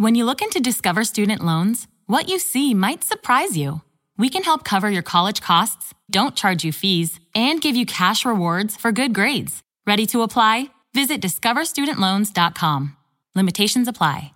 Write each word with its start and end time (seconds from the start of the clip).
When 0.00 0.14
you 0.14 0.24
look 0.24 0.40
into 0.40 0.60
Discover 0.60 1.04
Student 1.04 1.44
Loans, 1.44 1.86
what 2.06 2.30
you 2.30 2.38
see 2.38 2.72
might 2.72 3.04
surprise 3.04 3.54
you. 3.54 3.82
We 4.16 4.30
can 4.30 4.44
help 4.44 4.64
cover 4.64 4.88
your 4.88 5.02
college 5.02 5.42
costs, 5.42 5.92
don't 6.10 6.34
charge 6.34 6.64
you 6.64 6.72
fees, 6.72 7.20
and 7.34 7.60
give 7.60 7.76
you 7.76 7.84
cash 7.84 8.24
rewards 8.24 8.78
for 8.78 8.92
good 8.92 9.14
grades. 9.14 9.62
Ready 9.86 10.06
to 10.06 10.22
apply? 10.22 10.70
Visit 10.94 11.20
discoverstudentloans.com. 11.20 12.96
Limitations 13.34 13.88
apply. 13.88 14.32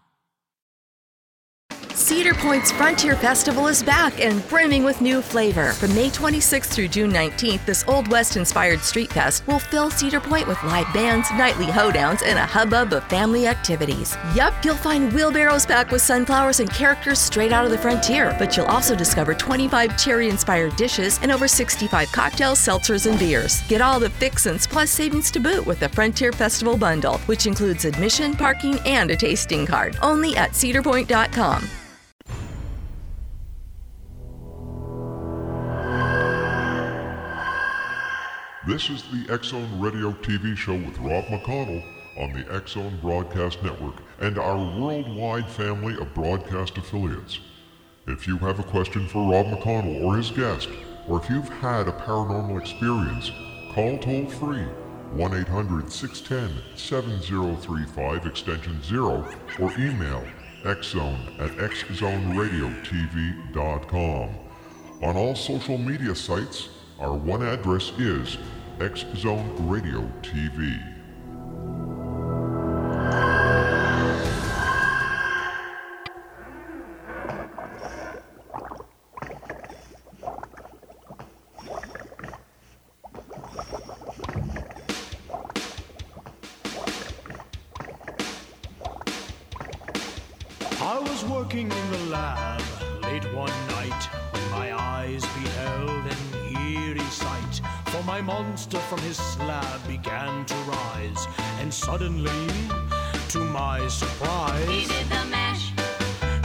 Cedar 1.94 2.34
Point's 2.34 2.72
Frontier 2.72 3.14
Festival 3.14 3.68
is 3.68 3.80
back 3.80 4.20
and 4.20 4.46
brimming 4.48 4.82
with 4.82 5.00
new 5.00 5.22
flavor. 5.22 5.70
From 5.74 5.94
May 5.94 6.10
26th 6.10 6.66
through 6.66 6.88
June 6.88 7.12
19th, 7.12 7.64
this 7.66 7.84
Old 7.86 8.08
West 8.08 8.36
inspired 8.36 8.80
street 8.80 9.12
fest 9.12 9.46
will 9.46 9.60
fill 9.60 9.92
Cedar 9.92 10.18
Point 10.18 10.48
with 10.48 10.60
live 10.64 10.92
bands, 10.92 11.30
nightly 11.34 11.66
hoedowns, 11.66 12.24
and 12.24 12.36
a 12.36 12.44
hubbub 12.44 12.92
of 12.92 13.04
family 13.04 13.46
activities. 13.46 14.16
Yup, 14.34 14.52
you'll 14.64 14.74
find 14.74 15.12
wheelbarrows 15.12 15.66
packed 15.66 15.92
with 15.92 16.02
sunflowers 16.02 16.58
and 16.58 16.68
characters 16.68 17.20
straight 17.20 17.52
out 17.52 17.64
of 17.64 17.70
the 17.70 17.78
frontier, 17.78 18.34
but 18.40 18.56
you'll 18.56 18.66
also 18.66 18.96
discover 18.96 19.32
25 19.32 19.96
cherry 19.96 20.28
inspired 20.28 20.74
dishes 20.74 21.20
and 21.22 21.30
over 21.30 21.46
65 21.46 22.10
cocktails, 22.10 22.58
seltzers, 22.58 23.08
and 23.08 23.20
beers. 23.20 23.62
Get 23.68 23.80
all 23.80 24.00
the 24.00 24.10
fixins 24.10 24.66
plus 24.66 24.90
savings 24.90 25.30
to 25.30 25.38
boot 25.38 25.64
with 25.64 25.78
the 25.78 25.88
Frontier 25.90 26.32
Festival 26.32 26.76
bundle, 26.76 27.18
which 27.26 27.46
includes 27.46 27.84
admission, 27.84 28.34
parking, 28.34 28.80
and 28.80 29.12
a 29.12 29.16
tasting 29.16 29.64
card. 29.64 29.96
Only 30.02 30.36
at 30.36 30.50
cedarpoint.com. 30.50 31.68
This 38.66 38.88
is 38.88 39.04
the 39.12 39.30
X 39.30 39.48
Zone 39.48 39.78
Radio 39.78 40.12
TV 40.12 40.56
show 40.56 40.72
with 40.72 40.96
Rob 40.96 41.26
McConnell 41.26 41.84
on 42.16 42.32
the 42.32 42.50
X 42.50 42.72
Zone 42.72 42.98
Broadcast 43.02 43.62
Network 43.62 43.96
and 44.20 44.38
our 44.38 44.56
worldwide 44.56 45.50
family 45.50 45.94
of 46.00 46.14
broadcast 46.14 46.78
affiliates. 46.78 47.40
If 48.06 48.26
you 48.26 48.38
have 48.38 48.60
a 48.60 48.62
question 48.62 49.06
for 49.06 49.30
Rob 49.30 49.48
McConnell 49.48 50.02
or 50.02 50.16
his 50.16 50.30
guest, 50.30 50.70
or 51.06 51.20
if 51.20 51.28
you've 51.28 51.50
had 51.50 51.88
a 51.88 51.92
paranormal 51.92 52.58
experience, 52.58 53.30
call 53.74 53.98
toll 53.98 54.30
free 54.30 54.64
1 55.12 55.34
800 55.34 55.92
610 55.92 56.62
7035 56.74 58.24
extension 58.24 58.82
0 58.82 59.28
or 59.60 59.72
email 59.72 60.24
xzone 60.62 61.38
at 61.38 61.50
xzoneradiotv.com. 61.50 64.30
On 65.02 65.16
all 65.18 65.34
social 65.34 65.76
media 65.76 66.14
sites, 66.14 66.70
our 66.98 67.12
one 67.12 67.42
address 67.42 67.92
is 67.98 68.38
X 68.80 69.04
Zone 69.14 69.48
Radio 69.68 70.00
TV. 70.20 70.82
Monster 98.64 98.88
from 98.88 98.98
his 99.00 99.18
slab 99.18 99.86
began 99.86 100.42
to 100.46 100.54
rise, 100.64 101.26
and 101.60 101.72
suddenly, 101.72 102.48
to 103.28 103.38
my 103.38 103.86
surprise, 103.88 104.66
He 104.68 104.86
did 104.86 105.06
the 105.10 105.24
mash, 105.26 105.72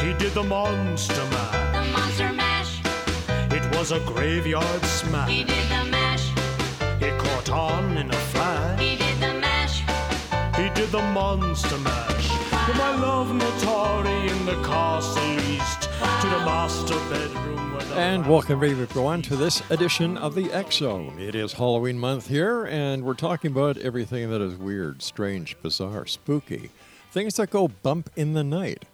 he 0.02 0.14
did 0.16 0.34
the 0.34 0.44
monster 0.44 1.24
mash. 1.32 1.76
the 1.78 1.92
monster 1.94 2.34
mash. 2.34 2.82
It 3.54 3.64
was 3.78 3.94
a 3.94 4.02
graveyard 4.02 4.84
smash. 4.84 5.30
He 5.30 5.46
did 5.46 5.70
the 5.70 5.86
mash, 5.90 6.30
It 7.02 7.18
caught 7.20 7.50
on 7.52 7.98
in 7.98 8.10
a 8.12 8.22
flash. 8.34 8.80
he 8.82 8.98
did 8.98 9.18
the 9.22 9.34
mash. 9.40 9.84
He 10.58 10.70
did 10.78 10.92
the 10.92 11.02
monster 11.14 11.78
mash. 11.78 12.28
From 12.66 12.78
my 12.78 12.96
love 12.98 13.28
Natari 13.30 14.30
in 14.30 14.46
the 14.46 14.62
castle 14.68 15.40
east 15.54 15.89
to 16.00 16.06
the 16.06 16.40
master 16.46 16.98
bedroom 17.10 17.78
And 17.98 18.26
welcome 18.26 18.64
everyone 18.64 19.22
to 19.24 19.36
this 19.36 19.62
edition 19.70 20.18
of 20.18 20.34
the 20.34 20.46
Exo. 20.46 21.20
It 21.20 21.36
is 21.36 21.52
Halloween 21.52 22.00
month 22.00 22.30
here, 22.30 22.64
and 22.64 23.04
we're 23.04 23.16
talking 23.16 23.52
about 23.52 23.78
everything 23.78 24.30
that 24.30 24.40
is 24.40 24.56
weird, 24.56 25.02
strange, 25.02 25.58
bizarre, 25.62 26.06
spooky, 26.06 26.70
things 27.12 27.36
that 27.36 27.50
go 27.50 27.68
bump 27.68 28.10
in 28.16 28.32
the 28.32 28.46
night. 28.46 28.86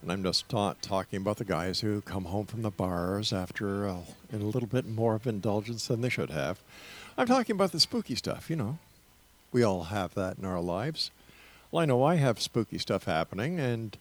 And 0.00 0.10
I'm 0.10 0.22
just 0.22 0.50
not 0.50 0.80
talking 0.80 1.18
about 1.18 1.36
the 1.36 1.44
guys 1.44 1.80
who 1.80 2.00
come 2.00 2.24
home 2.24 2.46
from 2.46 2.62
the 2.62 2.70
bars 2.70 3.30
after 3.30 3.86
uh, 3.86 3.98
a 4.32 4.36
little 4.36 4.68
bit 4.68 4.86
more 4.86 5.16
of 5.16 5.26
indulgence 5.26 5.88
than 5.88 6.00
they 6.00 6.08
should 6.08 6.30
have. 6.30 6.58
I'm 7.18 7.26
talking 7.26 7.54
about 7.54 7.72
the 7.72 7.80
spooky 7.80 8.14
stuff, 8.14 8.48
you 8.48 8.56
know. 8.56 8.78
We 9.52 9.62
all 9.62 9.84
have 9.84 10.14
that 10.14 10.38
in 10.38 10.46
our 10.46 10.60
lives. 10.60 11.10
Well, 11.70 11.82
I 11.82 11.84
know 11.84 12.02
I 12.02 12.14
have 12.14 12.40
spooky 12.40 12.78
stuff 12.78 13.04
happening, 13.04 13.60
and 13.60 13.98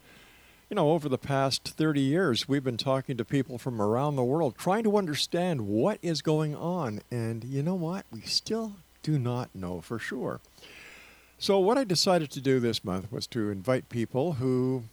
you 0.74 0.76
know, 0.76 0.90
over 0.90 1.08
the 1.08 1.20
past 1.20 1.76
30 1.78 2.02
years, 2.02 2.48
we've 2.48 2.64
been 2.64 2.78
talking 2.78 3.16
to 3.16 3.24
people 3.24 3.60
from 3.60 3.80
around 3.80 4.16
the 4.16 4.24
world 4.24 4.56
trying 4.58 4.84
to 4.84 4.98
understand 4.98 5.68
what 5.68 6.00
is 6.02 6.24
going 6.24 6.56
on. 6.56 7.02
And 7.12 7.44
you 7.44 7.62
know 7.62 7.76
what? 7.76 8.08
We 8.12 8.22
still 8.22 8.78
do 9.04 9.20
not 9.20 9.54
know 9.54 9.82
for 9.82 10.00
sure. 10.00 10.42
So, 11.38 11.60
what 11.60 11.78
I 11.78 11.84
decided 11.84 12.32
to 12.32 12.42
do 12.42 12.60
this 12.60 12.84
month 12.84 13.12
was 13.12 13.28
to 13.28 13.52
invite 13.52 13.88
people 13.88 14.34
who 14.34 14.86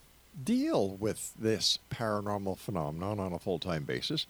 deal 0.45 0.97
with 0.97 1.33
this 1.39 1.79
paranormal 1.91 2.59
phenomenon 2.59 3.19
on 3.19 3.33
a 3.33 3.39
full 3.39 3.59
time 3.59 3.85
basis. 3.85 4.27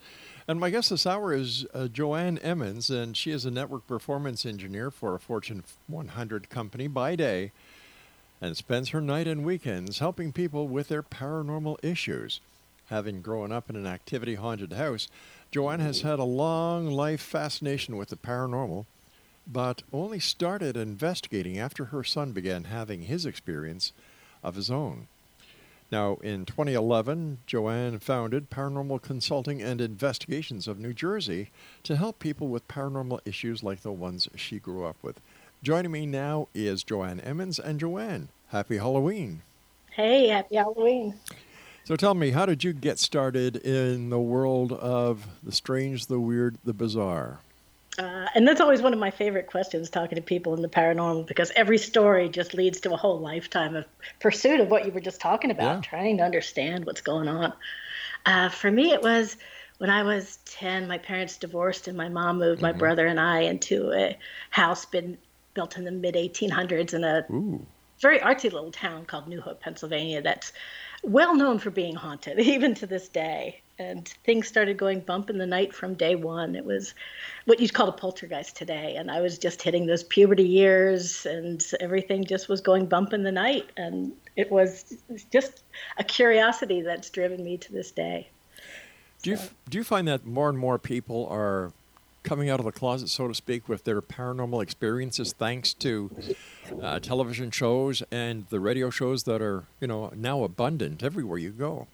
And 0.47 0.61
my 0.61 0.71
guest 0.71 0.91
this 0.91 1.05
hour 1.05 1.35
is 1.35 1.67
uh, 1.75 1.89
Joanne 1.89 2.39
Emmons, 2.39 2.91
and 2.91 3.17
she 3.17 3.33
is 3.33 3.45
a 3.45 3.51
network 3.51 3.89
performance 3.89 4.47
engineer 4.47 4.93
for 4.93 5.17
a 5.17 5.19
Fortune 5.19 5.65
100 5.89 6.49
company 6.49 6.87
by 6.87 7.17
day 7.17 7.51
and 8.41 8.57
spends 8.57 8.91
her 8.91 9.01
night 9.01 9.27
and 9.27 9.45
weekends 9.45 9.99
helping 9.99 10.33
people 10.33 10.69
with 10.69 10.89
their 10.89 11.03
paranormal 11.03 11.77
issues. 11.83 12.41
Having 12.89 13.23
grown 13.23 13.53
up 13.53 13.71
in 13.71 13.77
an 13.77 13.87
activity 13.87 14.35
haunted 14.35 14.73
house, 14.73 15.09
Joanne 15.51 15.81
has 15.81 16.01
had 16.01 16.19
a 16.19 16.25
long 16.25 16.87
life 16.91 17.21
fascination 17.21 17.97
with 17.97 18.09
the 18.09 18.17
paranormal, 18.17 18.87
but 19.47 19.83
only 19.93 20.19
started 20.19 20.77
investigating 20.77 21.59
after 21.59 21.87
her 21.87 22.03
son 22.03 22.33
began 22.33 22.65
having 22.65 23.03
his 23.03 23.27
experience 23.27 23.93
of 24.43 24.55
his 24.55 24.71
own. 24.71 25.07
Now, 25.93 26.19
in 26.23 26.45
2011, 26.45 27.39
Joanne 27.47 27.99
founded 27.99 28.49
Paranormal 28.49 29.03
Consulting 29.03 29.61
and 29.61 29.81
Investigations 29.81 30.69
of 30.69 30.79
New 30.79 30.93
Jersey 30.93 31.51
to 31.83 31.97
help 31.97 32.21
people 32.21 32.47
with 32.47 32.69
paranormal 32.69 33.21
issues 33.25 33.65
like 33.65 33.81
the 33.81 33.91
ones 33.91 34.29
she 34.37 34.61
grew 34.61 34.85
up 34.85 34.97
with. 35.03 35.21
Joining 35.63 35.91
me 35.93 36.07
now 36.07 36.49
is 36.55 36.83
Joanne 36.83 37.21
Emmons. 37.21 37.59
And 37.59 37.79
Joanne, 37.79 38.29
happy 38.49 38.79
Halloween. 38.79 39.43
Hey, 39.91 40.29
happy 40.29 40.57
Halloween. 40.57 41.15
So 41.85 41.97
tell 41.97 42.15
me, 42.15 42.31
how 42.31 42.47
did 42.47 42.65
you 42.65 42.73
get 42.73 42.99
started 42.99 43.57
in 43.57 44.11
the 44.11 44.21
world 44.21 44.73
of 44.73 45.27
the 45.43 45.53
strange, 45.53 46.07
the 46.07 46.21
weird, 46.21 46.57
the 46.65 46.73
bizarre? 46.73 47.41
Uh, 47.99 48.27
and 48.35 48.47
that's 48.49 48.61
always 48.61 48.81
one 48.81 48.93
of 48.95 48.99
my 48.99 49.11
favorite 49.11 49.49
questions 49.49 49.91
talking 49.91 50.17
to 50.17 50.23
people 50.23 50.55
in 50.55 50.63
the 50.63 50.69
paranormal 50.69 51.27
because 51.27 51.51
every 51.57 51.77
story 51.77 52.29
just 52.29 52.55
leads 52.55 52.81
to 52.81 52.93
a 52.95 52.97
whole 52.97 53.19
lifetime 53.19 53.77
of 53.77 53.85
pursuit 54.21 54.61
of 54.61 54.71
what 54.71 54.87
you 54.87 54.93
were 54.93 55.01
just 55.01 55.21
talking 55.21 55.51
about, 55.51 55.77
Yeah. 55.77 55.81
trying 55.83 56.17
to 56.19 56.23
understand 56.23 56.87
what's 56.87 57.01
going 57.03 57.29
on. 57.29 57.53
Uh, 58.25 58.49
for 58.49 58.71
me, 58.71 58.93
it 58.93 59.03
was 59.03 59.37
when 59.79 59.91
I 59.91 60.05
was 60.05 60.39
10, 60.47 60.87
my 60.89 60.99
parents 60.99 61.37
divorced, 61.37 61.89
and 61.89 61.97
my 61.97 62.09
mom 62.09 62.39
moved 62.39 62.63
my 62.63 62.73
brother 62.73 63.07
and 63.07 63.19
I 63.19 63.41
into 63.41 63.93
a 63.93 64.17
house 64.51 64.85
been 64.87 65.19
built 65.55 65.77
in 65.77 65.85
the 65.85 65.91
mid 65.91 66.15
1800s 66.15 66.95
in 66.95 67.05
a 67.05 67.27
Ooh. 67.31 67.65
very 68.01 68.19
artsy 68.19 68.53
little 68.53 68.73
town 68.73 69.05
called 69.05 69.29
New 69.29 69.41
Hope, 69.41 69.61
Pennsylvania, 69.61 70.23
that's 70.23 70.53
well 71.03 71.35
known 71.35 71.59
for 71.59 71.71
being 71.71 71.95
haunted, 71.95 72.39
even 72.39 72.75
to 72.77 72.87
this 72.87 73.09
day. 73.09 73.61
And 73.79 74.07
things 74.25 74.47
started 74.47 74.77
going 74.77 75.01
bump 75.01 75.31
in 75.31 75.39
the 75.39 75.47
night 75.47 75.75
from 75.75 75.95
day 75.95 76.15
one. 76.15 76.55
It 76.55 76.67
was 76.67 76.93
what 77.47 77.61
you'd 77.61 77.73
call 77.73 77.89
a 77.89 77.93
poltergeist 77.93 78.55
today. 78.55 78.97
And 78.97 79.11
I 79.11 79.23
was 79.23 79.39
just 79.39 79.63
hitting 79.63 79.87
those 79.87 80.05
puberty 80.05 80.47
years, 80.47 81.25
and 81.25 81.65
everything 81.81 82.25
just 82.25 82.47
was 82.49 82.61
going 82.61 82.87
bump 82.87 83.15
in 83.15 83.23
the 83.23 83.33
night. 83.33 83.71
And 83.79 84.13
it 84.37 84.51
was 84.51 84.99
just 85.33 85.63
a 85.97 86.05
curiosity 86.05 86.83
that's 86.83 87.09
driven 87.09 87.43
me 87.43 87.57
to 87.57 87.73
this 87.73 87.91
day. 87.91 88.29
Do 89.23 89.31
you, 89.31 89.39
do 89.71 89.79
you 89.79 89.85
find 89.85 90.09
that 90.09 90.27
more 90.27 90.51
and 90.51 90.59
more 90.59 90.79
people 90.79 91.27
are 91.31 91.73
coming 92.23 92.51
out 92.51 92.61
of 92.61 92.67
the 92.67 92.73
closet, 92.73 93.09
so 93.09 93.29
to 93.29 93.35
speak, 93.35 93.69
with 93.69 93.85
their 93.85 94.01
paranormal 94.01 94.63
experiences 94.63 95.33
thanks 95.33 95.75
to 95.75 96.11
uh, 96.83 96.99
television 97.01 97.51
shows 97.51 98.03
and 98.11 98.47
the 98.51 98.61
radio 98.61 98.91
shows 98.91 99.25
that 99.25 99.41
are, 99.41 99.65
you 99.81 99.87
know, 99.87 100.13
now 100.15 100.43
abundant 100.43 101.03
everywhere 101.03 101.39
you 101.39 101.51
go? 101.51 101.87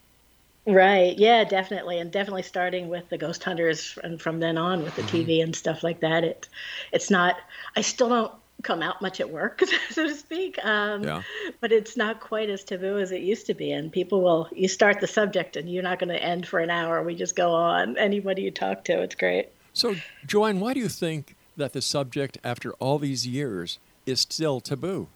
Right. 0.67 1.17
Yeah, 1.17 1.45
definitely. 1.45 2.01
And 2.01 2.11
definitely 2.11 2.43
starting 2.43 2.89
with 2.89 3.09
the 3.09 3.19
ghost 3.19 3.45
hunters 3.45 3.97
and 4.03 4.21
from 4.21 4.41
then 4.41 4.59
on 4.59 4.83
with 4.83 4.97
the 4.97 5.03
TV 5.03 5.41
and 5.43 5.55
stuff 5.55 5.85
like 5.85 6.01
that. 6.01 6.25
It 6.25 6.49
it's 6.93 7.09
not 7.09 7.37
I 7.77 7.83
still 7.83 8.09
don't 8.09 8.33
come 8.63 8.83
out 8.83 9.01
much 9.01 9.21
at 9.21 9.31
work, 9.31 9.63
so 9.91 10.09
to 10.09 10.15
speak. 10.15 10.59
Um, 10.65 11.05
Yeah. 11.05 11.23
But 11.61 11.73
it's 11.73 11.97
not 11.97 12.21
quite 12.21 12.51
as 12.51 12.65
taboo 12.65 12.99
as 12.99 13.13
it 13.13 13.23
used 13.23 13.47
to 13.47 13.55
be. 13.55 13.71
And 13.71 13.93
people 13.93 14.23
will, 14.23 14.49
you 14.53 14.67
start 14.67 15.01
the 15.01 15.07
subject 15.07 15.57
and 15.57 15.71
you're 15.71 15.83
not 15.83 15.99
going 15.99 16.09
to 16.09 16.23
end 16.23 16.47
for 16.47 16.59
an 16.59 16.71
hour. 16.71 17.03
We 17.03 17.15
just 17.15 17.37
go 17.37 17.53
on. 17.53 17.97
Anybody 17.97 18.43
you 18.43 18.51
talk 18.51 18.85
to, 18.85 19.03
it's 19.03 19.15
great. 19.15 19.51
So, 19.77 20.01
Joanne, 20.25 20.59
why 20.59 20.73
do 20.73 20.81
you 20.81 20.89
think 20.89 21.37
that 21.55 21.75
the 21.75 21.83
subject, 21.83 22.39
after 22.43 22.73
all 22.75 22.99
these 22.99 23.27
years, 23.27 23.79
is 24.07 24.21
still 24.21 24.59
taboo? 24.59 25.09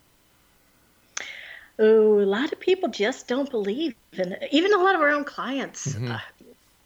Oh, 1.78 2.20
a 2.20 2.26
lot 2.26 2.52
of 2.52 2.60
people 2.60 2.90
just 2.90 3.26
don't 3.26 3.50
believe. 3.50 3.94
And 4.18 4.36
even 4.52 4.74
a 4.74 4.78
lot 4.78 4.94
of 4.94 5.00
our 5.00 5.08
own 5.08 5.24
clients 5.24 5.96
uh, 5.96 6.18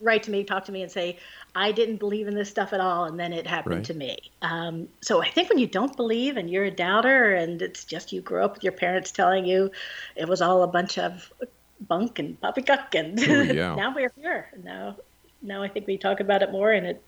write 0.01 0.23
to 0.23 0.31
me, 0.31 0.45
talk 0.45 0.65
to 0.67 0.73
me, 0.73 0.83
and 0.83 0.93
say, 0.93 1.19
I 1.57 1.73
didn't 1.73 1.97
believe 1.97 2.29
in 2.29 2.35
this 2.37 2.49
stuff 2.49 2.73
at 2.73 2.81
all. 2.81 3.07
And 3.07 3.19
then 3.19 3.33
it 3.33 3.45
happened 3.45 3.75
Right. 3.79 3.85
to 3.87 3.95
me. 3.95 4.19
Um, 4.43 4.89
so 5.03 5.21
I 5.21 5.29
think 5.31 5.49
when 5.49 5.59
you 5.59 5.67
don't 5.67 5.97
believe 5.97 6.37
and 6.37 6.49
you're 6.49 6.67
a 6.67 6.71
doubter 6.71 7.35
and 7.35 7.61
it's 7.61 7.85
just 7.85 8.13
you 8.13 8.21
grew 8.21 8.45
up 8.45 8.55
with 8.55 8.63
your 8.63 8.73
parents 8.73 9.11
telling 9.11 9.47
you 9.47 9.73
it 10.15 10.29
was 10.29 10.41
all 10.41 10.63
a 10.63 10.69
bunch 10.69 10.97
of 10.97 11.33
bunk 11.81 12.21
and 12.21 12.41
poppycock 12.41 12.95
and 12.95 13.19
Oh, 13.19 13.43
yeah. 13.53 13.75
now 13.75 13.93
we're 13.93 14.13
here. 14.17 14.51
Now, 14.63 14.97
now 15.45 15.63
I 15.63 15.69
think 15.69 15.87
we 15.87 15.97
talk 15.97 16.21
about 16.21 16.43
it 16.43 16.51
more. 16.51 16.73
And 16.73 16.87
it, 16.87 17.03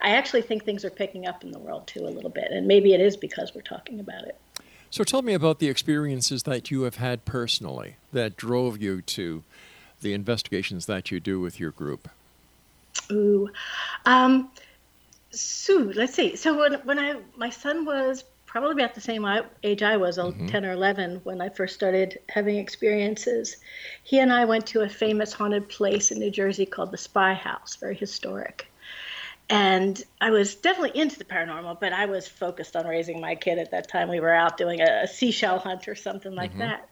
I 0.00 0.10
actually 0.10 0.42
think 0.42 0.64
things 0.64 0.84
are 0.84 0.90
picking 0.90 1.26
up 1.26 1.42
in 1.42 1.50
the 1.50 1.58
world 1.58 1.86
too 1.86 2.06
a 2.06 2.10
little 2.10 2.30
bit. 2.30 2.50
And 2.50 2.66
maybe 2.66 2.92
it 2.94 3.00
is 3.00 3.16
because 3.16 3.54
we're 3.54 3.62
talking 3.62 3.98
about 3.98 4.24
it. 4.24 4.38
So, 4.90 5.04
tell 5.04 5.20
me 5.20 5.34
about 5.34 5.58
the 5.58 5.68
experiences 5.68 6.44
that 6.44 6.70
you 6.70 6.82
have 6.82 6.96
had 6.96 7.26
personally 7.26 7.96
that 8.12 8.36
drove 8.36 8.80
you 8.80 9.02
to 9.02 9.44
the 10.00 10.14
investigations 10.14 10.86
that 10.86 11.10
you 11.10 11.20
do 11.20 11.40
with 11.40 11.60
your 11.60 11.72
group. 11.72 12.08
Ooh. 13.10 13.50
Um, 14.06 14.50
so 15.30 15.92
let's 15.94 16.14
see. 16.14 16.36
So 16.36 16.58
when 16.58 16.74
when 16.84 16.98
I 16.98 17.16
my 17.36 17.50
son 17.50 17.84
was 17.84 18.24
probably 18.60 18.82
about 18.82 18.94
the 18.94 19.00
same 19.00 19.26
age 19.62 19.82
I 19.82 19.96
was, 19.96 20.18
uh, 20.18 20.32
10 20.48 20.64
or 20.64 20.72
11, 20.72 21.20
when 21.22 21.40
I 21.40 21.48
first 21.48 21.74
started 21.74 22.18
having 22.28 22.56
experiences, 22.56 23.56
he 24.02 24.18
and 24.18 24.32
I 24.32 24.46
went 24.46 24.66
to 24.68 24.80
a 24.80 24.88
famous 24.88 25.32
haunted 25.32 25.68
place 25.68 26.10
in 26.10 26.18
New 26.18 26.30
Jersey 26.30 26.66
called 26.66 26.90
the 26.90 26.98
Spy 26.98 27.34
House, 27.34 27.76
very 27.76 27.94
historic. 27.94 28.70
And 29.48 30.02
I 30.20 30.30
was 30.30 30.56
definitely 30.56 31.00
into 31.00 31.18
the 31.18 31.24
paranormal, 31.24 31.80
but 31.80 31.92
I 31.92 32.06
was 32.06 32.26
focused 32.26 32.74
on 32.74 32.86
raising 32.86 33.20
my 33.20 33.34
kid 33.36 33.58
at 33.58 33.70
that 33.70 33.88
time. 33.88 34.08
We 34.08 34.20
were 34.20 34.34
out 34.34 34.56
doing 34.56 34.80
a, 34.80 35.02
a 35.04 35.06
seashell 35.06 35.58
hunt 35.60 35.86
or 35.86 35.94
something 35.94 36.34
like 36.34 36.58
that. 36.58 36.88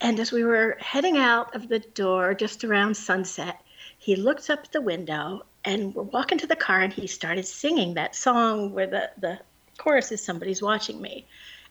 And 0.00 0.18
as 0.20 0.32
we 0.32 0.44
were 0.44 0.76
heading 0.80 1.16
out 1.16 1.54
of 1.54 1.68
the 1.68 1.78
door 1.78 2.34
just 2.34 2.64
around 2.64 2.96
sunset, 2.96 3.60
he 3.98 4.16
looked 4.16 4.50
up 4.50 4.60
at 4.64 4.72
the 4.72 4.80
window 4.80 5.42
and 5.64 5.94
we're 5.94 6.02
walking 6.02 6.38
to 6.38 6.46
the 6.46 6.56
car 6.56 6.80
and 6.80 6.92
he 6.92 7.06
started 7.06 7.46
singing 7.46 7.94
that 7.94 8.14
song 8.14 8.72
where 8.72 8.86
the, 8.86 9.10
the 9.18 9.38
chorus 9.78 10.12
is 10.12 10.22
somebody's 10.22 10.62
watching 10.62 11.00
me. 11.00 11.26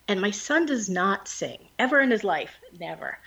And 0.08 0.22
my 0.22 0.32
son 0.32 0.66
does 0.66 0.90
not 0.90 1.28
sing 1.28 1.60
ever 1.78 2.00
in 2.00 2.12
his 2.12 2.24
life, 2.24 2.58
never. 2.80 3.20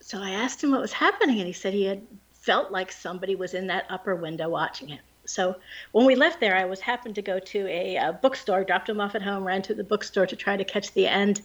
So 0.00 0.18
I 0.20 0.30
asked 0.30 0.62
him 0.62 0.70
what 0.70 0.80
was 0.80 0.92
happening 0.92 1.38
and 1.38 1.46
he 1.46 1.52
said 1.52 1.74
he 1.74 1.84
had 1.84 2.06
felt 2.32 2.72
like 2.72 2.90
somebody 2.90 3.34
was 3.34 3.54
in 3.54 3.66
that 3.68 3.86
upper 3.90 4.14
window 4.14 4.48
watching 4.48 4.88
him. 4.88 5.00
So 5.24 5.56
when 5.92 6.06
we 6.06 6.16
left 6.16 6.40
there, 6.40 6.56
I 6.56 6.64
was 6.64 6.80
happened 6.80 7.14
to 7.16 7.22
go 7.22 7.38
to 7.38 7.66
a, 7.68 7.96
uh 7.96 8.12
bookstore, 8.12 8.64
dropped 8.64 8.88
him 8.88 9.00
off 9.00 9.14
at 9.14 9.22
home, 9.22 9.44
ran 9.44 9.62
to 9.62 9.74
the 9.74 9.84
bookstore 9.84 10.26
to 10.26 10.36
try 10.36 10.56
to 10.56 10.64
catch 10.64 10.92
the 10.92 11.06
end 11.06 11.42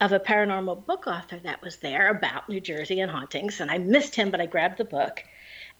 of 0.00 0.12
a 0.12 0.20
paranormal 0.20 0.86
book 0.86 1.06
author 1.06 1.38
that 1.40 1.62
was 1.62 1.76
there 1.76 2.08
about 2.08 2.48
New 2.48 2.60
Jersey 2.60 3.00
and 3.00 3.10
hauntings. 3.10 3.60
And 3.60 3.70
I 3.70 3.78
missed 3.78 4.14
him, 4.14 4.30
but 4.30 4.40
I 4.40 4.46
grabbed 4.46 4.78
the 4.78 4.84
book. 4.84 5.22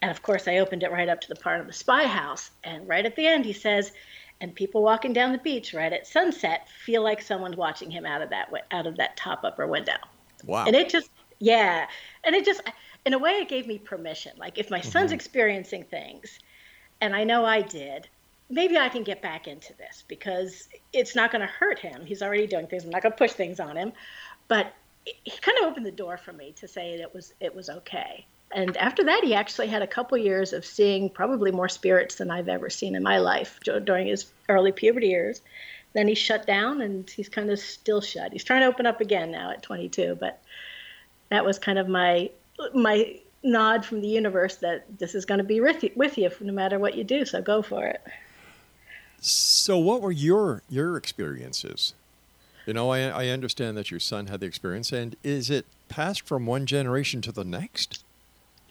And 0.01 0.11
of 0.11 0.21
course, 0.21 0.47
I 0.47 0.57
opened 0.57 0.83
it 0.83 0.91
right 0.91 1.09
up 1.09 1.21
to 1.21 1.27
the 1.27 1.35
part 1.35 1.59
of 1.59 1.67
the 1.67 1.73
spy 1.73 2.05
house. 2.05 2.51
And 2.63 2.87
right 2.87 3.05
at 3.05 3.15
the 3.15 3.25
end, 3.25 3.45
he 3.45 3.53
says, 3.53 3.91
and 4.41 4.53
people 4.53 4.81
walking 4.81 5.13
down 5.13 5.31
the 5.31 5.37
beach 5.37 5.73
right 5.73 5.93
at 5.93 6.05
sunset 6.05 6.67
feel 6.83 7.03
like 7.03 7.21
someone's 7.21 7.55
watching 7.55 7.89
him 7.89 8.05
out 8.05 8.21
of 8.21 8.29
that 8.31 8.51
out 8.71 8.87
of 8.87 8.97
that 8.97 9.15
top 9.15 9.43
upper 9.43 9.67
window. 9.67 9.93
Wow. 10.45 10.65
And 10.65 10.75
it 10.75 10.89
just, 10.89 11.11
yeah. 11.39 11.87
And 12.23 12.35
it 12.35 12.43
just, 12.43 12.61
in 13.05 13.13
a 13.13 13.19
way, 13.19 13.33
it 13.33 13.47
gave 13.47 13.67
me 13.67 13.77
permission. 13.77 14.33
Like, 14.37 14.57
if 14.57 14.69
my 14.69 14.81
son's 14.81 15.07
mm-hmm. 15.07 15.15
experiencing 15.15 15.83
things, 15.83 16.39
and 16.99 17.15
I 17.15 17.23
know 17.23 17.45
I 17.45 17.61
did, 17.61 18.09
maybe 18.49 18.77
I 18.77 18.89
can 18.89 19.03
get 19.03 19.21
back 19.21 19.47
into 19.47 19.73
this 19.77 20.03
because 20.07 20.67
it's 20.91 21.15
not 21.15 21.31
going 21.31 21.41
to 21.41 21.47
hurt 21.47 21.79
him. 21.79 22.05
He's 22.05 22.23
already 22.23 22.47
doing 22.47 22.67
things. 22.67 22.83
I'm 22.83 22.89
not 22.89 23.03
going 23.03 23.13
to 23.13 23.17
push 23.17 23.31
things 23.31 23.59
on 23.59 23.77
him. 23.77 23.93
But 24.47 24.73
he 25.05 25.31
kind 25.41 25.57
of 25.59 25.65
opened 25.65 25.85
the 25.85 25.91
door 25.91 26.17
for 26.17 26.33
me 26.33 26.53
to 26.53 26.67
say 26.67 26.93
it 26.93 27.13
was 27.13 27.33
it 27.39 27.55
was 27.55 27.69
okay. 27.69 28.25
And 28.53 28.75
after 28.77 29.03
that, 29.05 29.23
he 29.23 29.33
actually 29.33 29.67
had 29.67 29.81
a 29.81 29.87
couple 29.87 30.17
years 30.17 30.53
of 30.53 30.65
seeing 30.65 31.09
probably 31.09 31.51
more 31.51 31.69
spirits 31.69 32.15
than 32.15 32.29
I've 32.29 32.49
ever 32.49 32.69
seen 32.69 32.95
in 32.95 33.03
my 33.03 33.17
life 33.17 33.59
during 33.63 34.07
his 34.07 34.25
early 34.49 34.71
puberty 34.71 35.07
years. 35.07 35.41
Then 35.93 36.07
he 36.07 36.15
shut 36.15 36.45
down, 36.45 36.81
and 36.81 37.09
he's 37.09 37.29
kind 37.29 37.49
of 37.49 37.59
still 37.59 38.01
shut. 38.01 38.31
He's 38.31 38.43
trying 38.43 38.61
to 38.61 38.67
open 38.67 38.85
up 38.85 39.01
again 39.01 39.31
now 39.31 39.51
at 39.51 39.61
22, 39.61 40.17
but 40.19 40.41
that 41.29 41.45
was 41.45 41.59
kind 41.59 41.79
of 41.79 41.87
my 41.87 42.29
my 42.73 43.19
nod 43.43 43.83
from 43.83 44.01
the 44.01 44.07
universe 44.07 44.57
that 44.57 44.85
this 44.99 45.15
is 45.15 45.25
going 45.25 45.39
to 45.39 45.43
be 45.43 45.59
with 45.59 45.83
you, 45.83 45.91
with 45.95 46.17
you 46.17 46.29
no 46.41 46.53
matter 46.53 46.77
what 46.77 46.95
you 46.95 47.03
do. 47.03 47.25
So 47.25 47.41
go 47.41 47.61
for 47.61 47.85
it. 47.85 48.01
So, 49.19 49.77
what 49.77 50.01
were 50.01 50.11
your 50.11 50.63
your 50.69 50.97
experiences? 50.97 51.93
You 52.65 52.73
know, 52.73 52.91
I, 52.91 52.99
I 52.99 53.27
understand 53.29 53.75
that 53.77 53.89
your 53.89 53.99
son 53.99 54.27
had 54.27 54.39
the 54.39 54.45
experience, 54.45 54.91
and 54.91 55.15
is 55.23 55.49
it 55.49 55.65
passed 55.89 56.21
from 56.21 56.45
one 56.45 56.65
generation 56.65 57.21
to 57.21 57.31
the 57.31 57.43
next? 57.43 58.03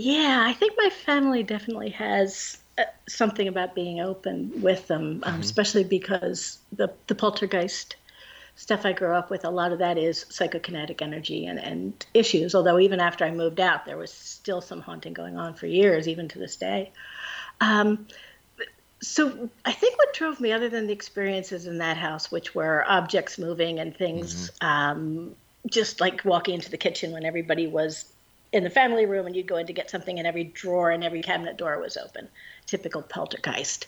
Yeah, 0.02 0.42
I 0.46 0.54
think 0.54 0.72
my 0.78 0.88
family 0.88 1.42
definitely 1.42 1.90
has 1.90 2.56
uh, 2.78 2.84
something 3.06 3.48
about 3.48 3.74
being 3.74 4.00
open 4.00 4.62
with 4.62 4.86
them, 4.86 5.22
um, 5.24 5.40
especially 5.40 5.84
because 5.84 6.58
the 6.72 6.90
the 7.06 7.14
poltergeist 7.14 7.96
stuff 8.56 8.86
I 8.86 8.94
grew 8.94 9.14
up 9.14 9.30
with, 9.30 9.44
a 9.44 9.50
lot 9.50 9.72
of 9.72 9.78
that 9.80 9.98
is 9.98 10.24
psychokinetic 10.30 11.02
energy 11.02 11.44
and, 11.44 11.58
and 11.58 12.06
issues. 12.14 12.54
Although 12.54 12.78
even 12.78 12.98
after 12.98 13.26
I 13.26 13.30
moved 13.30 13.60
out, 13.60 13.84
there 13.84 13.98
was 13.98 14.10
still 14.10 14.62
some 14.62 14.80
haunting 14.80 15.12
going 15.12 15.36
on 15.36 15.52
for 15.52 15.66
years, 15.66 16.08
even 16.08 16.28
to 16.28 16.38
this 16.38 16.56
day. 16.56 16.92
Um, 17.60 18.06
so 19.02 19.50
I 19.66 19.72
think 19.72 19.98
what 19.98 20.14
drove 20.14 20.40
me, 20.40 20.52
other 20.52 20.70
than 20.70 20.86
the 20.86 20.94
experiences 20.94 21.66
in 21.66 21.76
that 21.78 21.98
house, 21.98 22.32
which 22.32 22.54
were 22.54 22.86
objects 22.88 23.38
moving 23.38 23.78
and 23.78 23.94
things, 23.94 24.50
um, 24.62 25.36
just 25.70 26.00
like 26.00 26.24
walking 26.24 26.54
into 26.54 26.70
the 26.70 26.78
kitchen 26.78 27.12
when 27.12 27.26
everybody 27.26 27.66
was 27.66 28.10
in 28.52 28.64
the 28.64 28.70
family 28.70 29.06
room 29.06 29.26
and 29.26 29.36
you'd 29.36 29.46
go 29.46 29.56
in 29.56 29.66
to 29.66 29.72
get 29.72 29.90
something 29.90 30.18
and 30.18 30.26
every 30.26 30.44
drawer 30.44 30.90
and 30.90 31.04
every 31.04 31.22
cabinet 31.22 31.56
door 31.56 31.80
was 31.80 31.96
open, 31.96 32.28
typical 32.66 33.02
poltergeist. 33.02 33.86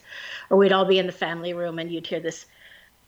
Or 0.51 0.57
we'd 0.57 0.73
all 0.73 0.85
be 0.85 0.99
in 0.99 1.07
the 1.07 1.13
family 1.13 1.53
room 1.53 1.79
and 1.79 1.91
you'd 1.91 2.07
hear 2.07 2.21
this 2.21 2.47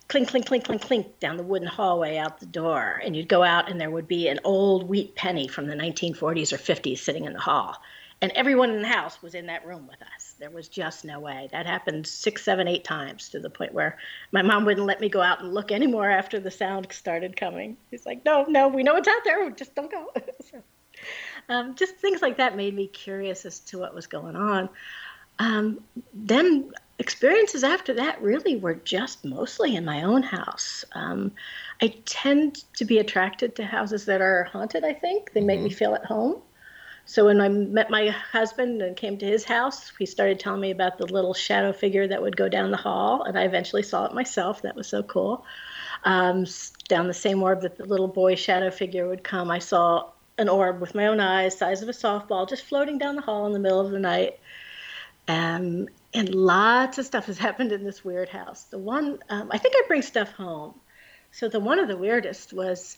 clink, 0.09 0.29
clink, 0.29 0.47
clink, 0.47 0.65
clink, 0.65 0.83
clink 0.83 1.21
down 1.21 1.37
the 1.37 1.43
wooden 1.43 1.69
hallway 1.69 2.17
out 2.17 2.41
the 2.41 2.47
door. 2.47 3.01
And 3.05 3.17
you'd 3.17 3.29
go 3.29 3.43
out 3.43 3.71
and 3.71 3.81
there 3.81 3.91
would 3.91 4.09
be 4.09 4.29
an 4.29 4.41
old 4.45 4.89
wheat 4.89 5.15
penny 5.15 5.49
from 5.49 5.67
the 5.67 5.75
1940s 5.75 6.53
or 6.53 6.59
50s 6.59 6.99
sitting 6.99 7.25
in 7.25 7.33
the 7.33 7.41
hall. 7.41 7.81
And 8.21 8.33
everyone 8.33 8.71
in 8.71 8.83
the 8.83 8.89
house 8.89 9.21
was 9.23 9.35
in 9.35 9.47
that 9.47 9.67
room 9.67 9.87
with 9.87 10.01
us. 10.15 10.35
There 10.39 10.51
was 10.51 10.69
just 10.69 11.05
no 11.05 11.21
way. 11.21 11.49
That 11.53 11.67
happened 11.67 12.07
six, 12.07 12.43
seven, 12.43 12.67
eight 12.67 12.83
times 12.85 13.29
to 13.31 13.41
the 13.41 13.51
point 13.51 13.75
where 13.75 13.99
my 14.33 14.43
mom 14.43 14.65
wouldn't 14.65 14.87
let 14.87 15.01
me 15.01 15.09
go 15.09 15.21
out 15.21 15.41
and 15.43 15.53
look 15.53 15.71
anymore 15.71 16.09
after 16.09 16.41
the 16.41 16.51
sound 16.51 16.89
started 16.91 17.37
coming. 17.37 17.77
She's 17.91 18.07
like, 18.07 18.25
no, 18.25 18.45
no, 18.45 18.69
we 18.69 18.83
know 18.83 18.97
it's 18.97 19.09
out 19.09 19.25
there. 19.25 19.51
Just 19.51 19.75
don't 19.75 19.91
go. 19.91 20.11
so, 20.51 20.63
um, 21.49 21.75
just 21.75 21.97
things 21.97 22.23
like 22.23 22.37
that 22.39 22.57
made 22.57 22.75
me 22.75 22.87
curious 22.87 23.45
as 23.45 23.61
to 23.61 23.79
what 23.79 23.95
was 23.95 24.07
going 24.07 24.37
on. 24.37 24.69
Um, 25.39 25.81
then 26.13 26.73
experiences 26.99 27.65
after 27.65 27.95
that 27.95 28.23
really 28.23 28.57
were 28.57 28.75
just 28.75 29.25
mostly 29.25 29.75
in 29.75 29.85
my 29.85 30.05
own 30.05 30.23
house. 30.23 30.85
Um, 30.93 31.33
I 31.83 31.95
tend 32.07 32.65
to 32.77 32.85
be 32.85 32.99
attracted 32.99 33.57
to 33.57 33.65
houses 33.65 34.05
that 34.07 34.21
are 34.21 34.45
haunted, 34.45 34.85
I 34.85 34.93
think. 34.93 35.33
They 35.33 35.41
make 35.41 35.61
me 35.61 35.71
feel 35.71 35.95
at 35.95 36.05
home. 36.05 36.41
So 37.07 37.27
when 37.27 37.41
I 37.41 37.49
met 37.49 37.91
my 37.91 38.09
husband 38.09 38.81
and 38.81 38.97
came 38.97 39.19
to 39.19 39.27
his 39.27 39.45
house, 39.45 39.93
he 39.99 40.07
started 40.07 40.41
telling 40.41 40.61
me 40.61 40.71
about 40.71 40.97
the 40.97 41.07
little 41.07 41.35
shadow 41.35 41.73
figure 41.73 42.09
that 42.09 42.23
would 42.23 42.37
go 42.37 42.49
down 42.49 42.71
the 42.71 42.79
hall, 42.79 43.25
and 43.25 43.39
I 43.39 43.43
eventually 43.43 43.83
saw 43.83 44.07
it 44.07 44.15
myself. 44.15 44.63
That 44.63 44.75
was 44.75 44.89
so 44.89 45.03
cool. 45.03 45.45
Um, 46.05 46.47
down 46.89 47.07
the 47.07 47.15
same 47.15 47.43
orb 47.43 47.61
that 47.63 47.77
the 47.77 47.85
little 47.85 48.09
boy 48.09 48.37
shadow 48.37 48.71
figure 48.71 49.07
would 49.07 49.23
come, 49.23 49.51
I 49.51 49.59
saw 49.59 50.13
an 50.39 50.49
orb 50.49 50.81
with 50.81 50.95
my 50.95 51.07
own 51.07 51.21
eyes, 51.21 51.57
size 51.57 51.83
of 51.83 51.89
a 51.89 51.93
softball, 51.93 52.49
just 52.49 52.65
floating 52.65 52.99
down 52.99 53.17
the 53.17 53.23
hall 53.23 53.47
in 53.47 53.53
the 53.53 53.59
middle 53.59 53.81
of 53.81 53.91
the 53.91 53.99
night. 53.99 54.39
Um, 55.29 55.89
and 56.13 56.35
lots 56.35 56.99
of 56.99 57.07
stuff 57.07 57.27
has 57.27 57.39
happened 57.47 57.73
in 57.73 57.85
this 57.85 58.05
weird 58.05 58.29
house. 58.29 58.65
The 58.65 58.79
one, 58.79 59.19
um, 59.29 59.49
I 59.53 59.59
think 59.59 59.75
I 59.77 59.83
bring 59.87 60.03
stuff 60.03 60.33
home. 60.33 60.75
So 61.33 61.49
the 61.49 61.61
one 61.61 61.79
of 61.79 61.89
the 61.89 61.97
weirdest 61.97 62.53
was 62.53 62.97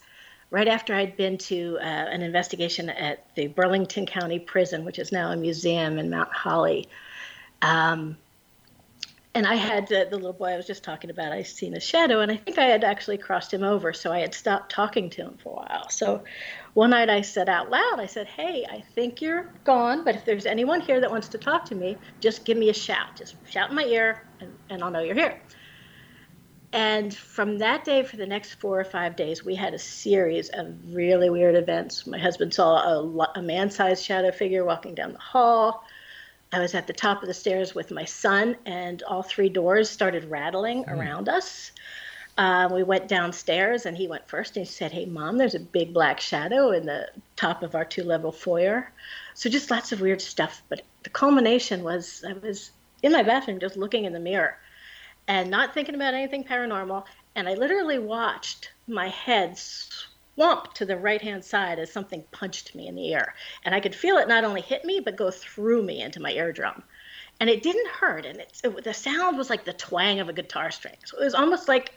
right 0.50 0.68
after 0.68 0.94
I'd 0.94 1.16
been 1.16 1.38
to 1.38 1.78
uh, 1.80 1.84
an 1.84 2.22
investigation 2.22 2.90
at 2.90 3.34
the 3.34 3.48
Burlington 3.48 4.06
County 4.06 4.38
Prison, 4.38 4.84
which 4.84 4.98
is 4.98 5.10
now 5.10 5.32
a 5.32 5.36
museum 5.36 5.98
in 5.98 6.10
Mount 6.10 6.32
Holly. 6.32 6.88
Um, 7.62 8.16
and 9.36 9.46
I 9.46 9.54
had 9.54 9.92
uh, 9.92 10.06
the 10.08 10.16
little 10.16 10.32
boy 10.32 10.46
I 10.46 10.56
was 10.56 10.66
just 10.66 10.82
talking 10.82 11.10
about. 11.10 11.30
I 11.30 11.42
seen 11.42 11.76
a 11.76 11.80
shadow, 11.80 12.20
and 12.20 12.32
I 12.32 12.36
think 12.36 12.56
I 12.56 12.64
had 12.64 12.82
actually 12.82 13.18
crossed 13.18 13.52
him 13.52 13.62
over, 13.62 13.92
so 13.92 14.10
I 14.10 14.20
had 14.20 14.34
stopped 14.34 14.72
talking 14.72 15.10
to 15.10 15.22
him 15.24 15.36
for 15.36 15.50
a 15.50 15.56
while. 15.56 15.90
So 15.90 16.24
one 16.72 16.88
night 16.88 17.10
I 17.10 17.20
said 17.20 17.46
out 17.50 17.70
loud, 17.70 18.00
I 18.00 18.06
said, 18.06 18.28
"Hey, 18.28 18.64
I 18.68 18.80
think 18.94 19.20
you're 19.20 19.52
gone, 19.64 20.04
but 20.04 20.14
if 20.14 20.24
there's 20.24 20.46
anyone 20.46 20.80
here 20.80 21.00
that 21.00 21.10
wants 21.10 21.28
to 21.28 21.38
talk 21.38 21.66
to 21.66 21.74
me, 21.74 21.98
just 22.18 22.46
give 22.46 22.56
me 22.56 22.70
a 22.70 22.74
shout. 22.74 23.14
Just 23.14 23.36
shout 23.46 23.68
in 23.68 23.76
my 23.76 23.84
ear, 23.84 24.22
and, 24.40 24.56
and 24.70 24.82
I'll 24.82 24.90
know 24.90 25.00
you're 25.00 25.14
here." 25.14 25.38
And 26.72 27.14
from 27.14 27.58
that 27.58 27.84
day 27.84 28.04
for 28.04 28.16
the 28.16 28.26
next 28.26 28.54
four 28.54 28.80
or 28.80 28.84
five 28.84 29.16
days, 29.16 29.44
we 29.44 29.54
had 29.54 29.74
a 29.74 29.78
series 29.78 30.48
of 30.48 30.94
really 30.94 31.28
weird 31.28 31.56
events. 31.56 32.06
My 32.06 32.18
husband 32.18 32.54
saw 32.54 32.76
a, 32.78 33.28
a 33.34 33.42
man 33.42 33.70
sized 33.70 34.02
shadow 34.02 34.32
figure 34.32 34.64
walking 34.64 34.94
down 34.94 35.12
the 35.12 35.18
hall. 35.18 35.84
I 36.52 36.60
was 36.60 36.74
at 36.74 36.86
the 36.86 36.92
top 36.92 37.22
of 37.22 37.28
the 37.28 37.34
stairs 37.34 37.74
with 37.74 37.90
my 37.90 38.04
son, 38.04 38.56
and 38.64 39.02
all 39.02 39.22
three 39.22 39.48
doors 39.48 39.90
started 39.90 40.24
rattling 40.30 40.88
around 40.88 41.28
us. 41.28 41.72
Uh, 42.38 42.68
we 42.70 42.82
went 42.82 43.08
downstairs, 43.08 43.86
and 43.86 43.96
he 43.96 44.06
went 44.06 44.28
first, 44.28 44.56
and 44.56 44.66
he 44.66 44.70
said, 44.70 44.92
"Hey, 44.92 45.06
mom, 45.06 45.38
there's 45.38 45.54
a 45.54 45.60
big 45.60 45.92
black 45.92 46.20
shadow 46.20 46.70
in 46.70 46.86
the 46.86 47.08
top 47.34 47.62
of 47.62 47.74
our 47.74 47.84
two-level 47.84 48.32
foyer." 48.32 48.92
So 49.34 49.50
just 49.50 49.70
lots 49.70 49.90
of 49.92 50.00
weird 50.00 50.20
stuff. 50.20 50.62
But 50.68 50.82
the 51.02 51.10
culmination 51.10 51.82
was 51.82 52.24
I 52.28 52.34
was 52.34 52.70
in 53.02 53.12
my 53.12 53.22
bathroom 53.22 53.58
just 53.58 53.76
looking 53.76 54.04
in 54.04 54.12
the 54.12 54.20
mirror, 54.20 54.58
and 55.26 55.50
not 55.50 55.74
thinking 55.74 55.94
about 55.94 56.14
anything 56.14 56.44
paranormal, 56.44 57.04
and 57.34 57.48
I 57.48 57.54
literally 57.54 57.98
watched 57.98 58.70
my 58.86 59.08
head 59.08 59.58
swamp 60.36 60.74
to 60.74 60.84
the 60.84 60.96
right-hand 60.96 61.42
side 61.44 61.78
as 61.78 61.90
something 61.90 62.22
punched 62.30 62.74
me 62.74 62.86
in 62.86 62.94
the 62.94 63.08
ear, 63.08 63.34
and 63.64 63.74
I 63.74 63.80
could 63.80 63.94
feel 63.94 64.18
it 64.18 64.28
not 64.28 64.44
only 64.44 64.60
hit 64.60 64.84
me 64.84 65.00
but 65.00 65.16
go 65.16 65.30
through 65.30 65.82
me 65.82 66.02
into 66.02 66.20
my 66.20 66.30
eardrum. 66.30 66.82
And 67.40 67.50
it 67.50 67.62
didn't 67.62 67.88
hurt 67.88 68.24
and 68.24 68.38
it, 68.38 68.60
it, 68.64 68.84
the 68.84 68.94
sound 68.94 69.36
was 69.36 69.50
like 69.50 69.64
the 69.64 69.72
twang 69.72 70.20
of 70.20 70.28
a 70.28 70.32
guitar 70.32 70.70
string. 70.70 70.96
So 71.04 71.18
it 71.20 71.24
was 71.24 71.34
almost 71.34 71.68
like 71.68 71.92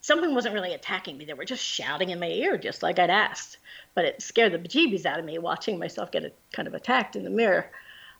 something 0.00 0.34
wasn't 0.34 0.54
really 0.54 0.74
attacking 0.74 1.16
me. 1.16 1.24
They 1.24 1.34
were 1.34 1.44
just 1.44 1.64
shouting 1.64 2.10
in 2.10 2.18
my 2.18 2.28
ear 2.28 2.56
just 2.56 2.82
like 2.82 2.98
i'd 2.98 3.10
asked. 3.10 3.58
But 3.94 4.04
it 4.04 4.22
scared 4.22 4.52
the 4.52 4.58
bejeebies 4.58 5.06
out 5.06 5.18
of 5.18 5.24
me 5.24 5.38
watching 5.38 5.78
myself 5.78 6.10
get 6.10 6.24
a, 6.24 6.32
kind 6.52 6.66
of 6.66 6.74
attacked 6.74 7.14
in 7.14 7.22
the 7.22 7.30
mirror. 7.30 7.70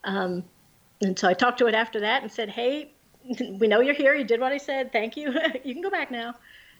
Um, 0.04 0.44
and 1.00 1.18
so 1.18 1.28
i 1.28 1.34
talked 1.34 1.58
to 1.58 1.66
it 1.66 1.74
after 1.74 2.00
that 2.00 2.22
and 2.22 2.30
said 2.30 2.48
hey 2.48 2.92
we 3.58 3.66
know 3.66 3.80
you're 3.80 3.94
here. 3.94 4.14
You 4.14 4.24
did 4.24 4.40
what 4.40 4.52
i 4.52 4.58
said. 4.58 4.92
Thank 4.92 5.16
you. 5.16 5.32
You 5.64 5.74
can 5.74 5.82
go 5.82 5.90
back 5.90 6.10
now. 6.10 6.34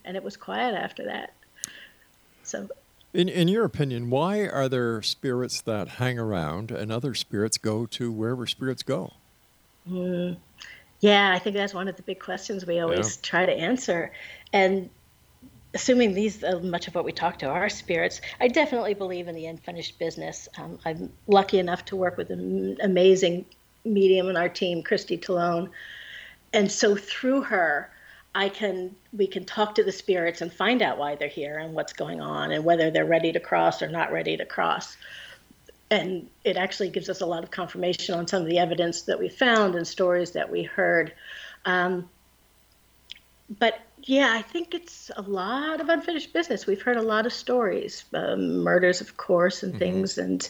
And 0.04 0.16
it 0.16 0.22
was 0.22 0.36
quiet 0.36 0.74
after 0.74 1.04
that 1.06 1.32
so 2.48 2.68
In, 3.12 3.28
in 3.28 3.48
your 3.48 3.64
opinion, 3.64 4.10
why 4.10 4.46
are 4.46 4.68
there 4.68 5.02
spirits 5.02 5.60
that 5.62 5.88
hang 5.88 6.18
around 6.18 6.70
and 6.70 6.92
other 6.92 7.14
spirits 7.14 7.58
go 7.58 7.86
to 7.86 8.12
wherever 8.12 8.46
spirits 8.46 8.82
go? 8.82 9.14
Yeah, 11.00 11.32
I 11.32 11.38
think 11.38 11.56
that's 11.56 11.74
one 11.74 11.88
of 11.88 11.96
the 11.96 12.02
big 12.02 12.20
questions 12.20 12.66
we 12.66 12.80
always 12.80 13.16
Yeah. 13.16 13.22
try 13.22 13.46
to 13.46 13.52
answer. 13.52 14.12
And 14.52 14.90
assuming 15.74 16.14
these, 16.14 16.42
uh, 16.42 16.60
much 16.60 16.88
of 16.88 16.94
what 16.94 17.04
we 17.04 17.12
talk 17.12 17.38
to 17.40 17.46
are 17.46 17.68
spirits, 17.68 18.20
I 18.40 18.48
definitely 18.48 18.94
believe 18.94 19.28
in 19.28 19.34
the 19.34 19.46
unfinished 19.46 19.98
business. 19.98 20.48
Um, 20.58 20.78
I'm 20.84 21.12
lucky 21.26 21.58
enough 21.58 21.84
to 21.86 21.96
work 21.96 22.16
with 22.16 22.30
an 22.30 22.76
amazing 22.82 23.46
medium 23.84 24.28
in 24.28 24.36
our 24.36 24.48
team, 24.48 24.82
Christy 24.82 25.16
Talone. 25.18 25.70
And 26.52 26.70
so 26.70 26.96
through 26.96 27.42
her, 27.42 27.90
I 28.34 28.48
can 28.48 28.94
we 29.12 29.26
can 29.26 29.44
talk 29.44 29.74
to 29.76 29.84
the 29.84 29.92
spirits 29.92 30.40
and 30.40 30.52
find 30.52 30.82
out 30.82 30.98
why 30.98 31.16
they're 31.16 31.28
here 31.28 31.58
and 31.58 31.74
what's 31.74 31.92
going 31.92 32.20
on 32.20 32.52
and 32.52 32.64
whether 32.64 32.90
they're 32.90 33.04
ready 33.04 33.32
to 33.32 33.40
cross 33.40 33.82
or 33.82 33.88
not 33.88 34.12
ready 34.12 34.36
to 34.36 34.44
cross 34.44 34.96
and 35.90 36.28
it 36.44 36.56
actually 36.56 36.90
gives 36.90 37.08
us 37.08 37.20
a 37.20 37.26
lot 37.26 37.42
of 37.42 37.50
confirmation 37.50 38.14
on 38.14 38.26
some 38.26 38.42
of 38.42 38.48
the 38.48 38.58
evidence 38.58 39.02
that 39.02 39.18
we 39.18 39.28
found 39.28 39.74
and 39.74 39.86
stories 39.86 40.32
that 40.32 40.50
we 40.50 40.62
heard. 40.62 41.12
Um, 41.64 42.08
but 43.58 43.80
yeah, 44.02 44.32
I 44.34 44.42
think 44.42 44.74
it's 44.74 45.10
a 45.16 45.22
lot 45.22 45.80
of 45.80 45.88
unfinished 45.88 46.32
business. 46.32 46.66
We've 46.66 46.82
heard 46.82 46.98
a 46.98 47.02
lot 47.02 47.26
of 47.26 47.32
stories, 47.32 48.04
um, 48.12 48.58
murders, 48.58 49.00
of 49.00 49.16
course, 49.16 49.62
and 49.62 49.78
things, 49.78 50.18
and 50.18 50.48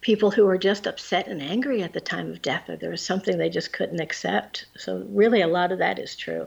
people 0.00 0.30
who 0.30 0.44
were 0.44 0.58
just 0.58 0.86
upset 0.86 1.26
and 1.28 1.40
angry 1.40 1.82
at 1.82 1.94
the 1.94 2.00
time 2.00 2.30
of 2.30 2.42
death, 2.42 2.68
or 2.68 2.76
there 2.76 2.90
was 2.90 3.02
something 3.02 3.38
they 3.38 3.50
just 3.50 3.72
couldn't 3.72 4.00
accept. 4.00 4.66
So, 4.76 5.06
really, 5.08 5.40
a 5.40 5.48
lot 5.48 5.72
of 5.72 5.78
that 5.78 5.98
is 5.98 6.14
true. 6.14 6.46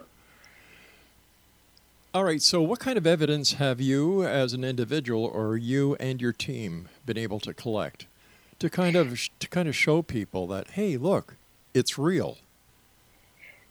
All 2.13 2.25
right, 2.25 2.41
so 2.41 2.61
what 2.61 2.81
kind 2.81 2.97
of 2.97 3.07
evidence 3.07 3.53
have 3.53 3.79
you 3.79 4.25
as 4.25 4.51
an 4.51 4.65
individual 4.65 5.23
or 5.23 5.55
you 5.55 5.95
and 5.95 6.21
your 6.21 6.33
team 6.33 6.89
been 7.05 7.17
able 7.17 7.39
to 7.39 7.53
collect 7.53 8.05
to 8.59 8.69
kind 8.69 8.97
of 8.97 9.17
to 9.39 9.47
kind 9.47 9.69
of 9.69 9.77
show 9.77 10.01
people 10.01 10.45
that 10.47 10.71
hey, 10.71 10.97
look, 10.97 11.37
it's 11.73 11.97
real. 11.97 12.37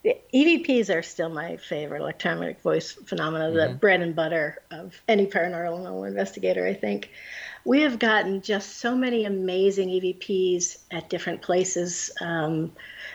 The 0.03 0.17
EVPs 0.33 0.95
are 0.95 1.03
still 1.03 1.29
my 1.29 1.59
favorite 1.59 2.01
electromagnetic 2.01 2.63
voice 2.63 2.93
phenomena, 2.93 3.51
the 3.51 3.75
bread 3.75 4.01
and 4.01 4.17
butter 4.17 4.63
of 4.71 4.99
any 5.07 5.27
paranormal 5.27 6.09
investigator, 6.09 6.67
I 6.67 6.73
think. 6.73 7.11
We 7.67 7.83
have 7.83 7.99
gotten 7.99 8.41
just 8.41 8.79
so 8.79 8.97
many 8.97 9.27
amazing 9.27 9.91
EVPs 9.91 10.79
at 10.91 11.11
different 11.11 11.43
places 11.43 12.11
um, 12.23 12.73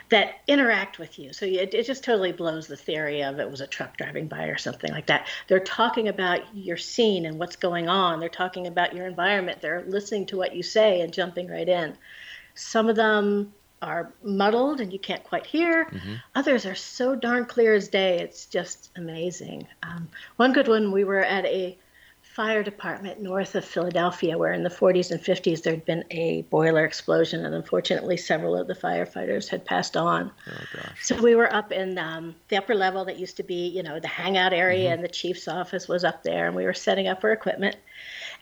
that 0.09 0.35
interact 0.47 0.99
with 0.99 1.17
you. 1.17 1.33
So 1.33 1.47
it, 1.47 1.73
it 1.73 1.87
just 1.87 2.03
totally 2.03 2.31
blows 2.31 2.67
the 2.67 2.77
theory 2.77 3.23
of 3.23 3.39
it 3.39 3.49
was 3.49 3.61
a 3.61 3.67
truck 3.67 3.97
driving 3.97 4.27
by 4.27 4.45
or 4.45 4.57
something 4.57 4.91
like 4.91 5.07
that. 5.07 5.27
They're 5.47 5.59
talking 5.59 6.07
about 6.07 6.41
your 6.55 6.77
scene 6.77 7.25
and 7.25 7.39
what's 7.39 7.55
going 7.55 7.89
on, 7.89 8.19
they're 8.19 8.29
talking 8.29 8.67
about 8.67 8.93
your 8.93 9.07
environment, 9.07 9.59
they're 9.59 9.83
listening 9.87 10.27
to 10.27 10.37
what 10.37 10.55
you 10.55 10.61
say 10.61 11.01
and 11.01 11.11
jumping 11.11 11.47
right 11.47 11.67
in. 11.67 11.97
Some 12.53 12.87
of 12.87 12.95
them 12.95 13.53
are 13.82 14.13
muddled 14.24 14.82
and 14.82 14.91
you 14.91 15.00
can't 15.00 15.24
quite 15.24 15.46
hear. 15.46 15.89
Others 16.36 16.65
are 16.65 16.75
so 16.75 17.15
darn 17.15 17.46
clear 17.46 17.74
as 17.74 17.88
day. 17.88 18.20
It's 18.20 18.46
just 18.46 18.91
amazing. 18.96 19.67
Um, 19.84 20.08
one 20.38 20.53
good 20.53 20.67
one, 20.67 20.91
we 20.91 21.03
were 21.03 21.24
at 21.24 21.46
a 21.46 21.77
fire 22.36 22.63
department 22.63 23.22
north 23.22 23.55
of 23.55 23.63
Philadelphia 23.63 24.38
where 24.38 24.51
in 24.51 24.62
the 24.62 24.70
40s 24.70 25.10
and 25.10 25.22
50s 25.22 25.63
there'd 25.63 25.86
been 25.86 26.03
a 26.12 26.41
boiler 26.44 26.84
explosion 26.84 27.46
and 27.46 27.55
unfortunately 27.55 28.17
several 28.17 28.58
of 28.58 28.67
the 28.67 28.74
firefighters 28.74 29.48
had 29.48 29.63
passed 29.63 29.96
on. 29.96 30.29
Oh. 30.51 30.82
So 31.01 31.22
we 31.22 31.36
were 31.36 31.53
up 31.53 31.72
in 31.72 31.98
um, 31.98 32.36
the 32.50 32.58
upper 32.58 32.75
level 32.75 33.05
that 33.05 33.17
used 33.17 33.38
to 33.38 33.44
be, 33.44 33.70
you 33.70 33.84
know, 33.84 34.01
the 34.01 34.10
hangout 34.10 34.51
area, 34.51 34.91
and 34.91 35.01
the 35.01 35.08
chief's 35.08 35.48
office 35.48 35.88
was 35.88 36.03
up 36.03 36.24
there, 36.24 36.48
and 36.48 36.55
we 36.58 36.65
were 36.65 36.74
setting 36.74 37.08
up 37.08 37.24
our 37.24 37.32
equipment 37.32 37.77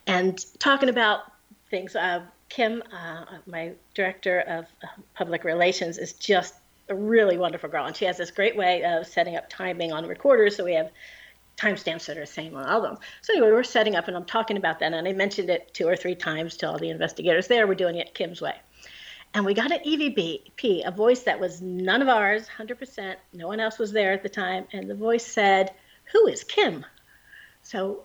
and 0.07 0.43
talking 0.57 0.89
about 0.89 1.31
things. 1.69 1.95
Uh, 1.95 2.21
Kim, 2.53 2.83
uh, 2.93 3.25
my 3.47 3.71
director 3.95 4.41
of 4.41 4.65
uh, 4.83 4.87
public 5.15 5.43
relations, 5.43 5.97
is 5.97 6.13
just 6.13 6.53
a 6.87 6.93
really 6.93 7.35
wonderful 7.35 7.67
girl, 7.67 7.85
and 7.85 7.95
she 7.95 8.05
has 8.05 8.17
this 8.17 8.29
great 8.29 8.55
way 8.55 8.83
of 8.83 9.07
setting 9.07 9.35
up 9.35 9.49
timing 9.49 9.91
on 9.91 10.05
recorders, 10.05 10.55
so 10.55 10.63
we 10.63 10.75
have 10.75 10.91
timestamps 11.57 12.05
that 12.05 12.15
are 12.15 12.21
the 12.21 12.27
same 12.27 12.55
on 12.55 12.65
all 12.65 12.77
of 12.77 12.83
them. 12.83 12.97
So 13.21 13.33
anyway, 13.33 13.51
we're 13.51 13.63
setting 13.63 13.95
up, 13.95 14.07
and 14.07 14.15
I'm 14.15 14.25
talking 14.25 14.57
about 14.57 14.77
that, 14.79 14.93
and 14.93 15.07
I 15.07 15.13
mentioned 15.13 15.49
it 15.49 15.73
two 15.73 15.87
or 15.87 15.95
three 15.95 16.13
times 16.13 16.55
to 16.57 16.69
all 16.69 16.77
the 16.77 16.89
investigators 16.91 17.47
there. 17.47 17.65
We're 17.65 17.73
doing 17.73 17.95
it 17.95 18.13
Kim's 18.13 18.39
way 18.39 18.55
and 19.33 19.45
we 19.45 19.53
got 19.53 19.71
an 19.71 19.79
EVP, 19.79 20.87
a 20.87 20.91
voice 20.91 21.21
that 21.21 21.39
was 21.39 21.61
none 21.61 22.01
of 22.01 22.07
ours, 22.07 22.47
100%. 22.55 23.15
No 23.33 23.47
one 23.47 23.59
else 23.59 23.79
was 23.79 23.91
there 23.91 24.13
at 24.13 24.21
the 24.21 24.29
time. 24.29 24.67
And 24.73 24.87
the 24.87 24.95
voice 24.95 25.25
said, 25.25 25.73
Who 26.11 26.27
is 26.27 26.43
Kim? 26.43 26.85
So 27.63 28.03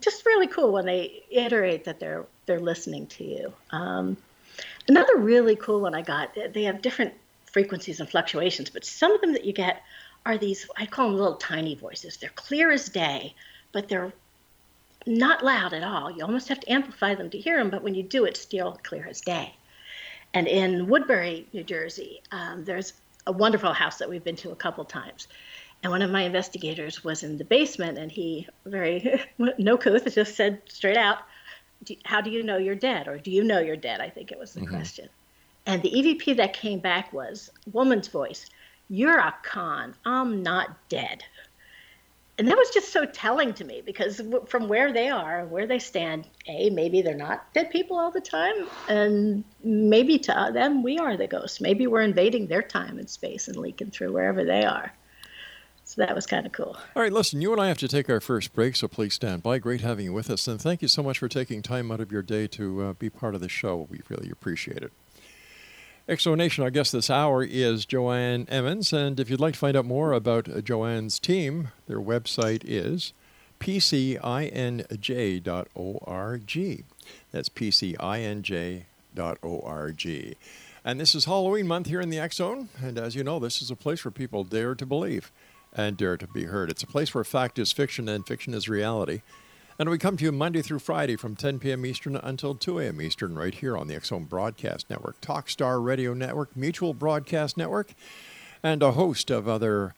just 0.00 0.26
really 0.26 0.46
cool 0.46 0.72
when 0.72 0.86
they 0.86 1.22
iterate 1.30 1.84
that 1.84 2.00
they're 2.00 2.26
they're 2.46 2.60
listening 2.60 3.06
to 3.06 3.24
you. 3.24 3.52
Um, 3.70 4.16
another 4.88 5.16
really 5.16 5.56
cool 5.56 5.80
one 5.80 5.94
I 5.94 6.02
got. 6.02 6.36
They 6.52 6.64
have 6.64 6.82
different 6.82 7.14
frequencies 7.46 8.00
and 8.00 8.08
fluctuations, 8.08 8.70
but 8.70 8.84
some 8.84 9.12
of 9.12 9.20
them 9.20 9.32
that 9.32 9.44
you 9.44 9.52
get 9.52 9.82
are 10.26 10.38
these. 10.38 10.68
I 10.76 10.86
call 10.86 11.08
them 11.08 11.18
little 11.18 11.36
tiny 11.36 11.74
voices. 11.74 12.16
They're 12.16 12.30
clear 12.30 12.70
as 12.70 12.88
day, 12.88 13.34
but 13.72 13.88
they're 13.88 14.12
not 15.06 15.44
loud 15.44 15.72
at 15.72 15.82
all. 15.82 16.10
You 16.10 16.24
almost 16.24 16.48
have 16.48 16.60
to 16.60 16.72
amplify 16.72 17.14
them 17.14 17.30
to 17.30 17.38
hear 17.38 17.58
them, 17.58 17.70
but 17.70 17.82
when 17.82 17.94
you 17.94 18.02
do, 18.02 18.24
it's 18.24 18.40
still 18.40 18.78
clear 18.82 19.06
as 19.08 19.20
day. 19.20 19.54
And 20.32 20.48
in 20.48 20.88
Woodbury, 20.88 21.46
New 21.52 21.62
Jersey, 21.62 22.20
um, 22.32 22.64
there's 22.64 22.94
a 23.26 23.32
wonderful 23.32 23.72
house 23.72 23.98
that 23.98 24.08
we've 24.08 24.24
been 24.24 24.36
to 24.36 24.50
a 24.50 24.56
couple 24.56 24.84
times. 24.84 25.28
And 25.84 25.90
one 25.90 26.00
of 26.00 26.10
my 26.10 26.22
investigators 26.22 27.04
was 27.04 27.22
in 27.22 27.36
the 27.36 27.44
basement, 27.44 27.98
and 27.98 28.10
he 28.10 28.48
very 28.64 29.22
no 29.58 29.76
couth 29.76 30.12
just 30.14 30.34
said 30.34 30.62
straight 30.66 30.96
out, 30.96 31.18
"Do- 31.84 31.96
"How 32.06 32.22
do 32.22 32.30
you 32.30 32.42
know 32.42 32.56
you're 32.56 32.74
dead?" 32.74 33.06
Or 33.06 33.18
"Do 33.18 33.30
you 33.30 33.44
know 33.44 33.58
you're 33.58 33.76
dead?" 33.76 34.00
I 34.00 34.08
think 34.08 34.32
it 34.32 34.38
was 34.38 34.54
the 34.54 34.62
mm-hmm. 34.62 34.74
question. 34.74 35.10
And 35.66 35.82
the 35.82 35.90
EVP 35.90 36.38
that 36.38 36.54
came 36.54 36.78
back 36.78 37.12
was 37.12 37.50
woman's 37.70 38.08
voice. 38.08 38.46
You're 38.88 39.18
a 39.18 39.34
con. 39.42 39.94
I'm 40.06 40.42
not 40.42 40.88
dead. 40.88 41.22
And 42.38 42.48
that 42.48 42.56
was 42.56 42.70
just 42.70 42.90
so 42.90 43.04
telling 43.04 43.52
to 43.54 43.64
me 43.64 43.82
because 43.84 44.16
w- 44.16 44.44
from 44.46 44.68
where 44.68 44.90
they 44.90 45.08
are, 45.10 45.44
where 45.44 45.66
they 45.66 45.78
stand, 45.78 46.26
A, 46.48 46.70
maybe 46.70 47.02
they're 47.02 47.14
not 47.14 47.52
dead 47.52 47.70
people 47.70 47.98
all 47.98 48.10
the 48.10 48.20
time. 48.22 48.66
And 48.88 49.44
maybe 49.62 50.18
to 50.20 50.38
uh, 50.38 50.50
them, 50.50 50.82
we 50.82 50.98
are 50.98 51.16
the 51.16 51.26
ghosts. 51.26 51.60
Maybe 51.60 51.86
we're 51.86 52.00
invading 52.00 52.46
their 52.46 52.62
time 52.62 52.98
and 52.98 53.08
space 53.08 53.48
and 53.48 53.56
leaking 53.56 53.90
through 53.90 54.12
wherever 54.12 54.44
they 54.44 54.64
are. 54.64 54.92
So 55.94 56.02
that 56.02 56.12
was 56.12 56.26
kind 56.26 56.44
of 56.44 56.50
cool. 56.50 56.76
All 56.96 57.02
right, 57.02 57.12
listen, 57.12 57.40
you 57.40 57.52
and 57.52 57.60
I 57.60 57.68
have 57.68 57.78
to 57.78 57.86
take 57.86 58.10
our 58.10 58.20
first 58.20 58.52
break, 58.52 58.74
so 58.74 58.88
please 58.88 59.14
stand 59.14 59.44
by. 59.44 59.58
Great 59.58 59.80
having 59.80 60.06
you 60.06 60.12
with 60.12 60.28
us, 60.28 60.48
and 60.48 60.60
thank 60.60 60.82
you 60.82 60.88
so 60.88 61.04
much 61.04 61.20
for 61.20 61.28
taking 61.28 61.62
time 61.62 61.92
out 61.92 62.00
of 62.00 62.10
your 62.10 62.20
day 62.20 62.48
to 62.48 62.82
uh, 62.82 62.92
be 62.94 63.08
part 63.08 63.36
of 63.36 63.40
the 63.40 63.48
show. 63.48 63.86
We 63.88 64.00
really 64.08 64.28
appreciate 64.28 64.78
it. 64.78 64.90
X 66.08 66.24
Zone 66.24 66.38
Nation, 66.38 66.64
our 66.64 66.70
guest 66.70 66.90
this 66.90 67.10
hour 67.10 67.44
is 67.44 67.86
Joanne 67.86 68.48
Emmons, 68.50 68.92
and 68.92 69.20
if 69.20 69.30
you'd 69.30 69.38
like 69.38 69.52
to 69.52 69.60
find 69.60 69.76
out 69.76 69.84
more 69.84 70.12
about 70.12 70.48
uh, 70.48 70.60
Joanne's 70.60 71.20
team, 71.20 71.68
their 71.86 72.00
website 72.00 72.64
is 72.64 73.12
pcinj.org. 73.60 74.18
That's 77.30 77.48
pcinj.org. 77.48 78.84
And 80.86 81.00
this 81.00 81.14
is 81.14 81.24
Halloween 81.26 81.68
month 81.68 81.86
here 81.86 82.00
in 82.00 82.10
the 82.10 82.28
Zone, 82.32 82.68
and 82.82 82.98
as 82.98 83.14
you 83.14 83.22
know, 83.22 83.38
this 83.38 83.62
is 83.62 83.70
a 83.70 83.76
place 83.76 84.04
where 84.04 84.10
people 84.10 84.42
dare 84.42 84.74
to 84.74 84.84
believe. 84.84 85.30
And 85.74 85.96
dare 85.96 86.16
to 86.16 86.26
be 86.28 86.44
heard. 86.44 86.70
It's 86.70 86.82
a 86.82 86.86
place 86.86 87.14
where 87.14 87.24
fact 87.24 87.58
is 87.58 87.72
fiction 87.72 88.08
and 88.08 88.26
fiction 88.26 88.54
is 88.54 88.68
reality. 88.68 89.22
And 89.78 89.90
we 89.90 89.98
come 89.98 90.16
to 90.18 90.24
you 90.24 90.30
Monday 90.30 90.62
through 90.62 90.78
Friday 90.78 91.16
from 91.16 91.34
10 91.34 91.58
p.m. 91.58 91.84
Eastern 91.84 92.14
until 92.14 92.54
2 92.54 92.78
a.m. 92.78 93.02
Eastern, 93.02 93.36
right 93.36 93.52
here 93.52 93.76
on 93.76 93.88
the 93.88 93.98
Zone 94.00 94.24
Broadcast 94.24 94.88
Network, 94.88 95.20
Talkstar 95.20 95.84
Radio 95.84 96.14
Network, 96.14 96.56
Mutual 96.56 96.94
Broadcast 96.94 97.56
Network, 97.56 97.92
and 98.62 98.84
a 98.84 98.92
host 98.92 99.30
of 99.30 99.48
other 99.48 99.94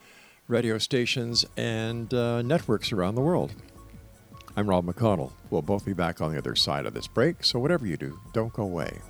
radio 0.48 0.78
stations 0.78 1.44
and 1.58 2.14
uh, 2.14 2.40
networks 2.40 2.90
around 2.90 3.16
the 3.16 3.20
world. 3.20 3.52
I'm 4.56 4.66
Rob 4.66 4.86
McConnell. 4.86 5.32
We'll 5.50 5.60
both 5.60 5.84
be 5.84 5.92
back 5.92 6.22
on 6.22 6.32
the 6.32 6.38
other 6.38 6.56
side 6.56 6.86
of 6.86 6.94
this 6.94 7.06
break, 7.06 7.44
so 7.44 7.58
whatever 7.58 7.86
you 7.86 7.98
do, 7.98 8.18
don't 8.32 8.54
go 8.54 8.62
away. 8.62 9.00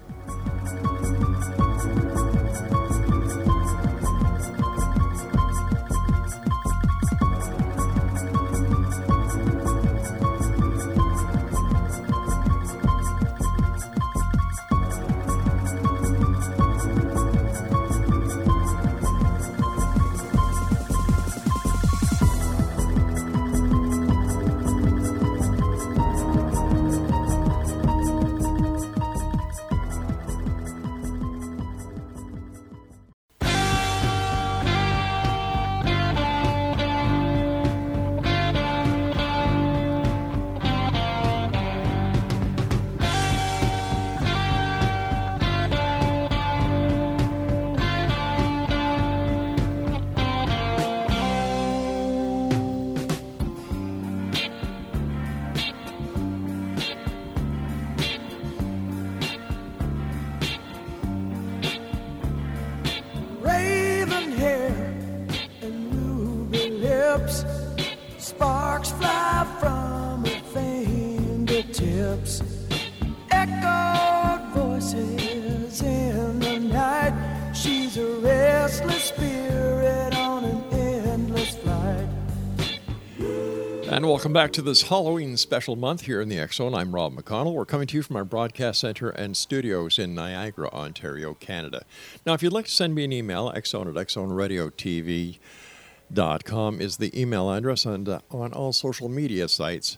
Back 84.36 84.52
to 84.52 84.60
this 84.60 84.82
Halloween 84.82 85.38
special 85.38 85.76
month 85.76 86.02
here 86.02 86.20
in 86.20 86.28
the 86.28 86.38
X 86.38 86.56
Zone. 86.56 86.74
I'm 86.74 86.94
Rob 86.94 87.14
McConnell. 87.14 87.54
We're 87.54 87.64
coming 87.64 87.86
to 87.86 87.96
you 87.96 88.02
from 88.02 88.16
our 88.16 88.24
broadcast 88.24 88.80
center 88.80 89.08
and 89.08 89.34
studios 89.34 89.98
in 89.98 90.14
Niagara, 90.14 90.68
Ontario, 90.74 91.32
Canada. 91.32 91.86
Now, 92.26 92.34
if 92.34 92.42
you'd 92.42 92.52
like 92.52 92.66
to 92.66 92.70
send 92.70 92.94
me 92.94 93.04
an 93.04 93.14
email, 93.14 93.50
xzone 93.52 93.88
at 93.88 93.94
xzoneradiotv.com 93.94 96.80
is 96.82 96.98
the 96.98 97.18
email 97.18 97.50
address, 97.50 97.86
and 97.86 98.10
uh, 98.10 98.18
on 98.30 98.52
all 98.52 98.74
social 98.74 99.08
media 99.08 99.48
sites, 99.48 99.96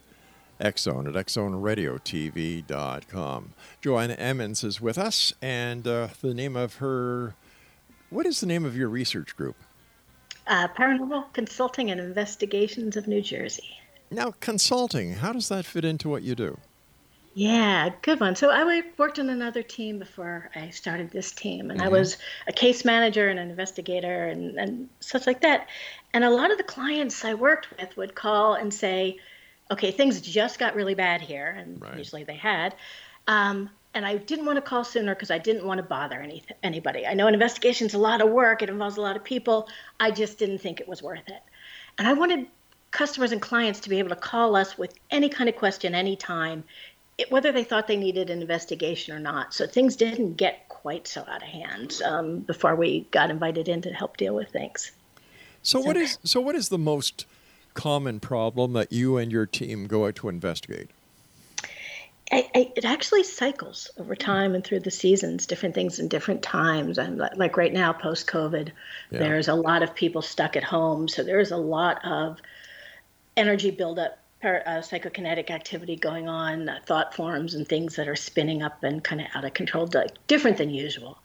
xzone 0.60 1.08
at 1.08 1.14
xzoneradiotv.com. 1.26 3.54
Joanna 3.80 4.14
Emmons 4.14 4.62
is 4.62 4.80
with 4.80 4.98
us, 4.98 5.32
and 5.42 5.88
uh, 5.88 6.06
the 6.20 6.32
name 6.32 6.54
of 6.54 6.76
her, 6.76 7.34
what 8.08 8.24
is 8.24 8.38
the 8.38 8.46
name 8.46 8.64
of 8.64 8.76
your 8.76 8.88
research 8.88 9.36
group? 9.36 9.56
Uh, 10.46 10.68
Paranormal 10.68 11.32
Consulting 11.32 11.90
and 11.90 12.00
Investigations 12.00 12.96
of 12.96 13.08
New 13.08 13.20
Jersey. 13.20 13.74
Now, 14.10 14.32
consulting, 14.40 15.14
how 15.14 15.32
does 15.32 15.48
that 15.48 15.64
fit 15.66 15.84
into 15.84 16.08
what 16.08 16.22
you 16.22 16.34
do? 16.34 16.58
Yeah, 17.34 17.90
good 18.02 18.18
one. 18.18 18.34
So 18.34 18.50
I 18.50 18.82
worked 18.96 19.18
in 19.18 19.30
another 19.30 19.62
team 19.62 19.98
before 19.98 20.50
I 20.56 20.70
started 20.70 21.10
this 21.10 21.30
team, 21.30 21.70
and 21.70 21.80
I 21.80 21.88
was 21.88 22.16
a 22.48 22.52
case 22.52 22.84
manager 22.84 23.28
and 23.28 23.38
an 23.38 23.50
investigator 23.50 24.26
and, 24.26 24.58
and 24.58 24.88
such 24.98 25.26
like 25.26 25.42
that. 25.42 25.68
And 26.12 26.24
a 26.24 26.30
lot 26.30 26.50
of 26.50 26.58
the 26.58 26.64
clients 26.64 27.24
I 27.24 27.34
worked 27.34 27.68
with 27.78 27.96
would 27.96 28.14
call 28.16 28.54
and 28.54 28.74
say, 28.74 29.18
okay, 29.70 29.92
things 29.92 30.20
just 30.20 30.58
got 30.58 30.74
really 30.74 30.94
bad 30.94 31.20
here, 31.20 31.46
and 31.46 31.80
Right. 31.80 31.96
usually 31.96 32.24
they 32.24 32.34
had. 32.34 32.74
Um, 33.28 33.70
and 33.94 34.04
I 34.04 34.16
didn't 34.16 34.46
want 34.46 34.56
to 34.56 34.62
call 34.62 34.82
sooner 34.82 35.14
because 35.14 35.30
I 35.30 35.38
didn't 35.38 35.64
want 35.64 35.78
to 35.78 35.84
bother 35.84 36.20
any, 36.20 36.42
anybody. 36.62 37.06
I 37.06 37.14
know 37.14 37.26
an 37.26 37.34
investigation's 37.34 37.94
a 37.94 37.98
lot 37.98 38.20
of 38.20 38.30
work, 38.30 38.62
it 38.62 38.70
involves 38.70 38.96
a 38.96 39.00
lot 39.00 39.16
of 39.16 39.22
people. 39.22 39.68
I 40.00 40.10
just 40.10 40.38
didn't 40.38 40.58
think 40.58 40.80
it 40.80 40.88
was 40.88 41.02
worth 41.02 41.28
it. 41.28 41.42
And 41.98 42.08
I 42.08 42.14
wanted 42.14 42.46
customers 42.90 43.32
and 43.32 43.42
clients 43.42 43.80
to 43.80 43.88
be 43.88 43.98
able 43.98 44.10
to 44.10 44.16
call 44.16 44.56
us 44.56 44.78
with 44.78 44.94
any 45.10 45.28
kind 45.28 45.48
of 45.48 45.56
question 45.56 45.94
anytime, 45.94 46.64
it, 47.18 47.30
whether 47.30 47.52
they 47.52 47.64
thought 47.64 47.86
they 47.86 47.96
needed 47.96 48.30
an 48.30 48.40
investigation 48.40 49.14
or 49.14 49.18
not. 49.18 49.52
So 49.52 49.66
things 49.66 49.96
didn't 49.96 50.34
get 50.34 50.68
quite 50.68 51.06
so 51.06 51.22
out 51.28 51.42
of 51.42 51.48
hand 51.48 52.00
um, 52.04 52.40
before 52.40 52.76
we 52.76 53.00
got 53.10 53.30
invited 53.30 53.68
in 53.68 53.82
to 53.82 53.92
help 53.92 54.16
deal 54.16 54.34
with 54.34 54.50
things. 54.50 54.92
So 55.62 55.80
what 55.80 55.96
is 55.96 56.18
so 56.24 56.40
what 56.40 56.54
is 56.54 56.68
the 56.68 56.78
most 56.78 57.26
common 57.74 58.20
problem 58.20 58.72
that 58.72 58.92
you 58.92 59.16
and 59.16 59.30
your 59.30 59.44
team 59.44 59.86
go 59.86 60.06
out 60.06 60.14
to 60.16 60.28
investigate? 60.28 60.90
I, 62.30 62.48
I, 62.54 62.72
it 62.76 62.84
actually 62.84 63.22
cycles 63.22 63.90
over 63.98 64.14
time 64.14 64.54
and 64.54 64.62
through 64.62 64.80
the 64.80 64.90
seasons, 64.90 65.46
different 65.46 65.74
things 65.74 65.98
in 65.98 66.08
different 66.08 66.42
times. 66.42 66.98
And 66.98 67.18
li- 67.18 67.28
like 67.36 67.56
right 67.56 67.72
now, 67.72 67.92
post 67.92 68.26
COVID, 68.26 68.70
Yeah. 69.10 69.18
there's 69.18 69.48
a 69.48 69.54
lot 69.54 69.82
of 69.82 69.94
people 69.94 70.20
stuck 70.20 70.54
at 70.56 70.64
home. 70.64 71.08
So 71.08 71.22
there's 71.22 71.52
a 71.52 71.56
lot 71.56 72.04
of 72.04 72.38
energy 73.38 73.70
buildup, 73.70 74.18
par- 74.42 74.62
uh, 74.66 74.80
psychokinetic 74.80 75.50
activity 75.50 75.96
going 75.96 76.28
on, 76.28 76.68
uh, 76.68 76.78
thought 76.84 77.14
forms 77.14 77.54
and 77.54 77.66
things 77.66 77.96
that 77.96 78.08
are 78.08 78.16
spinning 78.16 78.62
up 78.62 78.82
and 78.82 79.02
kind 79.02 79.20
of 79.20 79.28
out 79.34 79.44
of 79.44 79.54
control, 79.54 79.88
like, 79.94 80.10
different 80.26 80.58
than 80.58 80.70
usual. 80.70 81.18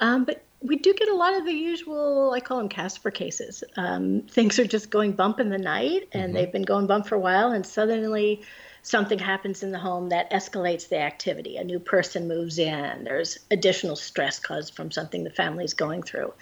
Um, 0.00 0.24
but 0.24 0.42
we 0.62 0.76
do 0.76 0.92
get 0.92 1.08
a 1.08 1.14
lot 1.14 1.34
of 1.34 1.46
the 1.46 1.52
usual, 1.52 2.32
I 2.32 2.40
call 2.40 2.58
them 2.58 2.68
Casper 2.68 3.10
cases. 3.10 3.64
Um, 3.76 4.22
things 4.30 4.58
are 4.58 4.66
just 4.66 4.90
going 4.90 5.12
bump 5.12 5.40
in 5.40 5.48
the 5.48 5.58
night, 5.58 6.08
and 6.12 6.34
they've 6.34 6.52
been 6.52 6.62
going 6.62 6.86
bump 6.86 7.06
for 7.06 7.14
a 7.14 7.20
while, 7.20 7.52
and 7.52 7.64
suddenly 7.64 8.42
something 8.82 9.18
happens 9.18 9.62
in 9.62 9.72
the 9.72 9.78
home 9.78 10.08
that 10.08 10.30
escalates 10.30 10.88
the 10.88 10.98
activity. 10.98 11.56
A 11.56 11.64
new 11.64 11.78
person 11.78 12.28
moves 12.28 12.58
in, 12.58 13.04
there's 13.04 13.38
additional 13.50 13.96
stress 13.96 14.38
caused 14.38 14.74
from 14.74 14.90
something 14.90 15.24
the 15.24 15.30
family's 15.30 15.74
going 15.74 16.02
through. 16.02 16.32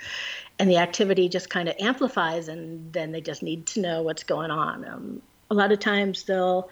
And 0.58 0.68
the 0.68 0.78
activity 0.78 1.28
just 1.28 1.50
kind 1.50 1.68
of 1.68 1.76
amplifies, 1.78 2.48
and 2.48 2.92
then 2.92 3.12
they 3.12 3.20
just 3.20 3.42
need 3.42 3.66
to 3.68 3.80
know 3.80 4.02
what's 4.02 4.24
going 4.24 4.50
on. 4.50 4.84
Um, 4.84 5.22
a 5.50 5.54
lot 5.54 5.70
of 5.70 5.78
times 5.78 6.24
they'll 6.24 6.68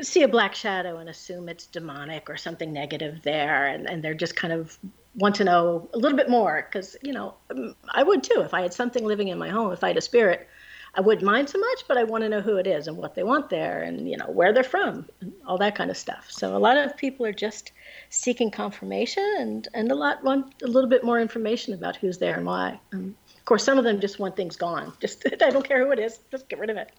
see 0.00 0.22
a 0.22 0.28
black 0.28 0.54
shadow 0.54 0.98
and 0.98 1.08
assume 1.08 1.48
it's 1.48 1.66
demonic 1.66 2.30
or 2.30 2.36
something 2.36 2.72
negative 2.72 3.22
there, 3.22 3.66
and, 3.66 3.88
and 3.88 4.02
they're 4.04 4.14
just 4.14 4.36
kind 4.36 4.52
of 4.52 4.78
want 5.16 5.36
to 5.36 5.44
know 5.44 5.88
a 5.94 5.98
little 5.98 6.16
bit 6.16 6.28
more 6.28 6.66
because, 6.68 6.96
you 7.02 7.12
know, 7.12 7.34
um, 7.50 7.74
I 7.88 8.02
would 8.02 8.22
too 8.22 8.40
if 8.40 8.54
I 8.54 8.62
had 8.62 8.72
something 8.72 9.04
living 9.04 9.28
in 9.28 9.38
my 9.38 9.48
home, 9.48 9.72
if 9.72 9.84
I 9.84 9.88
had 9.88 9.96
a 9.96 10.00
spirit. 10.00 10.48
I 10.96 11.00
wouldn't 11.00 11.24
mind 11.24 11.48
so 11.48 11.58
much, 11.58 11.84
but 11.88 11.98
I 11.98 12.04
want 12.04 12.22
to 12.22 12.28
know 12.28 12.40
who 12.40 12.56
it 12.56 12.68
is 12.68 12.86
and 12.86 12.96
what 12.96 13.16
they 13.16 13.24
want 13.24 13.50
there 13.50 13.82
and, 13.82 14.08
you 14.08 14.16
know, 14.16 14.26
where 14.26 14.52
they're 14.52 14.62
from 14.62 15.06
and 15.20 15.32
all 15.44 15.58
that 15.58 15.74
kind 15.74 15.90
of 15.90 15.96
stuff. 15.96 16.28
So 16.30 16.56
a 16.56 16.58
lot 16.58 16.76
of 16.76 16.96
people 16.96 17.26
are 17.26 17.32
just 17.32 17.72
seeking 18.10 18.52
confirmation 18.52 19.34
and, 19.38 19.66
and 19.74 19.90
a 19.90 19.96
lot 19.96 20.22
want 20.22 20.54
a 20.62 20.68
little 20.68 20.88
bit 20.88 21.02
more 21.02 21.20
information 21.20 21.74
about 21.74 21.96
who's 21.96 22.18
there 22.18 22.36
and 22.36 22.46
why. 22.46 22.78
Um, 22.92 23.16
of 23.44 23.46
course, 23.46 23.62
some 23.62 23.76
of 23.76 23.84
them 23.84 24.00
just 24.00 24.18
want 24.18 24.36
things 24.36 24.56
gone. 24.56 24.90
Just, 25.00 25.26
I 25.42 25.50
don't 25.50 25.68
care 25.68 25.84
who 25.84 25.92
it 25.92 25.98
is, 25.98 26.18
just 26.30 26.48
get 26.48 26.58
rid 26.58 26.70
of 26.70 26.78
it. 26.78 26.90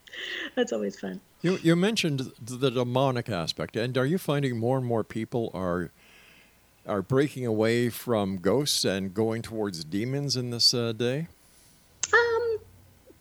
That's 0.54 0.72
always 0.72 1.00
fun. 1.00 1.20
You 1.42 1.58
you 1.64 1.76
mentioned 1.76 2.32
the 2.40 2.70
demonic 2.70 3.30
aspect, 3.30 3.76
and 3.76 3.98
are 3.98 4.06
you 4.06 4.20
finding 4.20 4.60
more 4.60 4.78
and 4.78 4.86
more 4.86 5.04
people 5.04 5.50
are 5.56 5.90
are 6.86 7.02
breaking 7.02 7.48
away 7.48 7.90
from 7.90 8.38
ghosts 8.38 8.86
and 8.86 9.12
going 9.12 9.42
towards 9.42 9.84
demons 9.86 10.36
in 10.38 10.52
this 10.52 10.72
uh, 10.72 10.92
day? 10.92 11.30
Um, 12.14 12.58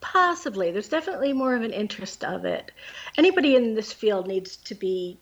possibly. 0.02 0.70
There's 0.70 0.90
definitely 0.90 1.32
more 1.32 1.54
of 1.54 1.62
an 1.62 1.72
interest 1.72 2.24
of 2.24 2.44
it. 2.44 2.72
Anybody 3.16 3.56
in 3.56 3.74
this 3.74 3.90
field 3.90 4.26
needs 4.26 4.58
to 4.58 4.74
be 4.74 5.16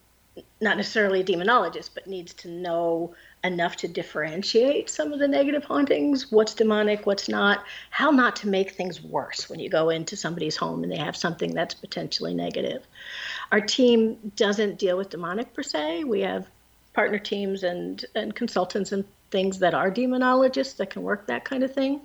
not 0.61 0.77
necessarily 0.77 1.21
a 1.21 1.25
demonologist, 1.25 1.91
but 1.95 2.09
needs 2.09 2.35
to 2.35 2.49
know 2.49 3.15
enough 3.45 3.77
to 3.77 3.89
differentiate 3.89 4.89
some 4.89 5.13
of 5.13 5.19
the 5.19 5.27
negative 5.27 5.65
hauntings, 5.65 6.31
what's 6.31 6.55
demonic, 6.55 7.07
what's 7.07 7.29
not, 7.29 7.65
how 7.91 8.11
not 8.11 8.37
to 8.37 8.49
make 8.49 8.73
things 8.73 9.03
worse 9.03 9.51
when 9.51 9.59
you 9.59 9.69
go 9.69 9.91
into 9.91 10.17
somebody's 10.17 10.57
home 10.57 10.83
and 10.83 10.93
they 10.93 10.97
have 10.97 11.17
something 11.17 11.53
that's 11.53 11.75
potentially 11.75 12.35
negative. 12.35 12.87
Our 13.51 13.61
team 13.61 14.33
doesn't 14.37 14.79
deal 14.79 14.97
with 14.97 15.11
demonic 15.11 15.53
per 15.55 15.63
se. 15.63 16.05
We 16.05 16.21
have 16.21 16.47
partner 16.93 17.19
teams 17.19 17.65
and, 17.65 18.05
and 18.15 18.35
consultants 18.35 18.93
and 18.93 19.05
things 19.31 19.59
that 19.59 19.75
are 19.75 19.91
demonologists 19.91 20.77
that 20.77 20.91
can 20.91 21.03
work 21.03 21.27
that 21.27 21.45
kind 21.45 21.65
of 21.65 21.75
thing. 21.75 22.01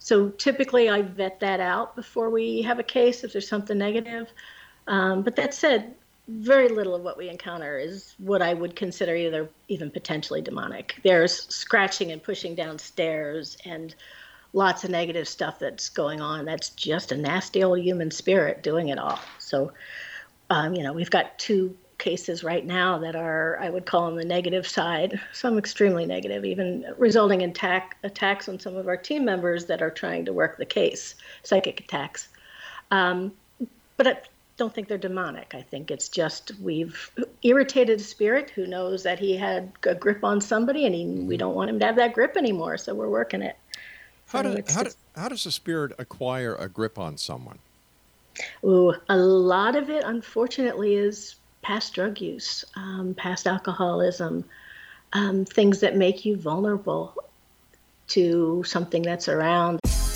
So 0.00 0.28
typically, 0.28 0.90
I 0.90 1.00
vet 1.00 1.40
that 1.40 1.60
out 1.60 1.96
before 1.96 2.28
we 2.28 2.60
have 2.62 2.78
a 2.78 2.82
case 2.82 3.24
if 3.24 3.32
there's 3.32 3.48
something 3.48 3.78
negative. 3.78 4.30
Um, 4.86 5.22
but 5.22 5.36
that 5.36 5.54
said, 5.54 5.94
very 6.28 6.68
little 6.68 6.94
of 6.94 7.02
what 7.02 7.18
we 7.18 7.28
encounter 7.28 7.78
is 7.78 8.14
what 8.18 8.40
I 8.40 8.54
would 8.54 8.76
consider 8.76 9.14
either 9.14 9.48
even 9.68 9.90
potentially 9.90 10.40
demonic. 10.40 10.98
There's 11.04 11.46
scratching 11.54 12.12
and 12.12 12.22
pushing 12.22 12.54
downstairs 12.54 13.56
and 13.64 13.94
lots 14.54 14.84
of 14.84 14.90
negative 14.90 15.28
stuff 15.28 15.58
that's 15.58 15.88
going 15.88 16.20
on. 16.20 16.44
That's 16.44 16.70
just 16.70 17.12
a 17.12 17.16
nasty 17.16 17.62
old 17.62 17.80
human 17.80 18.10
spirit 18.10 18.62
doing 18.62 18.88
it 18.88 18.98
all. 18.98 19.18
So, 19.38 19.72
um, 20.48 20.74
you 20.74 20.82
know, 20.82 20.92
we've 20.92 21.10
got 21.10 21.38
two 21.38 21.76
cases 21.98 22.42
right 22.42 22.64
now 22.64 22.98
that 22.98 23.16
are, 23.16 23.58
I 23.60 23.68
would 23.68 23.86
call 23.86 24.04
on 24.04 24.16
the 24.16 24.24
negative 24.24 24.66
side, 24.66 25.20
some 25.32 25.58
extremely 25.58 26.06
negative, 26.06 26.44
even 26.44 26.86
resulting 26.98 27.42
in 27.42 27.50
attack, 27.50 27.96
attacks 28.02 28.48
on 28.48 28.58
some 28.58 28.76
of 28.76 28.88
our 28.88 28.96
team 28.96 29.24
members 29.24 29.66
that 29.66 29.82
are 29.82 29.90
trying 29.90 30.24
to 30.24 30.32
work 30.32 30.56
the 30.56 30.66
case, 30.66 31.16
psychic 31.42 31.80
attacks. 31.80 32.28
Um, 32.90 33.32
but 33.96 34.28
don't 34.56 34.72
think 34.72 34.88
they're 34.88 34.98
demonic. 34.98 35.54
I 35.54 35.62
think 35.62 35.90
it's 35.90 36.08
just 36.08 36.52
we've 36.60 37.10
irritated 37.42 38.00
a 38.00 38.02
spirit 38.02 38.50
who 38.50 38.66
knows 38.66 39.02
that 39.02 39.18
he 39.18 39.36
had 39.36 39.72
a 39.84 39.94
grip 39.94 40.22
on 40.22 40.40
somebody 40.40 40.86
and 40.86 40.94
he, 40.94 41.06
we 41.06 41.36
don't 41.36 41.54
want 41.54 41.70
him 41.70 41.78
to 41.80 41.86
have 41.86 41.96
that 41.96 42.12
grip 42.12 42.36
anymore, 42.36 42.78
so 42.78 42.94
we're 42.94 43.08
working 43.08 43.42
it. 43.42 43.56
How, 44.28 44.42
So 44.42 44.50
do, 44.50 44.58
it's 44.58 44.74
how, 44.74 44.82
do, 44.84 44.90
how 45.16 45.28
does 45.28 45.46
a 45.46 45.52
spirit 45.52 45.92
acquire 45.98 46.54
a 46.54 46.68
grip 46.68 46.98
on 46.98 47.16
someone? 47.16 47.58
Ooh, 48.64 48.94
a 49.08 49.16
lot 49.16 49.76
of 49.76 49.90
it, 49.90 50.02
unfortunately, 50.04 50.94
is 50.94 51.36
past 51.62 51.94
drug 51.94 52.20
use, 52.20 52.64
um, 52.76 53.14
past 53.16 53.46
alcoholism, 53.46 54.44
um, 55.12 55.44
things 55.44 55.80
that 55.80 55.96
make 55.96 56.24
you 56.24 56.36
vulnerable 56.36 57.14
to 58.08 58.62
something 58.64 59.02
that's 59.02 59.28
around. 59.28 59.80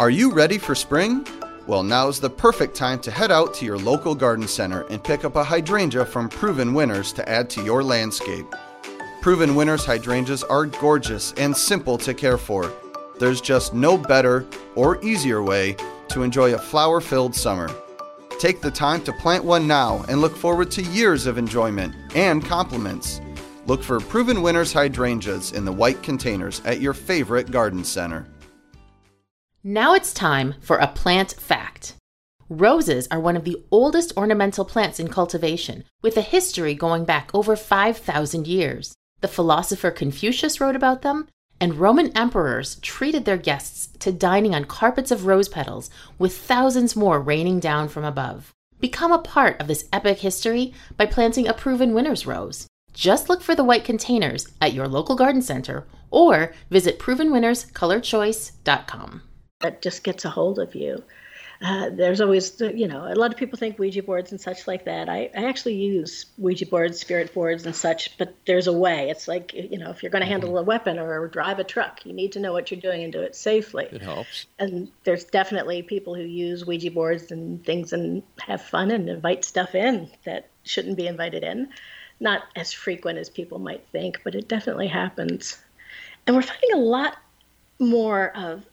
Are 0.00 0.08
you 0.08 0.32
ready 0.32 0.56
for 0.56 0.74
spring? 0.74 1.26
Well, 1.66 1.82
now's 1.82 2.20
the 2.20 2.30
perfect 2.30 2.74
time 2.74 3.00
to 3.00 3.10
head 3.10 3.30
out 3.30 3.52
to 3.56 3.66
your 3.66 3.76
local 3.76 4.14
garden 4.14 4.48
center 4.48 4.86
and 4.86 5.04
pick 5.04 5.26
up 5.26 5.36
a 5.36 5.44
hydrangea 5.44 6.06
from 6.06 6.30
Proven 6.30 6.72
Winners 6.72 7.12
to 7.12 7.28
add 7.28 7.50
to 7.50 7.62
your 7.62 7.82
landscape. 7.82 8.46
Proven 9.20 9.54
Winners 9.54 9.84
hydrangeas 9.84 10.42
are 10.42 10.64
gorgeous 10.64 11.34
and 11.34 11.54
simple 11.54 11.98
to 11.98 12.14
care 12.14 12.38
for. 12.38 12.72
There's 13.18 13.42
just 13.42 13.74
no 13.74 13.98
better 13.98 14.46
or 14.74 15.04
easier 15.04 15.42
way 15.42 15.76
to 16.08 16.22
enjoy 16.22 16.54
a 16.54 16.58
flower 16.58 17.02
filled 17.02 17.34
summer. 17.34 17.68
Take 18.38 18.62
the 18.62 18.70
time 18.70 19.04
to 19.04 19.12
plant 19.12 19.44
one 19.44 19.66
now 19.66 20.02
and 20.08 20.22
look 20.22 20.34
forward 20.34 20.70
to 20.70 20.82
years 20.82 21.26
of 21.26 21.36
enjoyment 21.36 21.94
and 22.14 22.42
compliments. 22.42 23.20
Look 23.66 23.82
for 23.82 24.00
Proven 24.00 24.40
Winners 24.40 24.72
hydrangeas 24.72 25.52
in 25.52 25.66
the 25.66 25.72
white 25.72 26.02
containers 26.02 26.62
at 26.64 26.80
your 26.80 26.94
favorite 26.94 27.50
garden 27.50 27.84
center. 27.84 28.26
Now 29.62 29.92
it's 29.92 30.14
time 30.14 30.54
for 30.62 30.78
a 30.78 30.86
plant 30.86 31.32
fact. 31.32 31.92
Roses 32.48 33.06
are 33.10 33.20
one 33.20 33.36
of 33.36 33.44
the 33.44 33.62
oldest 33.70 34.16
ornamental 34.16 34.64
plants 34.64 34.98
in 34.98 35.08
cultivation, 35.08 35.84
with 36.00 36.16
a 36.16 36.22
history 36.22 36.72
going 36.72 37.04
back 37.04 37.30
over 37.34 37.54
5,000 37.56 38.46
years. 38.46 38.94
The 39.20 39.28
philosopher 39.28 39.90
Confucius 39.90 40.62
wrote 40.62 40.76
about 40.76 41.02
them, 41.02 41.28
and 41.60 41.74
Roman 41.74 42.16
emperors 42.16 42.76
treated 42.76 43.26
their 43.26 43.36
guests 43.36 43.88
to 43.98 44.10
dining 44.10 44.54
on 44.54 44.64
carpets 44.64 45.10
of 45.10 45.26
rose 45.26 45.50
petals, 45.50 45.90
with 46.18 46.34
thousands 46.34 46.96
more 46.96 47.20
raining 47.20 47.60
down 47.60 47.88
from 47.88 48.04
above. 48.04 48.54
Become 48.80 49.12
a 49.12 49.18
part 49.18 49.60
of 49.60 49.66
this 49.66 49.86
epic 49.92 50.20
history 50.20 50.72
by 50.96 51.04
planting 51.04 51.46
a 51.46 51.52
proven 51.52 51.92
winner's 51.92 52.26
rose. 52.26 52.66
Just 52.94 53.28
look 53.28 53.42
for 53.42 53.54
the 53.54 53.62
white 53.62 53.84
containers 53.84 54.48
at 54.58 54.72
your 54.72 54.88
local 54.88 55.16
garden 55.16 55.42
center 55.42 55.86
or 56.10 56.54
visit 56.70 56.98
provenwinnerscolorchoice.com. 56.98 59.22
that 59.60 59.82
just 59.82 60.04
gets 60.04 60.24
a 60.24 60.30
hold 60.30 60.58
of 60.58 60.74
you. 60.74 61.02
Uh, 61.62 61.90
there's 61.90 62.22
always, 62.22 62.58
you 62.58 62.88
know, 62.88 63.04
a 63.04 63.12
lot 63.14 63.30
of 63.30 63.36
people 63.36 63.58
think 63.58 63.78
Ouija 63.78 64.02
boards 64.02 64.30
and 64.30 64.40
such 64.40 64.66
like 64.66 64.86
that. 64.86 65.10
I, 65.10 65.30
I 65.36 65.44
actually 65.44 65.74
use 65.74 66.24
Ouija 66.38 66.64
boards, 66.64 66.98
spirit 66.98 67.34
boards, 67.34 67.66
and 67.66 67.76
such, 67.76 68.16
but 68.16 68.34
there's 68.46 68.66
a 68.66 68.72
way. 68.72 69.10
It's 69.10 69.28
like, 69.28 69.52
you 69.52 69.76
know, 69.76 69.90
if 69.90 70.02
you're 70.02 70.10
going 70.10 70.22
to 70.22 70.28
handle 70.28 70.56
a 70.56 70.62
weapon 70.62 70.98
or 70.98 71.28
drive 71.28 71.58
a 71.58 71.64
truck, 71.64 72.06
you 72.06 72.14
need 72.14 72.32
to 72.32 72.40
know 72.40 72.54
what 72.54 72.70
you're 72.70 72.80
doing 72.80 73.02
and 73.02 73.12
do 73.12 73.20
it 73.20 73.36
safely. 73.36 73.88
It 73.92 74.00
helps. 74.00 74.46
And 74.58 74.90
there's 75.04 75.24
definitely 75.24 75.82
people 75.82 76.14
who 76.14 76.22
use 76.22 76.64
Ouija 76.64 76.92
boards 76.92 77.30
and 77.30 77.62
things 77.62 77.92
and 77.92 78.22
have 78.38 78.62
fun 78.62 78.90
and 78.90 79.10
invite 79.10 79.44
stuff 79.44 79.74
in 79.74 80.08
that 80.24 80.48
shouldn't 80.62 80.96
be 80.96 81.06
invited 81.06 81.42
in. 81.42 81.68
Not 82.20 82.44
as 82.56 82.72
frequent 82.72 83.18
as 83.18 83.28
people 83.28 83.58
might 83.58 83.86
think, 83.92 84.22
but 84.24 84.34
it 84.34 84.48
definitely 84.48 84.88
happens. 84.88 85.58
And 86.26 86.34
we're 86.34 86.42
finding 86.42 86.72
a 86.72 86.78
lot 86.78 87.18
more 87.78 88.34
of 88.34 88.64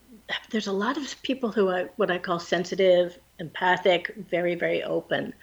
there's 0.50 0.68
a 0.68 0.72
lot 0.72 0.98
of 0.98 1.22
people 1.24 1.52
who 1.52 1.70
are 1.70 1.90
what 1.96 2.12
I 2.12 2.18
call 2.18 2.40
sensitive, 2.40 3.18
empathic, 3.40 4.14
very, 4.30 4.56
very 4.56 4.84
open, 4.84 5.34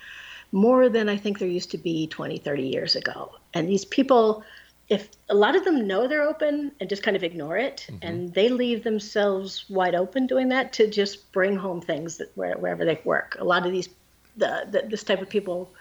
more 0.53 0.89
than 0.89 1.09
I 1.09 1.17
think 1.17 1.39
there 1.39 1.49
used 1.49 1.71
to 1.73 1.79
be 1.79 2.07
20, 2.07 2.39
30 2.39 2.63
years 2.63 2.97
ago. 2.97 3.33
And 3.55 3.69
these 3.69 3.85
people, 3.85 4.45
if 4.89 5.09
a 5.29 5.35
lot 5.35 5.57
of 5.57 5.65
them 5.65 5.87
know 5.87 6.07
they're 6.07 6.23
open 6.23 6.73
and 6.81 6.89
just 6.89 7.03
kind 7.03 7.17
of 7.17 7.25
ignore 7.25 7.57
it, 7.57 7.87
mm-hmm. 7.89 7.99
and 8.03 8.35
they 8.35 8.49
leave 8.49 8.85
themselves 8.85 9.65
wide 9.69 9.95
open 9.95 10.27
doing 10.27 10.49
that 10.51 10.73
to 10.75 10.89
just 10.89 11.33
bring 11.33 11.57
home 11.57 11.81
things 11.81 12.19
that 12.19 12.31
where, 12.37 12.57
wherever 12.57 12.85
they 12.85 13.01
work. 13.05 13.37
A 13.41 13.45
lot 13.45 13.67
of 13.67 13.73
these, 13.73 13.89
the, 14.37 14.67
the 14.71 14.87
this 14.89 15.05
type 15.05 15.23
of 15.23 15.29
people 15.29 15.73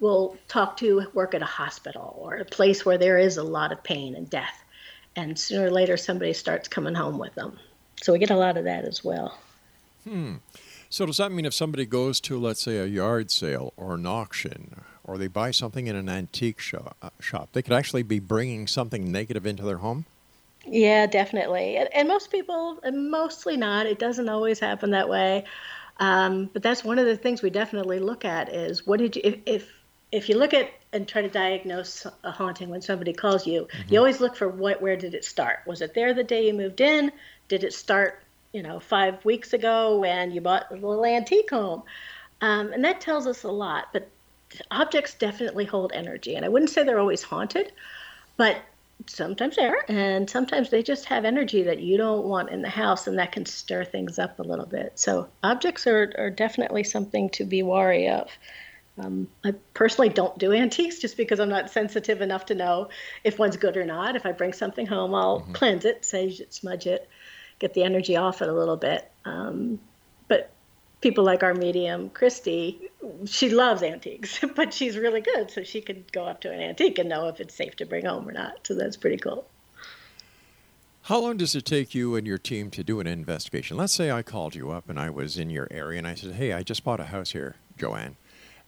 will 0.00 0.36
talk 0.46 0.76
to 0.78 1.06
work 1.12 1.34
at 1.34 1.42
a 1.42 1.46
hospital 1.46 2.16
or 2.20 2.36
a 2.36 2.44
place 2.44 2.86
where 2.86 2.98
there 2.98 3.18
is 3.18 3.36
a 3.36 3.42
lot 3.42 3.72
of 3.72 3.82
pain 3.82 4.14
and 4.14 4.30
death. 4.30 4.64
And 5.16 5.36
sooner 5.38 5.66
or 5.66 5.70
later, 5.70 5.96
somebody 5.96 6.32
starts 6.32 6.68
coming 6.68 6.94
home 6.94 7.18
with 7.18 7.34
them. 7.34 7.58
So 8.02 8.12
we 8.12 8.18
get 8.18 8.30
a 8.30 8.36
lot 8.36 8.56
of 8.56 8.64
that 8.64 8.84
as 8.84 9.04
well. 9.04 9.38
Hmm. 10.04 10.36
So 10.90 11.04
does 11.04 11.18
that 11.18 11.32
mean 11.32 11.44
if 11.44 11.52
somebody 11.52 11.84
goes 11.84 12.20
to, 12.22 12.38
let's 12.38 12.62
say, 12.62 12.78
a 12.78 12.86
yard 12.86 13.30
sale 13.30 13.72
or 13.76 13.94
an 13.94 14.06
auction, 14.06 14.82
or 15.04 15.18
they 15.18 15.26
buy 15.26 15.50
something 15.50 15.86
in 15.86 15.96
an 15.96 16.08
antique 16.08 16.60
shop, 16.60 16.96
uh, 17.02 17.10
shop 17.20 17.50
they 17.52 17.62
could 17.62 17.74
actually 17.74 18.02
be 18.02 18.18
bringing 18.18 18.66
something 18.66 19.12
negative 19.12 19.46
into 19.46 19.64
their 19.64 19.78
home? 19.78 20.06
Yeah, 20.66 21.06
definitely. 21.06 21.76
And, 21.76 21.88
and 21.94 22.08
most 22.08 22.30
people, 22.30 22.78
and 22.82 23.10
mostly 23.10 23.56
not. 23.56 23.86
It 23.86 23.98
doesn't 23.98 24.28
always 24.28 24.60
happen 24.60 24.90
that 24.90 25.08
way. 25.08 25.44
Um, 25.98 26.48
but 26.52 26.62
that's 26.62 26.84
one 26.84 26.98
of 26.98 27.06
the 27.06 27.16
things 27.16 27.42
we 27.42 27.50
definitely 27.50 27.98
look 27.98 28.24
at 28.24 28.52
is 28.52 28.86
what 28.86 28.98
did 28.98 29.16
you, 29.16 29.22
if, 29.24 29.36
if, 29.46 29.72
if 30.12 30.28
you 30.28 30.38
look 30.38 30.54
at 30.54 30.70
and 30.92 31.06
try 31.06 31.22
to 31.22 31.28
diagnose 31.28 32.06
a 32.24 32.30
haunting 32.30 32.70
when 32.70 32.80
somebody 32.80 33.12
calls 33.12 33.46
you, 33.46 33.68
you 33.88 33.98
always 33.98 34.20
look 34.20 34.36
for 34.36 34.48
what, 34.48 34.80
where 34.80 34.96
did 34.96 35.14
it 35.14 35.24
start? 35.24 35.58
Was 35.66 35.82
it 35.82 35.94
there 35.94 36.14
the 36.14 36.24
day 36.24 36.46
you 36.46 36.54
moved 36.54 36.80
in? 36.80 37.12
Did 37.48 37.64
it 37.64 37.72
start, 37.72 38.22
you 38.52 38.62
know, 38.62 38.80
five 38.80 39.24
weeks 39.24 39.52
ago 39.52 39.98
when 39.98 40.30
you 40.30 40.40
bought 40.40 40.70
a 40.70 40.74
little 40.74 41.04
antique 41.04 41.50
home? 41.50 41.82
Um, 42.40 42.72
and 42.72 42.84
that 42.84 43.00
tells 43.00 43.26
us 43.26 43.42
a 43.42 43.50
lot. 43.50 43.88
But 43.92 44.08
objects 44.70 45.14
definitely 45.14 45.64
hold 45.64 45.92
energy. 45.94 46.34
And 46.34 46.44
I 46.44 46.48
wouldn't 46.48 46.70
say 46.70 46.84
they're 46.84 46.98
always 46.98 47.22
haunted, 47.22 47.72
but 48.36 48.58
sometimes 49.06 49.56
they 49.56 49.66
are. 49.66 49.84
And 49.88 50.28
sometimes 50.28 50.70
they 50.70 50.82
just 50.82 51.06
have 51.06 51.24
energy 51.24 51.62
that 51.64 51.80
you 51.80 51.96
don't 51.96 52.26
want 52.26 52.50
in 52.50 52.62
the 52.62 52.68
house, 52.68 53.06
and 53.06 53.18
that 53.18 53.32
can 53.32 53.46
stir 53.46 53.84
things 53.84 54.18
up 54.18 54.38
a 54.38 54.42
little 54.42 54.66
bit. 54.66 54.92
So 54.96 55.28
objects 55.42 55.86
are, 55.86 56.12
are 56.18 56.30
definitely 56.30 56.84
something 56.84 57.30
to 57.30 57.44
be 57.44 57.62
wary 57.62 58.08
of. 58.08 58.28
Um, 58.98 59.28
I 59.44 59.54
personally 59.74 60.08
don't 60.08 60.36
do 60.38 60.52
antiques 60.52 60.98
just 60.98 61.16
because 61.16 61.38
I'm 61.38 61.48
not 61.48 61.70
sensitive 61.70 62.20
enough 62.20 62.46
to 62.46 62.56
know 62.56 62.88
if 63.22 63.38
one's 63.38 63.56
good 63.56 63.76
or 63.76 63.84
not. 63.84 64.16
If 64.16 64.26
I 64.26 64.32
bring 64.32 64.52
something 64.52 64.86
home, 64.86 65.14
I'll 65.14 65.46
cleanse 65.52 65.84
it, 65.84 66.04
sage 66.04 66.40
it, 66.40 66.52
smudge 66.52 66.86
it, 66.86 67.08
get 67.58 67.74
the 67.74 67.82
energy 67.82 68.16
off 68.16 68.42
it 68.42 68.48
a 68.48 68.52
little 68.52 68.76
bit. 68.76 69.10
Um, 69.24 69.78
but 70.28 70.50
people 71.00 71.24
like 71.24 71.42
our 71.42 71.54
medium, 71.54 72.10
Christy, 72.10 72.90
she 73.26 73.50
loves 73.50 73.82
antiques, 73.82 74.40
but 74.56 74.72
she's 74.72 74.96
really 74.96 75.20
good. 75.20 75.50
So 75.50 75.62
she 75.62 75.80
could 75.80 76.10
go 76.12 76.24
up 76.24 76.40
to 76.42 76.52
an 76.52 76.60
antique 76.60 76.98
and 76.98 77.08
know 77.08 77.28
if 77.28 77.40
it's 77.40 77.54
safe 77.54 77.76
to 77.76 77.86
bring 77.86 78.06
home 78.06 78.28
or 78.28 78.32
not. 78.32 78.66
So 78.66 78.74
that's 78.74 78.96
pretty 78.96 79.18
cool. 79.18 79.46
How 81.02 81.20
long 81.20 81.38
does 81.38 81.54
it 81.54 81.64
take 81.64 81.94
you 81.94 82.16
and 82.16 82.26
your 82.26 82.36
team 82.36 82.70
to 82.72 82.84
do 82.84 83.00
an 83.00 83.06
investigation? 83.06 83.78
Let's 83.78 83.94
say 83.94 84.10
I 84.10 84.22
called 84.22 84.54
you 84.54 84.70
up 84.70 84.90
and 84.90 85.00
I 85.00 85.08
was 85.08 85.38
in 85.38 85.48
your 85.48 85.66
area 85.70 85.98
and 85.98 86.06
I 86.06 86.14
said, 86.14 86.34
Hey, 86.34 86.52
I 86.52 86.62
just 86.62 86.84
bought 86.84 87.00
a 87.00 87.04
house 87.04 87.30
here, 87.30 87.56
Joanne, 87.78 88.16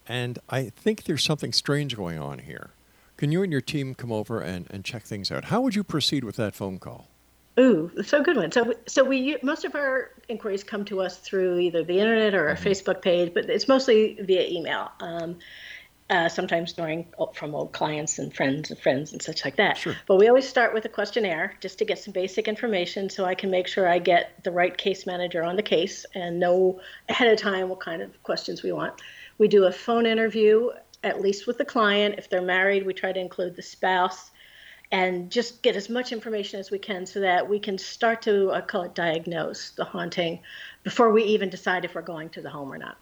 and 0.08 0.38
I 0.48 0.70
think 0.70 1.04
there's 1.04 1.22
something 1.22 1.52
strange 1.52 1.94
going 1.94 2.18
on 2.18 2.38
here. 2.38 2.70
Can 3.18 3.30
you 3.30 3.42
and 3.42 3.52
your 3.52 3.60
team 3.60 3.94
come 3.94 4.10
over 4.10 4.40
and, 4.40 4.66
and 4.70 4.86
check 4.86 5.02
things 5.02 5.30
out? 5.30 5.44
How 5.44 5.60
would 5.60 5.74
you 5.74 5.84
proceed 5.84 6.24
with 6.24 6.36
that 6.36 6.54
phone 6.54 6.78
call? 6.78 7.09
Ooh, 7.60 7.90
so 8.02 8.22
good 8.22 8.36
one. 8.36 8.50
So, 8.52 8.72
so 8.86 9.04
we 9.04 9.36
most 9.42 9.64
of 9.64 9.74
our 9.74 10.10
inquiries 10.28 10.64
come 10.64 10.84
to 10.86 11.02
us 11.02 11.18
through 11.18 11.58
either 11.58 11.84
the 11.84 11.98
internet 11.98 12.34
or 12.34 12.48
our 12.48 12.56
Facebook 12.56 13.02
page, 13.02 13.34
but 13.34 13.50
it's 13.50 13.68
mostly 13.68 14.18
via 14.22 14.48
email. 14.48 14.90
Um, 15.00 15.36
uh, 16.08 16.28
sometimes 16.28 16.72
during 16.72 17.06
from 17.34 17.54
old 17.54 17.72
clients 17.72 18.18
and 18.18 18.34
friends 18.34 18.70
and 18.70 18.80
friends 18.80 19.12
and 19.12 19.22
such 19.22 19.44
like 19.44 19.56
that. 19.56 19.76
Sure. 19.76 19.94
But 20.08 20.16
we 20.16 20.26
always 20.26 20.48
start 20.48 20.74
with 20.74 20.84
a 20.84 20.88
questionnaire 20.88 21.56
just 21.60 21.78
to 21.78 21.84
get 21.84 22.00
some 22.00 22.12
basic 22.12 22.48
information 22.48 23.08
so 23.08 23.24
I 23.24 23.36
can 23.36 23.48
make 23.48 23.68
sure 23.68 23.88
I 23.88 24.00
get 24.00 24.42
the 24.42 24.50
right 24.50 24.76
case 24.76 25.06
manager 25.06 25.44
on 25.44 25.54
the 25.54 25.62
case 25.62 26.04
and 26.14 26.40
know 26.40 26.80
ahead 27.08 27.32
of 27.32 27.38
time 27.38 27.68
what 27.68 27.78
kind 27.78 28.02
of 28.02 28.20
questions 28.24 28.64
we 28.64 28.72
want. 28.72 29.00
We 29.38 29.46
do 29.46 29.66
a 29.66 29.72
phone 29.72 30.04
interview, 30.04 30.70
at 31.04 31.20
least 31.20 31.46
with 31.46 31.58
the 31.58 31.64
client. 31.64 32.16
If 32.18 32.28
they're 32.28 32.42
married, 32.42 32.84
we 32.84 32.92
try 32.92 33.12
to 33.12 33.20
include 33.20 33.54
the 33.54 33.62
spouse 33.62 34.29
and 34.92 35.30
just 35.30 35.62
get 35.62 35.76
as 35.76 35.88
much 35.88 36.12
information 36.12 36.58
as 36.58 36.70
we 36.70 36.78
can 36.78 37.06
so 37.06 37.20
that 37.20 37.48
we 37.48 37.60
can 37.60 37.78
start 37.78 38.22
to, 38.22 38.50
I 38.52 38.60
call 38.60 38.82
it 38.82 38.94
diagnose 38.94 39.70
the 39.70 39.84
haunting 39.84 40.40
before 40.82 41.12
we 41.12 41.24
even 41.24 41.48
decide 41.48 41.84
if 41.84 41.94
we're 41.94 42.02
going 42.02 42.30
to 42.30 42.42
the 42.42 42.50
home 42.50 42.72
or 42.72 42.78
not. 42.78 42.96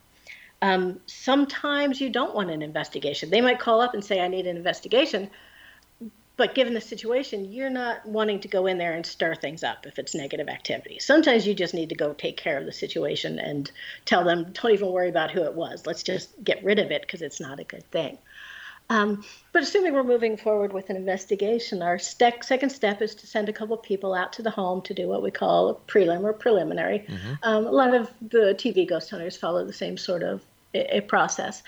Um, 0.61 1.01
sometimes 1.07 2.01
you 2.01 2.11
don't 2.11 2.35
want 2.35 2.51
an 2.51 2.63
investigation. 2.63 3.31
They 3.31 3.41
might 3.41 3.61
call 3.61 3.81
up 3.81 3.95
and 3.95 4.05
say, 4.05 4.21
I 4.21 4.29
need 4.29 4.47
an 4.47 4.57
investigation. 4.57 5.31
But 6.37 6.55
given 6.55 6.75
the 6.75 6.81
situation, 6.81 7.51
you're 7.53 7.71
not 7.71 8.07
wanting 8.07 8.41
to 8.41 8.49
go 8.49 8.67
in 8.67 8.79
there 8.79 8.93
and 8.93 9.05
stir 9.05 9.35
things 9.35 9.65
up 9.65 9.87
if 9.87 9.99
it's 9.99 10.15
negative 10.15 10.49
activity. 10.49 10.99
Sometimes 11.01 11.47
you 11.47 11.55
just 11.55 11.75
need 11.75 11.89
to 11.89 11.97
go 11.97 12.13
take 12.13 12.37
care 12.37 12.59
of 12.59 12.65
the 12.65 12.73
situation 12.73 13.39
and 13.39 13.71
tell 14.05 14.25
them, 14.25 14.53
don't 14.53 14.73
even 14.73 14.93
worry 14.93 15.09
about 15.09 15.31
who 15.31 15.43
it 15.43 15.55
was. 15.55 15.87
Let's 15.87 16.03
just 16.03 16.31
get 16.45 16.63
rid 16.63 16.79
of 16.79 16.91
it 16.91 17.03
because 17.03 17.23
it's 17.23 17.41
not 17.41 17.59
a 17.59 17.65
good 17.65 17.89
thing. 17.91 18.19
Um, 18.91 19.25
but 19.53 19.63
assuming 19.63 19.93
we're 19.93 20.03
moving 20.05 20.37
forward 20.37 20.73
with 20.73 20.89
an 20.89 20.97
investigation, 20.97 21.83
our 21.83 21.99
second 21.99 22.71
step 22.71 23.03
is 23.03 23.15
to 23.17 23.27
send 23.27 23.49
a 23.49 23.53
couple 23.53 23.77
of 23.77 23.83
people 23.83 24.15
out 24.15 24.33
to 24.35 24.43
the 24.43 24.51
home 24.51 24.81
to 24.83 24.95
do 24.95 25.07
what 25.09 25.23
we 25.23 25.31
call 25.31 25.69
a 25.69 25.75
prelim 25.75 26.23
or 26.25 26.33
preliminary. 26.33 27.07
Um, 27.43 27.67
a 27.67 27.71
lot 27.71 27.95
of 27.95 28.11
the 28.23 28.55
TV 28.59 28.89
ghost 28.89 29.11
hunters 29.11 29.37
follow 29.37 29.65
the 29.65 29.73
same 29.73 29.97
sort 29.99 30.23
of 30.23 30.43
a, 30.75 30.99
a 30.99 31.01
process. 31.01 31.63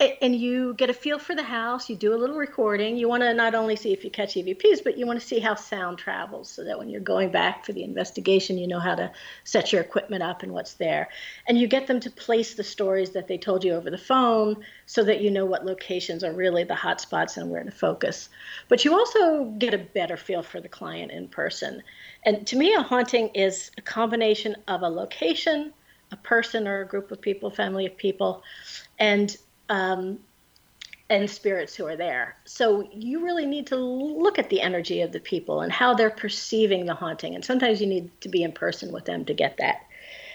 And 0.00 0.34
you 0.34 0.74
get 0.74 0.90
a 0.90 0.92
feel 0.92 1.20
for 1.20 1.36
the 1.36 1.42
house, 1.44 1.88
you 1.88 1.94
do 1.94 2.14
a 2.14 2.18
little 2.18 2.36
recording. 2.36 2.96
You 2.96 3.08
want 3.08 3.22
to 3.22 3.32
not 3.32 3.54
only 3.54 3.76
see 3.76 3.92
if 3.92 4.02
you 4.02 4.10
catch 4.10 4.34
EVPs, 4.34 4.82
but 4.82 4.98
you 4.98 5.06
want 5.06 5.20
to 5.20 5.26
see 5.26 5.38
how 5.38 5.54
sound 5.54 5.98
travels 5.98 6.50
so 6.50 6.64
that 6.64 6.76
when 6.76 6.88
you're 6.88 7.00
going 7.00 7.30
back 7.30 7.64
for 7.64 7.72
the 7.72 7.84
investigation, 7.84 8.58
you 8.58 8.66
know 8.66 8.80
how 8.80 8.96
to 8.96 9.12
set 9.44 9.72
your 9.72 9.80
equipment 9.80 10.24
up 10.24 10.42
and 10.42 10.52
what's 10.52 10.74
there. 10.74 11.10
And 11.46 11.56
you 11.56 11.68
get 11.68 11.86
them 11.86 12.00
to 12.00 12.10
place 12.10 12.54
the 12.54 12.64
stories 12.64 13.10
that 13.10 13.28
they 13.28 13.38
told 13.38 13.62
you 13.62 13.72
over 13.72 13.88
the 13.88 13.96
phone 13.96 14.64
so 14.86 15.04
that 15.04 15.20
you 15.20 15.30
know 15.30 15.46
what 15.46 15.64
locations 15.64 16.24
are 16.24 16.32
really 16.32 16.64
the 16.64 16.74
hot 16.74 17.00
spots 17.00 17.36
and 17.36 17.48
where 17.48 17.62
to 17.62 17.70
focus. 17.70 18.30
But 18.68 18.84
you 18.84 18.94
also 18.94 19.44
get 19.58 19.74
a 19.74 19.78
better 19.78 20.16
feel 20.16 20.42
for 20.42 20.60
the 20.60 20.68
client 20.68 21.12
in 21.12 21.28
person. 21.28 21.84
And 22.24 22.44
to 22.48 22.56
me, 22.56 22.74
a 22.74 22.82
haunting 22.82 23.28
is 23.28 23.70
a 23.78 23.82
combination 23.82 24.56
of 24.66 24.82
a 24.82 24.88
location, 24.88 25.72
a 26.10 26.16
person 26.16 26.66
or 26.66 26.80
a 26.80 26.86
group 26.86 27.12
of 27.12 27.20
people, 27.20 27.48
family 27.48 27.86
of 27.86 27.96
people, 27.96 28.42
and 28.98 29.36
um, 29.68 30.18
and 31.10 31.28
spirits 31.28 31.74
who 31.74 31.86
are 31.86 31.96
there. 31.96 32.36
So 32.44 32.88
you 32.92 33.24
really 33.24 33.46
need 33.46 33.66
to 33.68 33.76
look 33.76 34.38
at 34.38 34.48
the 34.48 34.60
energy 34.60 35.02
of 35.02 35.12
the 35.12 35.20
people 35.20 35.60
and 35.60 35.70
how 35.70 35.94
they're 35.94 36.10
perceiving 36.10 36.86
the 36.86 36.94
haunting. 36.94 37.34
And 37.34 37.44
sometimes 37.44 37.80
you 37.80 37.86
need 37.86 38.10
to 38.22 38.28
be 38.28 38.42
in 38.42 38.52
person 38.52 38.92
with 38.92 39.04
them 39.04 39.24
to 39.26 39.34
get 39.34 39.58
that. 39.58 39.82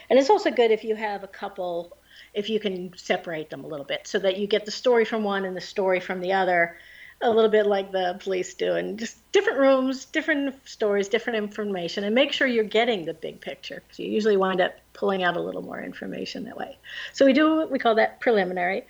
And 0.08 0.18
it's 0.18 0.30
also 0.30 0.50
good 0.50 0.70
if 0.70 0.84
you 0.84 0.94
have 0.94 1.22
a 1.24 1.28
couple, 1.28 1.96
if 2.34 2.48
you 2.48 2.60
can 2.60 2.96
separate 2.96 3.50
them 3.50 3.64
a 3.64 3.66
little 3.66 3.84
bit 3.84 4.06
so 4.06 4.18
that 4.20 4.38
you 4.38 4.46
get 4.46 4.64
the 4.64 4.70
story 4.70 5.04
from 5.04 5.24
one 5.24 5.44
and 5.44 5.56
the 5.56 5.60
story 5.60 6.00
from 6.00 6.20
the 6.20 6.32
other, 6.32 6.76
a 7.22 7.30
little 7.30 7.50
bit 7.50 7.66
like 7.66 7.92
the 7.92 8.16
police 8.20 8.54
do, 8.54 8.74
and 8.74 8.98
just 8.98 9.18
different 9.32 9.58
rooms, 9.58 10.06
different 10.06 10.56
stories, 10.66 11.08
different 11.08 11.36
information, 11.36 12.04
and 12.04 12.14
make 12.14 12.32
sure 12.32 12.46
you're 12.46 12.64
getting 12.64 13.04
the 13.04 13.12
big 13.12 13.40
picture 13.40 13.82
because 13.86 13.98
you 13.98 14.10
usually 14.10 14.38
wind 14.38 14.60
up 14.60 14.74
pulling 14.94 15.22
out 15.22 15.36
a 15.36 15.40
little 15.40 15.62
more 15.62 15.82
information 15.82 16.44
that 16.44 16.56
way. 16.56 16.78
So 17.12 17.26
we 17.26 17.32
do 17.32 17.56
what 17.56 17.70
we 17.70 17.78
call 17.78 17.96
that 17.96 18.20
preliminary. 18.20 18.86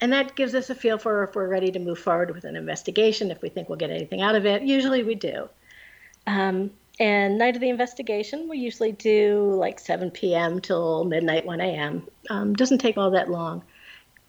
And 0.00 0.12
that 0.12 0.36
gives 0.36 0.54
us 0.54 0.68
a 0.70 0.74
feel 0.74 0.98
for 0.98 1.24
if 1.24 1.34
we're 1.34 1.48
ready 1.48 1.70
to 1.70 1.78
move 1.78 1.98
forward 1.98 2.34
with 2.34 2.44
an 2.44 2.56
investigation, 2.56 3.30
if 3.30 3.40
we 3.40 3.48
think 3.48 3.68
we'll 3.68 3.78
get 3.78 3.90
anything 3.90 4.20
out 4.20 4.34
of 4.34 4.44
it. 4.44 4.62
Usually 4.62 5.02
we 5.02 5.14
do. 5.14 5.48
Um, 6.26 6.70
and 6.98 7.38
night 7.38 7.54
of 7.54 7.60
the 7.60 7.68
investigation, 7.68 8.48
we 8.48 8.58
usually 8.58 8.92
do 8.92 9.54
like 9.58 9.78
7 9.78 10.10
p.m. 10.10 10.60
till 10.60 11.04
midnight, 11.04 11.46
1 11.46 11.60
a.m. 11.60 12.06
Um, 12.30 12.54
doesn't 12.54 12.78
take 12.78 12.96
all 12.96 13.10
that 13.12 13.30
long. 13.30 13.62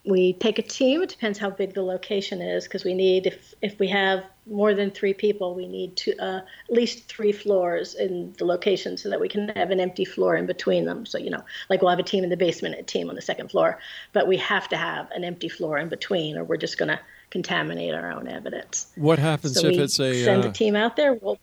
We 0.08 0.34
take 0.34 0.58
a 0.58 0.62
team. 0.62 1.02
It 1.02 1.10
depends 1.10 1.38
how 1.38 1.50
big 1.50 1.74
the 1.74 1.84
location 1.84 2.41
is, 2.41 2.63
because 2.63 2.86
we 2.86 2.93
need, 2.93 3.28
if 3.28 3.54
if 3.62 3.78
we 3.78 3.88
have 3.89 4.24
more 4.46 4.74
than 4.74 4.89
three 4.89 5.13
people, 5.13 5.54
we 5.54 5.67
need 5.67 5.98
to 5.98 6.17
uh, 6.17 6.38
at 6.38 6.74
least 6.74 7.10
three 7.10 7.34
floors 7.34 7.93
in 7.93 8.34
the 8.38 8.46
location, 8.46 8.96
so 8.96 9.10
that 9.10 9.20
we 9.20 9.28
can 9.28 9.50
have 9.50 9.70
an 9.70 9.82
empty 9.82 10.06
floor 10.06 10.38
in 10.38 10.46
between 10.46 10.86
them. 10.86 11.06
So 11.06 11.17
you 11.17 11.30
know, 11.30 11.43
like 11.70 11.82
we'll 11.82 11.89
have 11.89 12.00
a 12.00 12.04
team 12.04 12.24
in 12.24 12.30
the 12.30 12.38
basement, 12.38 12.76
a 12.80 12.84
team 12.84 13.10
on 13.10 13.15
the 13.15 13.22
second 13.22 13.52
floor, 13.52 13.80
but 14.13 14.28
we 14.28 14.38
have 14.38 14.70
to 14.70 14.78
have 14.78 15.12
an 15.12 15.24
empty 15.26 15.50
floor 15.50 15.78
in 15.78 15.89
between, 15.89 16.38
or 16.38 16.43
we're 16.46 16.58
just 16.58 16.78
going 16.78 16.89
to 16.89 17.00
contaminate 17.30 17.93
our 17.93 18.12
own 18.12 18.30
evidence. 18.30 18.88
What 18.96 19.20
happens 19.20 19.60
so 19.60 19.67
if 19.67 19.78
it's 19.78 20.00
a 20.00 20.24
send 20.24 20.46
uh, 20.46 20.50
a 20.50 20.52
team 20.52 20.76
out 20.76 20.96
there? 20.96 21.15
We'll 21.15 21.38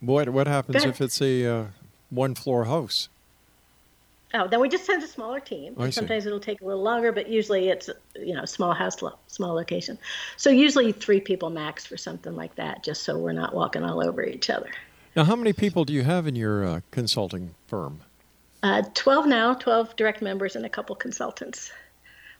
what 0.00 0.28
what 0.28 0.46
happens 0.46 0.84
if 0.84 1.00
it's 1.00 1.22
a 1.22 1.46
uh, 1.46 1.64
one 2.10 2.34
floor 2.34 2.66
house? 2.66 3.08
Oh, 4.34 4.48
then 4.48 4.58
we 4.58 4.68
just 4.68 4.84
send 4.84 5.00
a 5.00 5.06
smaller 5.06 5.38
team. 5.38 5.76
I 5.78 5.86
see. 5.86 5.92
Sometimes 5.92 6.26
it'll 6.26 6.40
take 6.40 6.60
a 6.60 6.64
little 6.64 6.82
longer, 6.82 7.12
but 7.12 7.28
usually 7.28 7.68
it's 7.68 7.88
you 8.16 8.34
know 8.34 8.44
small 8.44 8.74
house, 8.74 8.96
small 9.28 9.54
location. 9.54 9.96
So 10.36 10.50
usually 10.50 10.90
three 10.90 11.20
people 11.20 11.50
max 11.50 11.86
for 11.86 11.96
something 11.96 12.34
like 12.34 12.56
that, 12.56 12.82
just 12.82 13.04
so 13.04 13.16
we're 13.16 13.32
not 13.32 13.54
walking 13.54 13.84
all 13.84 14.04
over 14.04 14.24
each 14.24 14.50
other. 14.50 14.70
Now, 15.14 15.22
how 15.22 15.36
many 15.36 15.52
people 15.52 15.84
do 15.84 15.92
you 15.92 16.02
have 16.02 16.26
in 16.26 16.34
your 16.34 16.66
uh, 16.66 16.80
consulting 16.90 17.54
firm? 17.68 18.00
Uh, 18.64 18.82
Twelve 18.94 19.26
now, 19.26 19.54
twelve 19.54 19.94
direct 19.94 20.20
members 20.20 20.56
and 20.56 20.66
a 20.66 20.68
couple 20.68 20.96
consultants. 20.96 21.70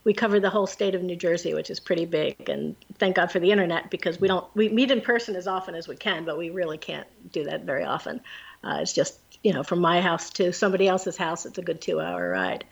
We 0.02 0.12
cover 0.12 0.40
the 0.40 0.50
whole 0.50 0.66
state 0.66 0.94
of 0.94 1.02
New 1.02 1.16
Jersey, 1.16 1.54
which 1.54 1.70
is 1.70 1.78
pretty 1.78 2.06
big, 2.06 2.48
and 2.48 2.74
thank 2.98 3.16
God 3.16 3.30
for 3.30 3.38
the 3.38 3.52
internet 3.52 3.90
because 3.90 4.20
we 4.20 4.26
don't 4.26 4.44
we 4.56 4.68
meet 4.68 4.90
in 4.90 5.00
person 5.00 5.36
as 5.36 5.46
often 5.46 5.76
as 5.76 5.86
we 5.86 5.94
can, 5.94 6.24
but 6.24 6.36
we 6.36 6.50
really 6.50 6.76
can't 6.76 7.06
do 7.34 7.44
that 7.44 7.64
very 7.64 7.84
often. 7.84 8.20
Uh, 8.62 8.78
it's 8.80 8.92
just 8.92 9.18
you 9.42 9.52
know 9.52 9.62
from 9.62 9.80
my 9.80 10.00
house 10.00 10.30
to 10.30 10.52
somebody 10.52 10.88
else's 10.88 11.16
house, 11.16 11.46
it's 11.46 11.58
a 11.58 11.62
good 11.62 11.80
two-hour 11.80 12.30
ride. 12.30 12.64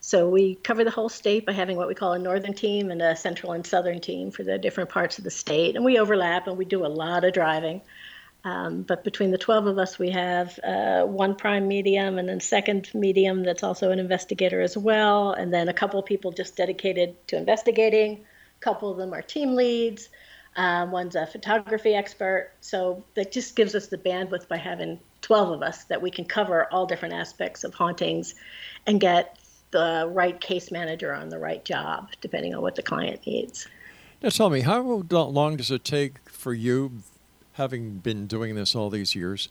So 0.00 0.28
we 0.28 0.56
cover 0.56 0.82
the 0.82 0.90
whole 0.90 1.08
state 1.08 1.46
by 1.46 1.52
having 1.52 1.76
what 1.76 1.86
we 1.86 1.94
call 1.94 2.12
a 2.12 2.18
northern 2.18 2.54
team 2.54 2.90
and 2.90 3.00
a 3.00 3.14
central 3.14 3.52
and 3.52 3.64
southern 3.64 4.00
team 4.00 4.32
for 4.32 4.42
the 4.42 4.58
different 4.58 4.90
parts 4.90 5.18
of 5.18 5.24
the 5.24 5.30
state, 5.30 5.76
and 5.76 5.84
we 5.84 5.98
overlap 5.98 6.48
and 6.48 6.58
we 6.58 6.64
do 6.64 6.84
a 6.84 6.88
lot 6.88 7.24
of 7.24 7.32
driving. 7.32 7.80
Um, 8.44 8.82
but 8.82 9.04
between 9.04 9.30
the 9.30 9.38
12 9.38 9.66
of 9.68 9.78
us, 9.78 9.98
we 9.98 10.10
have 10.10 10.58
uh, 10.64 11.04
one 11.04 11.36
prime 11.36 11.68
medium 11.68 12.18
and 12.18 12.28
then 12.28 12.40
second 12.40 12.90
medium 12.92 13.44
that's 13.44 13.62
also 13.62 13.92
an 13.92 14.00
investigator 14.00 14.60
as 14.60 14.76
well, 14.76 15.32
and 15.32 15.54
then 15.54 15.68
a 15.68 15.72
couple 15.72 16.00
of 16.00 16.06
people 16.06 16.32
just 16.32 16.56
dedicated 16.56 17.14
to 17.28 17.36
investigating. 17.36 18.24
A 18.60 18.60
couple 18.60 18.90
of 18.90 18.98
them 18.98 19.14
are 19.14 19.22
team 19.22 19.54
leads. 19.54 20.08
Um, 20.56 20.90
one's 20.90 21.16
a 21.16 21.26
photography 21.26 21.94
expert. 21.94 22.50
So 22.60 23.02
that 23.14 23.32
just 23.32 23.56
gives 23.56 23.74
us 23.74 23.86
the 23.86 23.98
bandwidth 23.98 24.48
by 24.48 24.58
having 24.58 24.98
12 25.22 25.50
of 25.50 25.62
us 25.62 25.84
that 25.84 26.02
we 26.02 26.10
can 26.10 26.24
cover 26.24 26.66
all 26.72 26.86
different 26.86 27.14
aspects 27.14 27.64
of 27.64 27.74
hauntings 27.74 28.34
and 28.86 29.00
get 29.00 29.38
the 29.70 30.10
right 30.12 30.38
case 30.40 30.70
manager 30.70 31.14
on 31.14 31.30
the 31.30 31.38
right 31.38 31.64
job, 31.64 32.10
depending 32.20 32.54
on 32.54 32.60
what 32.60 32.74
the 32.74 32.82
client 32.82 33.26
needs. 33.26 33.66
Now, 34.22 34.28
tell 34.28 34.50
me, 34.50 34.60
how 34.60 34.80
long 34.82 35.56
does 35.56 35.70
it 35.70 35.84
take 35.84 36.30
for 36.30 36.52
you, 36.52 37.02
having 37.54 37.98
been 37.98 38.26
doing 38.26 38.54
this 38.54 38.74
all 38.74 38.90
these 38.90 39.14
years, 39.14 39.48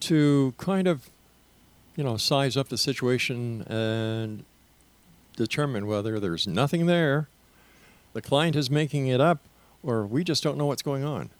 to 0.00 0.54
kind 0.56 0.86
of, 0.86 1.10
you 1.96 2.04
know, 2.04 2.16
size 2.16 2.56
up 2.56 2.68
the 2.68 2.78
situation 2.78 3.62
and 3.62 4.44
determine 5.36 5.86
whether 5.86 6.20
there's 6.20 6.46
nothing 6.46 6.86
there, 6.86 7.28
the 8.12 8.22
client 8.22 8.54
is 8.54 8.70
making 8.70 9.08
it 9.08 9.20
up, 9.20 9.40
or 9.84 10.06
we 10.06 10.24
just 10.24 10.42
don't 10.42 10.56
know 10.56 10.66
what's 10.66 10.82
going 10.82 11.04
on? 11.04 11.30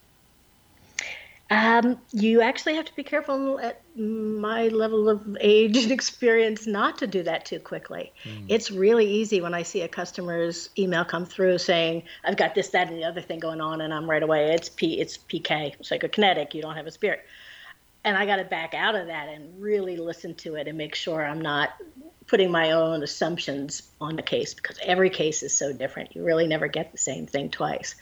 Um, 1.51 1.99
you 2.11 2.41
actually 2.41 2.75
have 2.77 2.87
to 2.87 2.97
be 2.97 3.03
careful 3.03 3.61
at 3.61 3.81
my 3.97 4.69
level 4.69 5.11
of 5.11 5.37
age 5.41 5.77
and 5.77 5.93
experience 5.99 6.67
not 6.67 6.99
to 6.99 7.07
do 7.07 7.23
that 7.23 7.45
too 7.45 7.61
quickly. 7.61 8.13
It's 8.49 8.71
really 8.71 9.07
easy 9.07 9.41
when 9.41 9.53
I 9.53 9.63
see 9.63 9.83
a 9.83 9.89
customer's 9.89 10.71
email 10.79 11.05
come 11.05 11.27
through 11.27 11.59
saying, 11.59 12.05
"I've 12.25 12.37
got 12.37 12.55
this, 12.55 12.71
that, 12.71 12.89
and 12.89 12.97
the 12.97 13.05
other 13.05 13.21
thing 13.21 13.41
going 13.41 13.61
on," 13.61 13.83
and 13.83 13.93
I'm 13.93 14.09
right 14.09 14.23
away, 14.23 14.53
"It's 14.53 14.71
P, 14.71 15.01
it's 15.01 15.19
PK, 15.19 15.77
psychokinetic. 15.83 16.55
You 16.55 16.63
don't 16.63 16.77
have 16.77 16.87
a 16.87 16.91
spirit." 16.91 17.25
And 18.05 18.17
I 18.17 18.27
got 18.27 18.37
to 18.37 18.45
back 18.45 18.75
out 18.75 18.95
of 18.95 19.07
that 19.07 19.29
and 19.29 19.63
really 19.63 19.97
listen 19.97 20.35
to 20.37 20.57
it 20.57 20.67
and 20.67 20.77
make 20.77 20.95
sure 20.95 21.25
I'm 21.25 21.41
not 21.41 21.71
putting 22.27 22.51
my 22.51 22.73
own 22.73 23.03
assumptions 23.03 23.83
on 24.01 24.17
the 24.17 24.23
case 24.23 24.55
because 24.55 24.79
every 24.83 25.11
case 25.11 25.43
is 25.43 25.53
so 25.55 25.73
different. 25.73 26.15
You 26.17 26.25
really 26.25 26.47
never 26.47 26.69
get 26.69 26.93
the 26.93 26.99
same 26.99 27.27
thing 27.27 27.51
twice. 27.51 27.95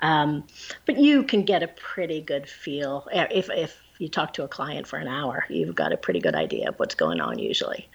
Um, 0.00 0.44
but 0.86 0.98
you 0.98 1.22
can 1.24 1.44
get 1.44 1.62
a 1.62 1.68
pretty 1.68 2.20
good 2.20 2.48
feel 2.48 3.06
uh, 3.12 3.26
if 3.30 3.50
if 3.50 3.80
you 3.98 4.08
talk 4.08 4.34
to 4.34 4.44
a 4.44 4.48
client 4.48 4.86
for 4.86 4.98
an 4.98 5.08
hour. 5.08 5.44
You've 5.48 5.74
got 5.74 5.92
a 5.92 5.96
pretty 5.96 6.20
good 6.20 6.34
idea 6.34 6.68
of 6.68 6.78
what's 6.78 6.94
going 6.94 7.20
on 7.20 7.38
usually. 7.38 7.88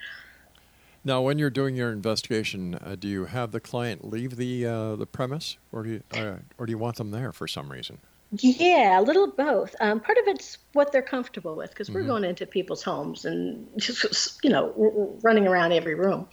Now, 1.05 1.21
when 1.21 1.37
you're 1.37 1.49
doing 1.49 1.75
your 1.75 1.91
investigation, 1.91 2.75
uh, 2.75 2.95
do 2.97 3.09
you 3.09 3.25
have 3.25 3.51
the 3.51 3.59
client 3.59 4.09
leave 4.09 4.37
the 4.37 4.65
uh, 4.65 4.95
the 4.95 5.05
premise, 5.05 5.57
or 5.71 5.83
do 5.83 5.89
you, 5.89 6.03
uh, 6.13 6.37
or 6.57 6.65
do 6.65 6.71
you 6.71 6.77
want 6.77 6.95
them 6.95 7.11
there 7.11 7.33
for 7.33 7.45
some 7.47 7.69
reason? 7.69 7.97
Yeah, 8.41 8.99
a 8.99 9.01
little 9.01 9.31
both. 9.31 9.75
Um, 9.79 9.99
part 9.99 10.17
of 10.17 10.27
it's 10.27 10.57
what 10.73 10.91
they're 10.91 11.01
comfortable 11.01 11.55
with 11.55 11.69
because 11.69 11.89
we're 11.89 12.03
Mhm. 12.03 12.07
going 12.07 12.23
into 12.23 12.45
people's 12.47 12.81
homes 12.81 13.25
and 13.25 13.67
just, 13.77 14.39
you 14.43 14.49
know, 14.49 15.19
running 15.23 15.47
around 15.47 15.71
every 15.71 15.93
room. 15.95 16.27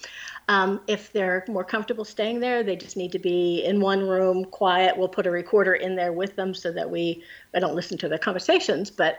Um, 0.48 0.80
if 0.86 1.12
they're 1.12 1.44
more 1.48 1.64
comfortable 1.64 2.04
staying 2.04 2.40
there, 2.40 2.62
they 2.62 2.76
just 2.76 2.96
need 2.96 3.12
to 3.12 3.18
be 3.18 3.62
in 3.64 3.80
one 3.80 4.08
room, 4.08 4.46
quiet. 4.46 4.96
We'll 4.96 5.08
put 5.08 5.26
a 5.26 5.30
recorder 5.30 5.74
in 5.74 5.94
there 5.94 6.12
with 6.12 6.36
them 6.36 6.54
so 6.54 6.72
that 6.72 6.90
we, 6.90 7.22
I 7.54 7.58
don't 7.58 7.74
listen 7.74 7.98
to 7.98 8.08
their 8.08 8.18
conversations, 8.18 8.90
but 8.90 9.18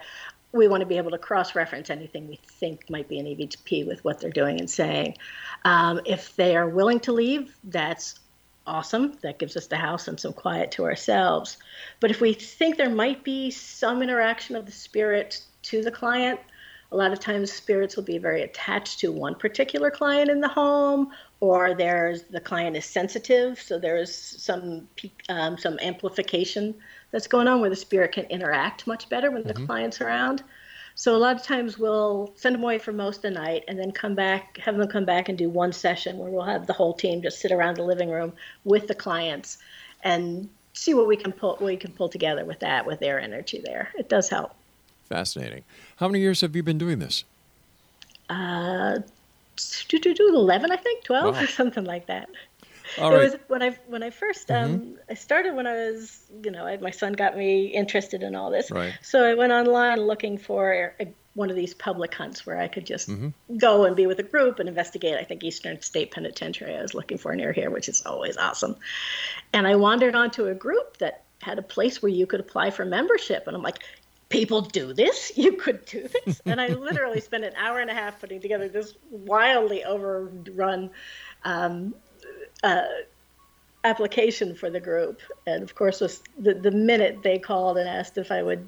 we 0.54 0.68
want 0.68 0.82
to 0.82 0.88
be 0.88 0.98
able 0.98 1.12
to 1.12 1.18
cross 1.18 1.56
reference 1.56 1.90
anything 1.90 2.28
we 2.28 2.40
think 2.60 2.90
might 2.90 3.08
be 3.08 3.20
an 3.20 3.26
EVP 3.26 3.88
with 3.88 4.04
what 4.04 4.20
they're 4.20 4.32
doing 4.32 4.60
and 4.60 4.70
saying. 4.70 5.18
Um, 5.64 6.02
if 6.06 6.36
they 6.36 6.58
are 6.58 6.68
willing 6.68 7.00
to 7.02 7.14
leave, 7.14 7.56
that's 7.64 8.16
awesome. 8.68 9.18
That 9.22 9.40
gives 9.40 9.58
us 9.58 9.68
the 9.68 9.78
house 9.78 10.08
and 10.08 10.20
some 10.20 10.34
quiet 10.34 10.72
to 10.72 10.86
ourselves. 10.86 11.58
But 12.00 12.12
if 12.12 12.22
we 12.22 12.34
think 12.34 12.78
there 12.78 12.90
might 12.90 13.24
be 13.24 13.52
some 13.52 14.02
interaction 14.02 14.56
of 14.56 14.66
the 14.66 14.72
spirit 14.72 15.42
to 15.64 15.82
the 15.82 15.92
client, 15.92 16.40
a 16.92 16.98
lot 16.98 17.14
of 17.14 17.20
times 17.20 17.52
spirits 17.52 17.96
will 17.96 18.04
be 18.04 18.18
very 18.18 18.42
attached 18.42 19.00
to 19.00 19.12
one 19.12 19.36
particular 19.36 19.90
client 19.90 20.30
in 20.30 20.42
the 20.42 20.48
home, 20.48 21.12
or 21.40 21.74
there's 21.74 22.24
the 22.24 22.42
client 22.42 22.76
is 22.76 22.86
sensitive, 22.86 23.62
so 23.62 23.80
there's 23.80 24.14
some 24.14 24.88
um, 25.30 25.58
some 25.58 25.80
amplification 25.82 26.76
that's 27.12 27.28
going 27.28 27.48
on 27.48 27.62
where 27.62 27.70
the 27.70 27.76
spirit 27.76 28.12
can 28.12 28.26
interact 28.26 28.88
much 28.88 29.08
better 29.08 29.32
when 29.32 29.44
the 29.44 29.54
client's 29.54 30.02
around. 30.02 30.44
So 31.02 31.16
a 31.16 31.18
lot 31.18 31.36
of 31.36 31.42
times 31.42 31.80
we'll 31.80 32.32
send 32.36 32.54
them 32.54 32.62
away 32.62 32.78
for 32.78 32.92
most 32.92 33.16
of 33.16 33.22
the 33.24 33.32
night 33.32 33.64
and 33.68 33.80
then 33.80 33.92
come 33.92 34.14
back, 34.14 34.60
have 34.60 34.78
them 34.78 34.88
come 34.88 35.04
back 35.04 35.30
and 35.30 35.36
do 35.36 35.50
one 35.50 35.74
session 35.74 36.20
where 36.20 36.30
we'll 36.30 36.44
have 36.44 36.68
the 36.68 36.74
whole 36.74 36.94
team 36.94 37.24
just 37.24 37.40
sit 37.40 37.52
around 37.52 37.78
the 37.78 37.84
living 37.84 38.12
room 38.12 38.34
with 38.66 38.88
the 38.88 38.94
clients 38.94 39.58
and 40.04 40.48
see 40.74 40.94
what 40.94 41.08
we 41.08 41.18
can 41.18 41.32
pull 41.32 41.54
what 41.54 41.64
we 41.64 41.76
can 41.76 41.92
pull 41.92 42.08
together 42.08 42.46
with 42.46 42.60
that 42.60 42.86
with 42.86 43.00
their 43.00 43.20
energy 43.20 43.60
there. 43.66 43.92
It 43.98 44.10
does 44.10 44.30
help. 44.30 44.54
Fascinating. 45.10 45.64
How 45.96 46.08
many 46.08 46.20
years 46.20 46.42
have 46.42 46.56
you 46.56 46.62
been 46.62 46.78
doing 46.78 47.00
this? 47.00 47.24
Uh, 48.30 49.00
do, 49.88 49.98
do, 49.98 50.14
do, 50.14 50.28
11, 50.36 50.72
I 50.72 50.76
think, 50.76 51.04
12 51.06 51.34
Wow. 51.34 51.42
or 51.42 51.48
something 51.48 51.84
like 51.84 52.06
that. 52.06 52.30
All 52.98 53.16
it 53.16 53.18
was 53.18 53.36
when 53.48 53.62
I 53.62 53.78
when 53.88 54.04
I 54.04 54.10
1st 54.10 54.64
um, 54.64 54.98
I 55.10 55.14
started 55.14 55.56
when 55.56 55.68
I 55.68 55.74
was 55.74 56.22
you 56.44 56.52
know 56.52 56.66
I, 56.66 56.78
my 56.78 56.92
son 56.92 57.14
got 57.14 57.38
me 57.38 57.68
interested 57.68 58.24
in 58.24 58.36
all 58.36 58.52
this. 58.52 58.72
Right. 58.72 58.94
So 59.02 59.24
I 59.24 59.34
went 59.34 59.54
online 59.54 60.02
looking 60.02 60.38
for 60.38 60.96
a, 61.00 61.14
one 61.34 61.50
of 61.50 61.56
these 61.56 61.74
public 61.74 62.14
hunts 62.14 62.46
where 62.46 62.60
I 62.60 62.68
could 62.68 62.86
just 62.86 63.10
Mhm. 63.10 63.34
go 63.58 63.86
and 63.86 63.96
be 63.96 64.08
with 64.08 64.20
a 64.20 64.24
group 64.24 64.60
and 64.60 64.68
investigate. 64.68 65.16
I 65.16 65.24
think 65.24 65.44
Eastern 65.44 65.82
State 65.82 66.12
Penitentiary 66.12 66.76
I 66.76 66.82
was 66.82 66.94
looking 66.94 67.18
for 67.18 67.36
near 67.36 67.54
here, 67.54 67.70
which 67.70 67.88
is 67.88 68.04
always 68.06 68.38
awesome. 68.38 68.76
And 69.54 69.66
I 69.66 69.76
wandered 69.76 70.16
onto 70.16 70.48
a 70.48 70.54
group 70.54 70.98
that 70.98 71.24
had 71.42 71.58
a 71.58 71.64
place 71.64 72.02
where 72.02 72.12
you 72.12 72.28
could 72.28 72.40
apply 72.40 72.72
for 72.72 72.86
membership, 72.86 73.48
and 73.48 73.56
I'm 73.56 73.64
like. 73.64 73.80
People 74.30 74.62
do 74.62 74.94
this? 74.94 75.34
You 75.36 75.58
could 75.58 75.84
do 75.84 76.08
this? 76.08 76.42
And 76.46 76.62
I 76.62 76.70
literally 76.70 77.20
spent 77.20 77.44
an 77.44 77.52
hour 77.58 77.82
and 77.82 77.90
a 77.90 77.94
half 77.94 78.22
putting 78.22 78.40
together 78.40 78.70
this 78.70 78.94
wildly 79.10 79.84
overrun 79.84 80.92
um, 81.44 81.96
uh, 82.64 82.84
application 83.84 84.56
for 84.56 84.70
the 84.70 84.80
group. 84.80 85.20
And 85.48 85.64
of 85.64 85.76
course, 85.76 86.02
was 86.02 86.22
the, 86.38 86.54
the 86.54 86.72
minute 86.72 87.20
they 87.24 87.40
called 87.40 87.78
and 87.78 87.88
asked 87.88 88.18
if 88.18 88.32
I 88.32 88.44
would 88.44 88.68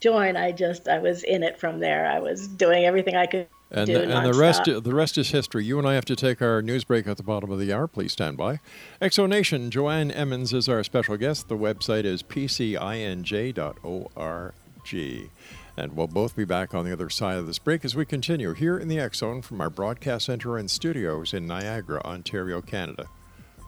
join, 0.00 0.36
I 0.36 0.52
just 0.52 0.88
I 0.88 0.98
was 0.98 1.22
in 1.24 1.42
it 1.42 1.58
from 1.58 1.80
there. 1.80 2.06
I 2.06 2.20
was 2.20 2.48
doing 2.48 2.84
everything 2.84 3.16
I 3.16 3.26
could 3.26 3.48
And, 3.70 3.86
do. 3.86 3.94
the, 3.94 4.16
and 4.16 4.26
the 4.26 4.38
rest 4.38 4.64
the 4.64 4.94
rest 4.94 5.18
is 5.18 5.30
history. 5.30 5.64
You 5.64 5.78
and 5.78 5.86
I 5.86 5.94
have 5.94 6.04
to 6.06 6.16
take 6.16 6.40
our 6.42 6.62
news 6.62 6.84
break 6.84 7.06
at 7.06 7.16
the 7.16 7.22
bottom 7.22 7.50
of 7.50 7.58
the 7.58 7.72
hour. 7.72 7.86
Please 7.86 8.12
stand 8.12 8.36
by. 8.36 8.60
X 9.00 9.16
Zone 9.16 9.30
Nation, 9.30 9.70
Joanne 9.70 10.10
Emmons 10.10 10.52
is 10.52 10.68
our 10.68 10.84
special 10.84 11.16
guest. 11.16 11.48
The 11.48 11.56
website 11.56 12.04
is 12.04 12.22
pcinj.org. 12.22 13.54
And 15.78 15.94
we'll 15.94 16.06
both 16.06 16.34
be 16.34 16.44
back 16.46 16.74
on 16.74 16.86
the 16.86 16.92
other 16.92 17.10
side 17.10 17.36
of 17.36 17.46
this 17.46 17.58
break 17.58 17.84
as 17.84 17.94
we 17.94 18.06
continue 18.06 18.54
here 18.54 18.78
in 18.78 18.88
the 18.88 19.10
Zone 19.12 19.42
from 19.42 19.60
our 19.60 19.68
broadcast 19.68 20.24
center 20.26 20.56
and 20.56 20.70
studios 20.70 21.34
in 21.34 21.46
Niagara, 21.46 22.00
Ontario, 22.02 22.62
Canada. 22.62 23.08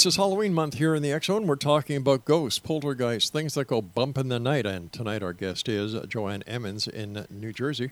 This 0.00 0.14
is 0.14 0.16
Halloween 0.16 0.54
month 0.54 0.78
here 0.78 0.94
in 0.94 1.02
the 1.02 1.12
X 1.12 1.26
Zone. 1.26 1.46
We're 1.46 1.56
talking 1.56 1.98
about 1.98 2.24
ghosts, 2.24 2.58
poltergeists, 2.58 3.28
things 3.28 3.52
that 3.52 3.66
go 3.66 3.82
bump 3.82 4.16
in 4.16 4.30
the 4.30 4.40
night. 4.40 4.64
And 4.64 4.90
tonight 4.90 5.22
our 5.22 5.34
guest 5.34 5.68
is 5.68 5.94
Joanne 6.06 6.42
Emmons 6.46 6.88
in 6.88 7.26
New 7.28 7.52
Jersey. 7.52 7.90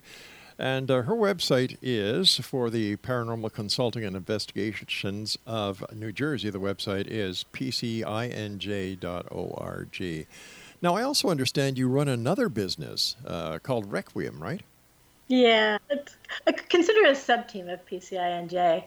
And 0.57 0.89
uh, 0.89 1.03
her 1.03 1.13
website 1.13 1.77
is 1.83 2.37
for 2.37 2.71
the 2.71 2.95
Paranormal 2.95 3.53
Consulting 3.53 4.03
and 4.03 4.15
Investigations 4.15 5.37
of 5.45 5.85
New 5.93 6.11
Jersey. 6.11 6.49
The 6.49 6.59
website 6.59 7.05
is 7.05 7.45
pcinj.org. 7.53 8.07
Now, 10.81 10.95
I 10.95 11.03
also 11.03 11.29
understand 11.29 11.77
you 11.77 11.87
run 11.89 12.07
another 12.07 12.49
business 12.49 13.17
uh, 13.23 13.59
called 13.59 13.91
Requiem, 13.91 14.41
right? 14.41 14.63
Yeah, 15.27 15.77
it's, 15.91 16.17
I 16.47 16.53
consider 16.53 17.01
it 17.01 17.11
a 17.11 17.15
sub 17.15 17.47
team 17.47 17.69
of 17.69 17.85
PCINJ. 17.85 18.85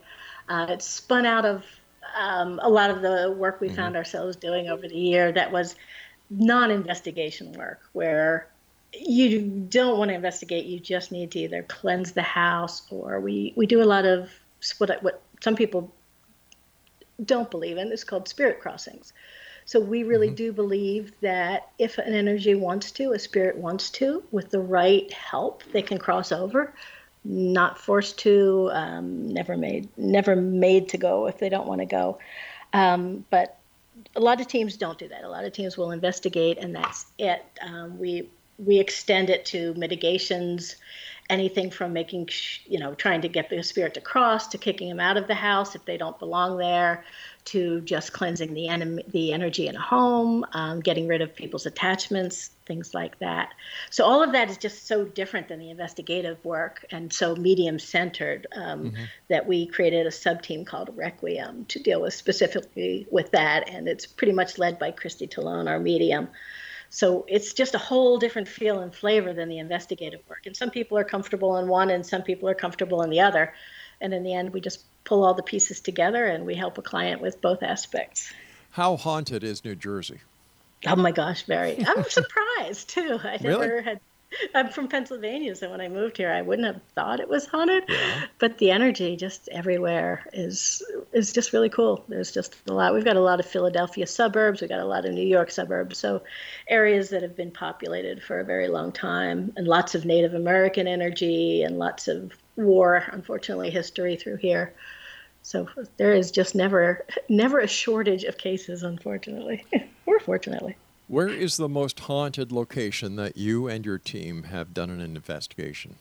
Uh, 0.49 0.67
it's 0.71 0.87
spun 0.87 1.25
out 1.25 1.45
of 1.45 1.65
um, 2.17 2.61
a 2.62 2.69
lot 2.69 2.91
of 2.91 3.03
the 3.03 3.35
work 3.37 3.61
we 3.61 3.69
found 3.69 3.97
ourselves 3.97 4.37
doing 4.37 4.69
over 4.69 4.87
the 4.87 4.97
year 4.97 5.33
that 5.33 5.53
was 5.53 5.77
non 6.31 6.71
investigation 6.71 7.53
work, 7.53 7.81
where 7.93 8.49
you 8.93 9.41
don't 9.41 9.99
want 9.99 10.11
to 10.11 10.15
investigate, 10.15 10.67
you 10.67 10.79
just 10.79 11.12
need 11.12 11.31
to 11.33 11.38
either 11.41 11.62
cleanse 11.62 12.12
the 12.12 12.23
house 12.23 12.83
or 12.91 13.21
we, 13.21 13.53
we 13.57 13.67
do 13.67 13.83
a 13.83 13.85
lot 13.85 14.05
of 14.05 14.31
what, 14.79 15.03
what 15.03 15.23
some 15.41 15.57
people 15.57 15.93
don't 17.25 17.51
believe 17.51 17.79
in. 17.79 17.91
It's 17.91 18.05
called 18.05 18.29
spirit 18.29 18.61
crossings. 18.61 19.12
So 19.65 19.81
we 19.81 20.03
really 20.03 20.31
do 20.31 20.53
believe 20.53 21.12
that 21.21 21.71
if 21.79 21.99
an 21.99 22.15
energy 22.15 22.55
wants 22.55 22.91
to, 22.93 23.12
a 23.12 23.19
spirit 23.19 23.57
wants 23.57 23.91
to, 23.91 24.23
with 24.31 24.51
the 24.51 24.61
right 24.61 25.11
help, 25.12 25.62
they 25.73 25.83
can 25.83 25.99
cross 25.99 26.33
over. 26.33 26.75
Not 27.25 27.79
forced 27.79 28.19
to, 28.21 28.71
um, 28.73 29.29
never 29.29 29.57
made, 29.57 29.89
never 29.97 30.35
made 30.35 30.89
to 30.91 30.99
go 30.99 31.27
if 31.27 31.39
they 31.39 31.49
don't 31.49 31.67
want 31.67 31.81
to 31.81 31.87
go. 31.87 32.19
Um, 32.73 33.25
but 33.31 33.59
a 34.17 34.21
lot 34.21 34.41
of 34.41 34.49
teams 34.49 34.77
don't 34.77 34.99
do 34.99 35.09
that. 35.09 35.25
A 35.25 35.29
lot 35.29 35.45
of 35.45 35.53
teams 35.53 35.77
will 35.77 35.91
investigate, 35.91 36.59
and 36.59 36.75
that's 36.75 37.07
it. 37.19 37.45
Um, 37.61 37.99
we 37.99 38.29
we 38.59 38.79
extend 38.79 39.31
it 39.31 39.45
to 39.47 39.75
mitigations, 39.75 40.77
anything 41.31 41.71
from 41.71 41.93
making, 41.93 42.29
you 42.67 42.79
know, 42.79 42.95
trying 42.95 43.23
to 43.23 43.29
get 43.29 43.49
the 43.49 43.62
spirit 43.62 43.95
to 43.95 44.01
cross, 44.01 44.49
to 44.49 44.59
kicking 44.59 44.88
them 44.88 45.01
out 45.01 45.17
of 45.17 45.27
the 45.27 45.35
house 45.35 45.75
if 45.75 45.85
they 45.85 45.97
don't 45.97 46.19
belong 46.19 46.59
there, 46.59 47.05
to 47.45 47.81
just 47.81 48.12
cleansing 48.12 48.55
the 48.55 48.68
enemy, 48.68 49.03
the 49.09 49.33
energy 49.33 49.66
in 49.66 49.74
a 49.74 49.81
home, 49.81 50.45
um, 50.53 50.81
getting 50.81 51.09
rid 51.09 51.22
of 51.22 51.35
people's 51.35 51.66
attachments, 51.66 52.51
things 52.66 52.93
like 52.93 53.18
that. 53.18 53.55
So 53.91 54.05
all 54.05 54.22
of 54.22 54.33
that 54.33 54.51
is 54.51 54.59
just 54.59 54.87
so 54.87 55.05
different 55.05 55.49
than 55.49 55.59
the 55.59 55.70
investigative 55.70 56.45
work 56.45 56.85
and 56.91 57.12
so 57.12 57.35
medium 57.35 57.79
centered 57.79 58.47
um, 58.55 58.93
that 59.29 59.47
we 59.47 59.66
created 59.66 60.07
a 60.07 60.12
sub 60.12 60.43
team 60.43 60.64
called 60.64 60.91
Requiem 60.95 61.64
to 61.66 61.79
deal 61.79 62.03
with 62.03 62.14
specifically 62.14 63.07
with 63.11 63.31
that, 63.33 63.68
and 63.68 63.89
it's 63.89 64.07
pretty 64.07 64.33
much 64.33 64.59
led 64.59 64.79
by 64.79 64.91
Christy 64.91 65.26
Talone, 65.26 65.68
our 65.68 65.81
medium. 65.81 66.29
So 66.95 67.24
it's 67.26 67.55
just 67.55 67.74
a 67.74 67.78
whole 67.78 68.18
different 68.18 68.49
feel 68.49 68.80
and 68.80 68.95
flavor 68.95 69.32
than 69.32 69.49
the 69.49 69.59
investigative 69.59 70.20
work. 70.28 70.45
And 70.45 70.55
some 70.55 70.68
people 70.68 70.99
are 70.99 71.05
comfortable 71.05 71.57
in 71.57 71.66
one, 71.66 71.88
and 71.88 72.05
some 72.05 72.22
people 72.22 72.51
are 72.51 72.55
comfortable 72.55 73.01
in 73.01 73.09
the 73.09 73.20
other. 73.20 73.55
And 73.99 74.12
in 74.12 74.22
the 74.22 74.34
end, 74.34 74.53
we 74.53 74.61
just 74.61 74.84
pull 75.03 75.24
all 75.24 75.32
the 75.32 75.43
pieces 75.43 75.80
together 75.80 76.26
and 76.26 76.45
we 76.45 76.55
help 76.55 76.76
a 76.76 76.82
client 76.82 77.22
with 77.22 77.40
both 77.40 77.62
aspects. 77.62 78.30
How 78.72 78.97
haunted 78.99 79.43
is 79.43 79.64
New 79.64 79.74
Jersey? 79.74 80.18
Oh 80.86 80.97
my 80.97 81.12
gosh, 81.12 81.45
very. 81.45 81.82
I'm 81.86 82.05
surprised 82.11 82.90
too. 82.90 83.18
I 83.24 83.38
Really? 83.40 83.66
never 83.66 83.80
had. 83.80 84.01
I'm 84.55 84.68
from 84.68 84.89
Pennsylvania, 84.89 85.55
so 85.55 85.70
when 85.70 85.80
I 85.80 85.89
moved 85.89 86.16
here, 86.16 86.30
I 86.30 86.43
wouldn't 86.43 86.66
have 86.66 86.83
thought 86.95 87.20
it 87.20 87.28
was 87.28 87.47
haunted. 87.47 87.85
But 88.39 88.59
the 88.59 88.70
energy 88.70 89.16
just 89.16 89.49
everywhere 89.49 90.26
is 90.33 90.83
is 91.12 91.33
just 91.33 91.53
really 91.53 91.68
cool. 91.68 92.05
There's 92.09 92.33
just 92.33 92.57
a 92.68 92.72
lot. 92.72 92.95
We've 92.95 93.05
got 93.05 93.16
a 93.16 93.20
lot 93.20 93.41
of 93.41 93.47
Philadelphia 93.47 94.07
suburbs. 94.07 94.61
We've 94.61 94.70
got 94.70 94.80
a 94.80 94.85
lot 94.85 95.05
of 95.05 95.12
New 95.12 95.26
York 95.26 95.51
suburbs. 95.51 95.99
So 95.99 96.22
areas 96.68 97.11
that 97.11 97.22
have 97.22 97.37
been 97.37 97.51
populated 97.51 98.22
for 98.22 98.41
a 98.41 98.45
very 98.45 98.68
long 98.68 98.93
time, 98.93 99.53
and 99.57 99.66
lots 99.66 99.95
of 99.95 100.05
Native 100.05 100.35
American 100.35 100.87
energy 100.87 101.62
and 101.62 101.78
lots 101.78 102.09
of 102.09 102.33
war, 102.57 103.05
unfortunately, 103.12 103.70
history 103.70 104.16
through 104.16 104.37
here. 104.37 104.74
So 105.43 105.68
there 105.97 106.12
is 106.12 106.30
just 106.30 106.55
never 106.55 107.05
never 107.28 107.59
a 107.59 107.68
shortage 107.68 108.24
of 108.24 108.39
cases, 108.39 108.83
unfortunately, 108.83 109.64
or 110.07 110.20
fortunately. 110.20 110.76
Where 111.13 111.29
is 111.29 111.59
the 111.59 111.69
most 111.69 112.01
haunted 112.01 112.53
location 112.53 113.17
that 113.17 113.37
you 113.37 113.69
and 113.69 113.85
your 113.85 113.99
team 113.99 114.45
have 114.45 114.73
done 114.73 114.89
an 114.89 115.03
investigation? 115.03 115.97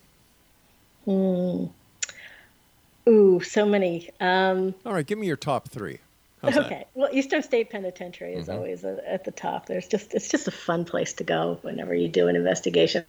Hmm. 1.04 1.66
Ooh, 3.10 3.42
so 3.42 3.66
many. 3.66 4.10
Um, 4.22 4.74
All 4.86 4.94
right, 4.94 5.06
give 5.06 5.20
me 5.20 5.28
your 5.28 5.36
top 5.36 5.68
three. 5.68 5.98
How's 6.42 6.54
that? 6.54 6.66
okay. 6.66 6.86
Well, 6.96 7.10
Eastern 7.12 7.44
State 7.44 7.72
Penitentiary 7.72 8.36
is 8.36 8.48
Mhm. 8.48 8.54
always 8.54 8.86
at, 8.86 9.04
at 9.04 9.26
the 9.26 9.32
top. 9.32 9.66
There's 9.66 9.86
just 9.86 10.14
it's 10.14 10.30
just 10.30 10.48
a 10.48 10.52
fun 10.52 10.86
place 10.86 11.12
to 11.16 11.26
go 11.26 11.60
whenever 11.62 11.94
you 11.94 12.08
do 12.08 12.30
an 12.30 12.38
investigation. 12.38 13.04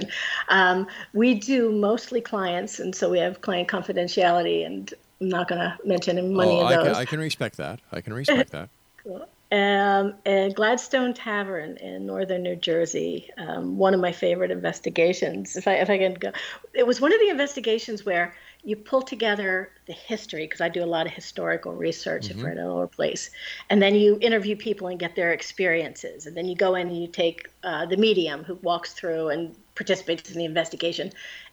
Um, 0.49 0.89
we 1.13 1.35
do 1.35 1.71
mostly 1.71 2.21
clients, 2.21 2.81
and 2.81 2.97
so 2.97 3.11
we 3.11 3.21
have 3.21 3.43
client 3.43 3.69
confidentiality, 3.69 4.67
and 4.67 4.93
I'm 5.21 5.29
not 5.29 5.47
going 5.47 5.61
to 5.61 5.79
mention 5.85 6.19
any 6.19 6.29
money 6.35 6.51
oh, 6.51 6.63
of 6.63 6.67
I 6.67 6.75
those. 6.75 6.85
can, 6.87 6.95
I 6.97 7.05
can 7.05 7.21
respect 7.21 7.59
that. 7.59 7.79
I 7.93 8.01
can 8.01 8.13
respect 8.13 8.51
that. 8.51 8.71
Cool. 9.05 9.27
Um, 9.53 10.15
and 10.25 10.55
Gladstone 10.55 11.13
Tavern 11.13 11.77
in 11.77 12.07
northern 12.07 12.43
New 12.43 12.57
Jersey, 12.57 13.31
um, 13.37 13.77
one 13.77 13.93
of 13.93 14.01
my 14.01 14.11
favorite 14.11 14.51
investigations. 14.51 15.57
If 15.57 15.69
I 15.69 15.75
if 15.75 15.91
I 15.91 15.99
can 15.99 16.15
go, 16.15 16.33
it 16.73 16.87
was 16.87 17.03
one 17.03 17.13
of 17.13 17.21
the 17.21 17.29
investigations 17.29 18.07
where 18.07 18.35
you 18.65 18.77
pull 18.77 19.03
together 19.03 19.71
the 19.87 19.93
history 19.93 20.47
because 20.47 20.63
I 20.63 20.71
do 20.71 20.83
a 20.83 20.87
lot 20.87 21.07
of 21.07 21.13
historical 21.13 21.75
research 21.75 22.31
Mhm. 22.31 22.41
for 22.41 22.49
an 22.49 22.61
old 22.61 22.93
place, 22.93 23.31
and 23.69 23.83
then 23.83 23.95
you 23.95 24.17
interview 24.23 24.57
people 24.57 24.89
and 24.89 24.99
get 24.99 25.17
their 25.17 25.33
experiences, 25.33 26.25
and 26.27 26.35
then 26.35 26.47
you 26.47 26.57
go 26.57 26.75
in 26.75 26.87
and 26.89 26.97
you 26.97 27.09
take 27.09 27.51
uh, 27.63 27.85
the 27.85 27.99
medium 27.99 28.45
who 28.45 28.55
walks 28.63 28.95
through 28.95 29.29
and 29.29 29.55
participates 29.75 30.31
in 30.31 30.39
the 30.39 30.47
investigation, 30.47 31.13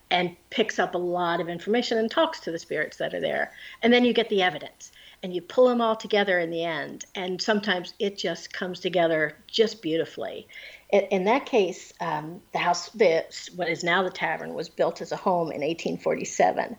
and 0.09 0.37
picks 0.51 0.79
up 0.79 0.95
a 0.95 0.97
lot 0.97 1.41
of 1.41 1.49
information 1.49 1.97
and 1.97 2.09
talks 2.09 2.39
to 2.39 2.49
the 2.51 2.59
spirits 2.59 2.95
that 2.95 3.13
are 3.13 3.19
there, 3.19 3.51
and 3.83 3.91
then 3.91 4.05
you 4.05 4.13
get 4.13 4.29
the 4.29 4.41
evidence 4.41 4.93
and 5.21 5.33
you 5.33 5.41
pull 5.41 5.67
them 5.67 5.81
all 5.81 5.95
together 5.95 6.39
in 6.39 6.49
the 6.49 6.63
end 6.63 7.05
and 7.15 7.41
sometimes 7.41 7.93
it 7.99 8.17
just 8.17 8.53
comes 8.53 8.79
together 8.79 9.35
just 9.47 9.81
beautifully. 9.81 10.47
In, 10.89 11.01
in 11.11 11.23
that 11.25 11.45
case 11.45 11.93
um, 11.99 12.41
the 12.51 12.59
house 12.59 12.89
the, 12.89 13.25
what 13.55 13.69
is 13.69 13.83
now 13.83 14.03
the 14.03 14.09
tavern 14.09 14.53
was 14.53 14.69
built 14.69 15.01
as 15.01 15.11
a 15.11 15.17
home 15.17 15.51
in 15.51 15.61
1847 15.61 16.77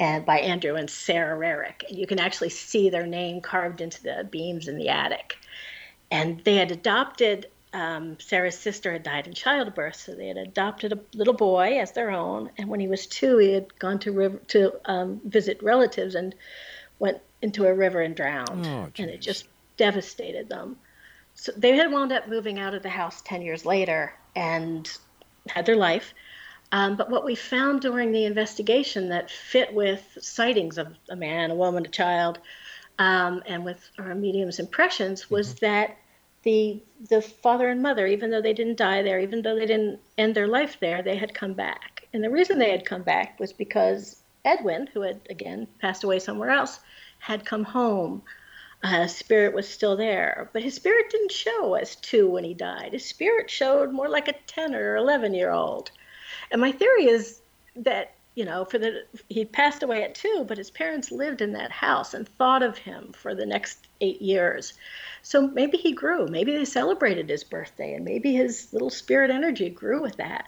and 0.00 0.26
by 0.26 0.38
andrew 0.40 0.74
and 0.74 0.88
sarah 0.88 1.38
rarick. 1.38 1.88
And 1.88 1.98
you 1.98 2.06
can 2.06 2.18
actually 2.18 2.50
see 2.50 2.90
their 2.90 3.06
name 3.06 3.40
carved 3.40 3.80
into 3.80 4.02
the 4.02 4.26
beams 4.30 4.68
in 4.68 4.76
the 4.76 4.88
attic. 4.88 5.36
And 6.10 6.42
they 6.44 6.56
had 6.56 6.70
adopted 6.70 7.48
um, 7.74 8.18
Sarah's 8.20 8.56
sister 8.56 8.92
had 8.92 9.02
died 9.02 9.26
in 9.26 9.34
childbirth, 9.34 9.96
so 9.96 10.14
they 10.14 10.28
had 10.28 10.36
adopted 10.36 10.92
a 10.92 11.00
little 11.12 11.34
boy 11.34 11.80
as 11.80 11.90
their 11.90 12.12
own. 12.12 12.50
And 12.56 12.68
when 12.68 12.78
he 12.78 12.86
was 12.86 13.06
two, 13.06 13.38
he 13.38 13.52
had 13.52 13.76
gone 13.78 13.98
to 14.00 14.12
river 14.12 14.38
to 14.48 14.72
um, 14.84 15.20
visit 15.24 15.60
relatives 15.60 16.14
and 16.14 16.34
went 17.00 17.20
into 17.44 17.66
a 17.66 17.74
river 17.74 18.00
and 18.00 18.16
drowned, 18.16 18.66
Oh, 18.66 18.88
and 18.98 19.10
it 19.10 19.20
just 19.20 19.46
devastated 19.76 20.48
them. 20.48 20.76
So 21.34 21.52
they 21.56 21.76
had 21.76 21.92
wound 21.92 22.12
up 22.12 22.28
moving 22.28 22.58
out 22.58 22.74
of 22.74 22.82
the 22.82 22.88
house 22.88 23.20
ten 23.22 23.42
years 23.42 23.64
later 23.66 24.14
and 24.34 24.90
had 25.48 25.66
their 25.66 25.76
life. 25.76 26.14
Um, 26.72 26.96
but 26.96 27.10
what 27.10 27.24
we 27.24 27.34
found 27.34 27.82
during 27.82 28.10
the 28.10 28.24
investigation 28.24 29.10
that 29.10 29.30
fit 29.30 29.72
with 29.72 30.02
sightings 30.20 30.78
of 30.78 30.88
a 31.08 31.16
man, 31.16 31.50
a 31.50 31.54
woman, 31.54 31.84
a 31.84 31.88
child, 31.88 32.38
um, 32.98 33.42
and 33.46 33.64
with 33.64 33.90
our 33.98 34.14
medium's 34.14 34.58
impressions 34.58 35.30
was 35.30 35.54
that 35.56 35.96
the 36.44 36.80
the 37.10 37.20
father 37.20 37.68
and 37.68 37.82
mother, 37.82 38.06
even 38.06 38.30
though 38.30 38.42
they 38.42 38.52
didn't 38.52 38.76
die 38.76 39.02
there, 39.02 39.20
even 39.20 39.42
though 39.42 39.56
they 39.56 39.66
didn't 39.66 40.00
end 40.16 40.34
their 40.34 40.48
life 40.48 40.78
there, 40.80 41.02
they 41.02 41.16
had 41.16 41.34
come 41.34 41.52
back. 41.52 42.06
And 42.12 42.22
the 42.24 42.30
reason 42.30 42.58
they 42.58 42.70
had 42.70 42.84
come 42.84 43.02
back 43.02 43.38
was 43.40 43.52
because 43.52 44.22
Edwin, 44.44 44.86
who 44.92 45.00
had 45.02 45.20
again 45.30 45.66
passed 45.80 46.04
away 46.04 46.18
somewhere 46.18 46.50
else, 46.50 46.80
had 47.24 47.46
come 47.46 47.64
home. 47.64 48.22
Uh, 48.82 49.06
spirit 49.06 49.54
was 49.54 49.66
still 49.66 49.96
there, 49.96 50.50
but 50.52 50.62
his 50.62 50.74
spirit 50.74 51.08
didn't 51.08 51.32
show 51.32 51.72
as 51.72 51.96
two 51.96 52.28
when 52.28 52.44
he 52.44 52.52
died. 52.52 52.92
His 52.92 53.06
spirit 53.06 53.48
showed 53.50 53.92
more 53.92 54.10
like 54.10 54.28
a 54.28 54.34
ten 54.46 54.74
or 54.74 54.96
eleven 54.96 55.32
year 55.32 55.50
old. 55.50 55.90
And 56.50 56.60
my 56.60 56.70
theory 56.70 57.06
is 57.06 57.40
that 57.76 58.14
you 58.34 58.44
know, 58.44 58.66
for 58.66 58.78
the 58.78 59.04
he 59.30 59.46
passed 59.46 59.82
away 59.82 60.02
at 60.02 60.14
two, 60.14 60.44
but 60.46 60.58
his 60.58 60.70
parents 60.70 61.10
lived 61.10 61.40
in 61.40 61.52
that 61.52 61.70
house 61.70 62.12
and 62.12 62.28
thought 62.28 62.62
of 62.62 62.76
him 62.76 63.12
for 63.12 63.34
the 63.34 63.46
next 63.46 63.86
eight 64.02 64.20
years. 64.20 64.74
So 65.22 65.46
maybe 65.46 65.78
he 65.78 65.92
grew. 65.92 66.26
Maybe 66.26 66.52
they 66.52 66.66
celebrated 66.66 67.30
his 67.30 67.44
birthday, 67.44 67.94
and 67.94 68.04
maybe 68.04 68.34
his 68.34 68.70
little 68.72 68.90
spirit 68.90 69.30
energy 69.30 69.70
grew 69.70 70.02
with 70.02 70.16
that. 70.16 70.44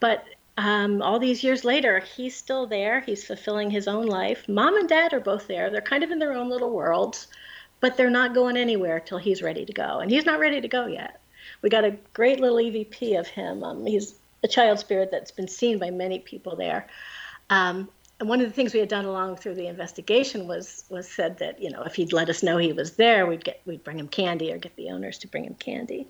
But 0.00 0.24
um, 0.58 1.00
all 1.02 1.20
these 1.20 1.44
years 1.44 1.64
later, 1.64 2.00
he's 2.00 2.34
still 2.34 2.66
there. 2.66 2.98
He's 3.00 3.24
fulfilling 3.24 3.70
his 3.70 3.86
own 3.86 4.06
life. 4.06 4.48
Mom 4.48 4.76
and 4.76 4.88
dad 4.88 5.12
are 5.12 5.20
both 5.20 5.46
there. 5.46 5.70
They're 5.70 5.80
kind 5.80 6.02
of 6.02 6.10
in 6.10 6.18
their 6.18 6.32
own 6.32 6.50
little 6.50 6.70
worlds, 6.70 7.28
but 7.78 7.96
they're 7.96 8.10
not 8.10 8.34
going 8.34 8.56
anywhere 8.56 8.98
till 8.98 9.18
he's 9.18 9.40
ready 9.40 9.64
to 9.64 9.72
go. 9.72 10.00
And 10.00 10.10
he's 10.10 10.26
not 10.26 10.40
ready 10.40 10.60
to 10.60 10.66
go 10.66 10.86
yet. 10.86 11.20
We 11.62 11.70
got 11.70 11.84
a 11.84 11.96
great 12.12 12.40
little 12.40 12.58
EVP 12.58 13.20
of 13.20 13.28
him. 13.28 13.62
Um, 13.62 13.86
he's 13.86 14.16
a 14.42 14.48
child 14.48 14.80
spirit 14.80 15.12
that's 15.12 15.30
been 15.30 15.46
seen 15.46 15.78
by 15.78 15.90
many 15.90 16.18
people 16.18 16.56
there. 16.56 16.88
Um, 17.50 17.88
and 18.18 18.28
one 18.28 18.40
of 18.40 18.48
the 18.48 18.52
things 18.52 18.74
we 18.74 18.80
had 18.80 18.88
done 18.88 19.04
along 19.04 19.36
through 19.36 19.54
the 19.54 19.68
investigation 19.68 20.48
was 20.48 20.84
was 20.90 21.08
said 21.08 21.38
that 21.38 21.62
you 21.62 21.70
know 21.70 21.82
if 21.82 21.94
he'd 21.94 22.12
let 22.12 22.28
us 22.28 22.42
know 22.42 22.56
he 22.56 22.72
was 22.72 22.96
there, 22.96 23.26
we'd 23.26 23.44
get 23.44 23.60
we'd 23.64 23.84
bring 23.84 24.00
him 24.00 24.08
candy 24.08 24.52
or 24.52 24.58
get 24.58 24.74
the 24.74 24.90
owners 24.90 25.18
to 25.18 25.28
bring 25.28 25.44
him 25.44 25.54
candy. 25.54 26.08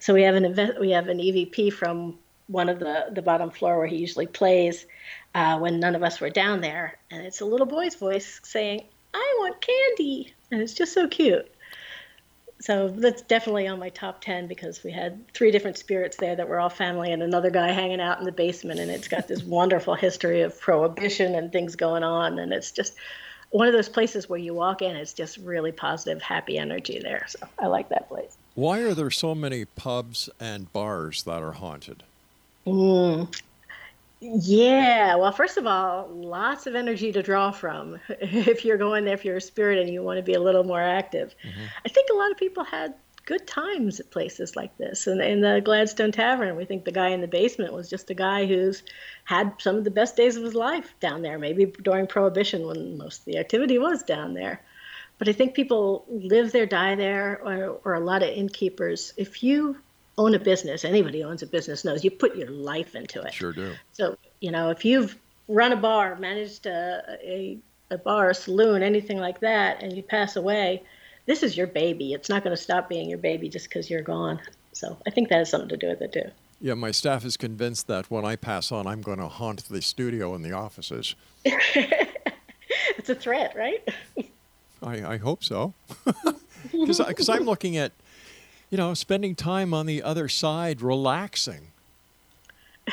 So 0.00 0.12
we 0.12 0.22
have 0.22 0.34
an 0.34 0.76
we 0.80 0.90
have 0.90 1.06
an 1.06 1.18
EVP 1.18 1.72
from 1.72 2.18
one 2.48 2.68
of 2.68 2.78
the 2.78 3.06
the 3.12 3.22
bottom 3.22 3.50
floor 3.50 3.78
where 3.78 3.86
he 3.86 3.96
usually 3.96 4.26
plays 4.26 4.86
uh, 5.34 5.58
when 5.58 5.80
none 5.80 5.94
of 5.94 6.02
us 6.02 6.20
were 6.20 6.30
down 6.30 6.60
there, 6.60 6.98
and 7.10 7.26
it's 7.26 7.40
a 7.40 7.44
little 7.44 7.66
boy's 7.66 7.94
voice 7.94 8.40
saying, 8.44 8.82
"I 9.14 9.36
want 9.38 9.60
candy," 9.60 10.34
and 10.50 10.60
it's 10.60 10.74
just 10.74 10.92
so 10.92 11.08
cute. 11.08 11.50
So 12.58 12.88
that's 12.88 13.22
definitely 13.22 13.66
on 13.66 13.78
my 13.78 13.90
top 13.90 14.22
10 14.22 14.46
because 14.46 14.82
we 14.82 14.90
had 14.90 15.30
three 15.32 15.50
different 15.50 15.76
spirits 15.76 16.16
there 16.16 16.34
that 16.34 16.48
were 16.48 16.58
all 16.58 16.70
family 16.70 17.12
and 17.12 17.22
another 17.22 17.50
guy 17.50 17.70
hanging 17.70 18.00
out 18.00 18.18
in 18.18 18.24
the 18.24 18.32
basement. 18.32 18.80
And 18.80 18.90
it's 18.90 19.08
got 19.08 19.28
this 19.28 19.42
wonderful 19.44 19.94
history 19.94 20.40
of 20.40 20.58
prohibition 20.58 21.34
and 21.34 21.52
things 21.52 21.76
going 21.76 22.02
on. 22.02 22.38
And 22.38 22.52
it's 22.52 22.72
just 22.72 22.94
one 23.50 23.66
of 23.66 23.74
those 23.74 23.88
places 23.88 24.28
where 24.28 24.38
you 24.38 24.54
walk 24.54 24.82
in, 24.82 24.96
it's 24.96 25.12
just 25.12 25.36
really 25.38 25.72
positive, 25.72 26.22
happy 26.22 26.58
energy 26.58 26.98
there. 26.98 27.26
So 27.28 27.38
I 27.58 27.66
like 27.66 27.90
that 27.90 28.08
place. 28.08 28.36
Why 28.54 28.80
are 28.80 28.94
there 28.94 29.10
so 29.10 29.34
many 29.34 29.64
pubs 29.64 30.30
and 30.40 30.72
bars 30.72 31.22
that 31.24 31.42
are 31.42 31.52
haunted? 31.52 32.04
Mm. 32.66 33.34
Yeah, 34.20 35.16
well, 35.16 35.30
first 35.30 35.56
of 35.56 35.66
all, 35.66 36.08
lots 36.08 36.66
of 36.66 36.74
energy 36.74 37.12
to 37.12 37.22
draw 37.22 37.50
from 37.50 38.00
if 38.08 38.64
you're 38.64 38.78
going 38.78 39.04
there, 39.04 39.14
if 39.14 39.24
you're 39.24 39.36
a 39.36 39.40
spirit 39.40 39.78
and 39.78 39.92
you 39.92 40.02
want 40.02 40.16
to 40.16 40.22
be 40.22 40.34
a 40.34 40.40
little 40.40 40.64
more 40.64 40.80
active. 40.80 41.34
I 41.84 41.88
think 41.88 42.08
a 42.10 42.16
lot 42.16 42.30
of 42.30 42.38
people 42.38 42.64
had 42.64 42.94
good 43.26 43.46
times 43.46 44.00
at 44.00 44.10
places 44.10 44.56
like 44.56 44.76
this. 44.78 45.06
And 45.06 45.20
in 45.20 45.40
the 45.40 45.60
Gladstone 45.62 46.12
Tavern, 46.12 46.56
we 46.56 46.64
think 46.64 46.84
the 46.84 46.92
guy 46.92 47.08
in 47.08 47.20
the 47.20 47.28
basement 47.28 47.72
was 47.72 47.90
just 47.90 48.08
a 48.08 48.14
guy 48.14 48.46
who's 48.46 48.82
had 49.24 49.52
some 49.58 49.76
of 49.76 49.84
the 49.84 49.90
best 49.90 50.16
days 50.16 50.36
of 50.36 50.44
his 50.44 50.54
life 50.54 50.94
down 51.00 51.22
there, 51.22 51.38
maybe 51.38 51.66
during 51.66 52.06
Prohibition 52.06 52.66
when 52.66 52.96
most 52.96 53.20
of 53.20 53.24
the 53.26 53.38
activity 53.38 53.78
was 53.78 54.02
down 54.04 54.32
there. 54.32 54.62
But 55.18 55.28
I 55.28 55.32
think 55.32 55.54
people 55.54 56.04
live 56.08 56.52
there, 56.52 56.66
die 56.66 56.94
there, 56.94 57.40
or, 57.42 57.80
or 57.84 57.94
a 57.94 58.00
lot 58.00 58.22
of 58.22 58.28
innkeepers. 58.28 59.12
If 59.16 59.42
you 59.42 59.78
own 60.18 60.34
a 60.34 60.38
business, 60.38 60.84
anybody 60.84 61.20
who 61.22 61.28
owns 61.28 61.42
a 61.42 61.46
business 61.46 61.84
knows 61.84 62.04
you 62.04 62.10
put 62.10 62.36
your 62.36 62.50
life 62.50 62.94
into 62.94 63.20
it. 63.22 63.34
Sure 63.34 63.52
do. 63.52 63.74
So, 63.92 64.16
you 64.40 64.50
know, 64.50 64.70
if 64.70 64.84
you've 64.84 65.16
run 65.48 65.72
a 65.72 65.76
bar, 65.76 66.16
managed 66.16 66.66
a, 66.66 67.18
a, 67.22 67.58
a 67.90 67.98
bar, 67.98 68.30
a 68.30 68.34
saloon, 68.34 68.82
anything 68.82 69.18
like 69.18 69.40
that, 69.40 69.82
and 69.82 69.92
you 69.92 70.02
pass 70.02 70.36
away, 70.36 70.82
this 71.26 71.42
is 71.42 71.56
your 71.56 71.66
baby. 71.66 72.12
It's 72.12 72.28
not 72.28 72.44
going 72.44 72.56
to 72.56 72.62
stop 72.62 72.88
being 72.88 73.08
your 73.08 73.18
baby 73.18 73.48
just 73.48 73.68
because 73.68 73.90
you're 73.90 74.02
gone. 74.02 74.40
So 74.72 74.96
I 75.06 75.10
think 75.10 75.28
that 75.28 75.38
has 75.38 75.50
something 75.50 75.68
to 75.70 75.76
do 75.76 75.88
with 75.88 76.00
it 76.02 76.12
too. 76.12 76.30
Yeah, 76.60 76.74
my 76.74 76.90
staff 76.90 77.24
is 77.24 77.36
convinced 77.36 77.86
that 77.88 78.10
when 78.10 78.24
I 78.24 78.36
pass 78.36 78.72
on, 78.72 78.86
I'm 78.86 79.02
going 79.02 79.18
to 79.18 79.28
haunt 79.28 79.68
the 79.68 79.82
studio 79.82 80.34
and 80.34 80.44
the 80.44 80.52
offices. 80.52 81.14
It's 82.98 83.10
a 83.10 83.14
threat, 83.14 83.54
right? 83.54 83.88
I, 84.82 85.14
I 85.14 85.16
hope 85.18 85.44
so. 85.44 85.74
Because 86.72 87.28
I'm 87.28 87.44
looking 87.44 87.76
at, 87.76 87.92
you 88.70 88.78
know, 88.78 88.94
spending 88.94 89.34
time 89.34 89.72
on 89.72 89.86
the 89.86 90.02
other 90.02 90.28
side, 90.28 90.80
relaxing. 90.80 91.68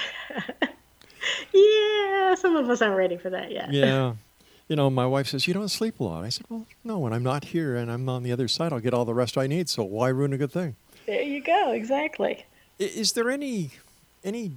yeah, 1.53 2.35
some 2.35 2.55
of 2.55 2.69
us 2.69 2.81
aren't 2.81 2.97
ready 2.97 3.17
for 3.17 3.29
that 3.29 3.51
yet. 3.51 3.71
Yeah. 3.71 4.13
You 4.69 4.77
know, 4.77 4.89
my 4.89 5.05
wife 5.05 5.27
says, 5.27 5.45
You 5.45 5.53
don't 5.53 5.67
sleep 5.67 5.99
a 5.99 6.05
lot. 6.05 6.23
I 6.23 6.29
said, 6.29 6.45
Well, 6.49 6.65
no, 6.85 6.97
when 6.97 7.11
I'm 7.11 7.21
not 7.21 7.43
here 7.43 7.75
and 7.75 7.91
I'm 7.91 8.07
on 8.07 8.23
the 8.23 8.31
other 8.31 8.47
side, 8.47 8.71
I'll 8.71 8.79
get 8.79 8.93
all 8.93 9.03
the 9.03 9.13
rest 9.13 9.37
I 9.37 9.45
need. 9.45 9.67
So 9.67 9.83
why 9.83 10.07
ruin 10.07 10.31
a 10.31 10.37
good 10.37 10.53
thing? 10.53 10.77
There 11.05 11.21
you 11.21 11.43
go. 11.43 11.73
Exactly. 11.73 12.45
Is 12.79 13.11
there 13.11 13.29
any 13.29 13.71
any 14.23 14.53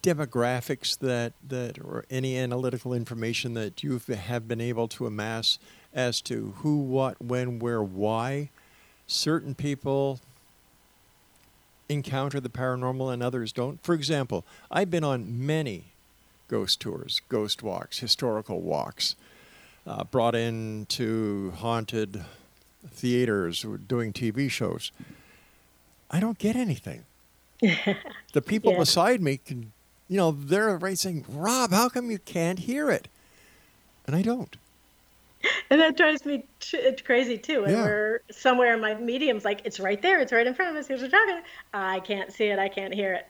demographics 0.00 0.96
that 1.00 1.32
that 1.46 1.80
or 1.80 2.04
any 2.08 2.38
analytical 2.38 2.94
information 2.94 3.54
that 3.54 3.82
you 3.82 4.00
have 4.08 4.46
been 4.46 4.60
able 4.60 4.86
to 4.88 5.06
amass 5.06 5.58
as 5.92 6.20
to 6.20 6.54
who, 6.58 6.76
what, 6.76 7.20
when, 7.20 7.58
where, 7.58 7.82
why 7.82 8.50
certain 9.06 9.54
people 9.54 10.20
encounter 11.88 12.40
the 12.40 12.48
paranormal 12.48 13.12
and 13.12 13.22
others 13.22 13.52
don't? 13.52 13.82
For 13.82 13.94
example, 13.94 14.44
I've 14.70 14.90
been 14.90 15.04
on 15.04 15.46
many 15.46 15.92
ghost 16.48 16.80
tours, 16.80 17.20
ghost 17.28 17.62
walks, 17.62 17.98
historical 17.98 18.60
walks, 18.60 19.16
uh, 19.86 20.04
brought 20.04 20.34
into 20.34 21.52
haunted 21.56 22.24
theaters, 22.88 23.64
or 23.64 23.78
doing 23.78 24.12
TV 24.12 24.50
shows. 24.50 24.92
I 26.10 26.20
don't 26.20 26.38
get 26.38 26.54
anything. 26.56 27.04
the 28.32 28.42
people 28.44 28.72
Yeah. 28.72 28.78
beside 28.78 29.20
me 29.22 29.38
can, 29.38 29.72
you 30.08 30.16
know, 30.16 30.30
they're 30.30 30.76
right 30.76 30.98
saying, 30.98 31.24
Rob, 31.28 31.70
how 31.72 31.88
come 31.88 32.10
you 32.10 32.18
can't 32.18 32.60
hear 32.60 32.90
it? 32.90 33.08
And 34.06 34.14
I 34.14 34.22
don't. 34.22 34.56
And 35.70 35.80
that 35.80 35.96
drives 35.96 36.24
me 36.24 36.44
t- 36.60 36.92
crazy 37.04 37.38
too. 37.38 37.64
And 37.64 37.72
Yeah. 37.72 37.82
we're 37.82 38.20
somewhere 38.30 38.74
in 38.74 38.80
my 38.80 38.94
medium's 38.94 39.44
like, 39.44 39.62
it's 39.64 39.80
right 39.80 40.00
there, 40.00 40.20
it's 40.20 40.32
right 40.32 40.46
in 40.46 40.54
front 40.54 40.70
of 40.70 40.76
us. 40.76 40.86
Here's 40.86 41.02
what 41.02 41.12
we're 41.12 41.18
talking. 41.26 41.42
I 41.74 42.00
can't 42.00 42.32
see 42.32 42.46
it, 42.46 42.58
I 42.58 42.68
can't 42.68 42.94
hear 42.94 43.14
it. 43.14 43.26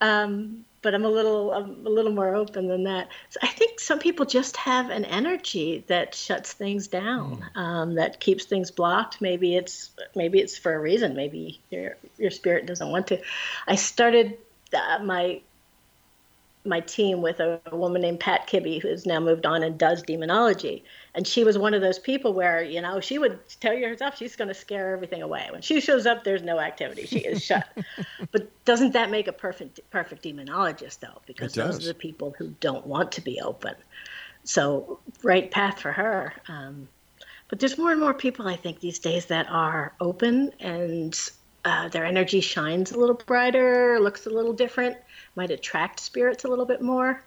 Um, 0.00 0.64
but 0.82 0.94
I'm 0.94 1.04
a 1.04 1.08
little, 1.10 1.52
I'm 1.52 1.86
a 1.86 1.90
little 1.90 2.12
more 2.12 2.34
open 2.34 2.66
than 2.68 2.84
that. 2.84 3.08
So 3.28 3.40
I 3.42 3.48
think 3.48 3.80
some 3.80 3.98
people 3.98 4.24
just 4.24 4.56
have 4.56 4.88
an 4.90 5.04
energy 5.04 5.84
that 5.88 6.14
shuts 6.14 6.52
things 6.52 6.86
down, 6.88 7.44
um, 7.54 7.96
that 7.96 8.18
keeps 8.20 8.44
things 8.46 8.70
blocked. 8.70 9.20
Maybe 9.20 9.56
it's, 9.56 9.90
maybe 10.14 10.38
it's 10.38 10.56
for 10.56 10.72
a 10.72 10.78
reason. 10.78 11.14
Maybe 11.14 11.60
your 11.70 11.96
your 12.16 12.30
spirit 12.30 12.64
doesn't 12.66 12.88
want 12.88 13.08
to. 13.08 13.20
I 13.66 13.74
started 13.76 14.38
uh, 14.72 15.00
my 15.02 15.40
my 16.64 16.80
team 16.80 17.22
with 17.22 17.40
a, 17.40 17.60
a 17.66 17.76
woman 17.76 18.02
named 18.02 18.20
Pat 18.20 18.46
Kibbe, 18.46 18.80
who's 18.82 19.06
now 19.06 19.20
moved 19.20 19.46
on 19.46 19.62
and 19.62 19.78
does 19.78 20.02
demonology. 20.02 20.84
And 21.14 21.26
she 21.26 21.42
was 21.42 21.58
one 21.58 21.74
of 21.74 21.80
those 21.80 21.98
people 21.98 22.32
where, 22.32 22.62
you 22.62 22.80
know, 22.80 23.00
she 23.00 23.18
would 23.18 23.38
tell 23.60 23.74
you 23.74 23.88
herself 23.88 24.16
she's 24.16 24.36
going 24.36 24.48
to 24.48 24.54
scare 24.54 24.92
everything 24.94 25.22
away. 25.22 25.48
When 25.50 25.60
she 25.60 25.80
shows 25.80 26.06
up, 26.06 26.22
there's 26.22 26.42
no 26.42 26.60
activity. 26.60 27.06
She 27.06 27.18
is 27.18 27.44
shut. 27.44 27.66
but 28.32 28.48
doesn't 28.64 28.92
that 28.92 29.10
make 29.10 29.26
a 29.26 29.32
perfect 29.32 29.80
perfect 29.90 30.22
demonologist, 30.22 31.00
though? 31.00 31.20
Because 31.26 31.54
those 31.54 31.84
are 31.84 31.88
the 31.88 31.94
people 31.94 32.34
who 32.38 32.54
don't 32.60 32.86
want 32.86 33.12
to 33.12 33.20
be 33.20 33.40
open. 33.40 33.74
So, 34.44 35.00
right 35.22 35.50
path 35.50 35.80
for 35.80 35.92
her. 35.92 36.32
Um, 36.48 36.88
but 37.48 37.58
there's 37.58 37.76
more 37.76 37.90
and 37.90 38.00
more 38.00 38.14
people, 38.14 38.46
I 38.46 38.54
think, 38.54 38.78
these 38.78 39.00
days 39.00 39.26
that 39.26 39.46
are 39.50 39.92
open 40.00 40.52
and 40.60 41.18
uh, 41.64 41.88
their 41.88 42.04
energy 42.04 42.40
shines 42.40 42.92
a 42.92 42.98
little 42.98 43.20
brighter, 43.26 43.98
looks 44.00 44.26
a 44.26 44.30
little 44.30 44.52
different, 44.52 44.96
might 45.34 45.50
attract 45.50 46.00
spirits 46.00 46.44
a 46.44 46.48
little 46.48 46.64
bit 46.64 46.80
more. 46.80 47.22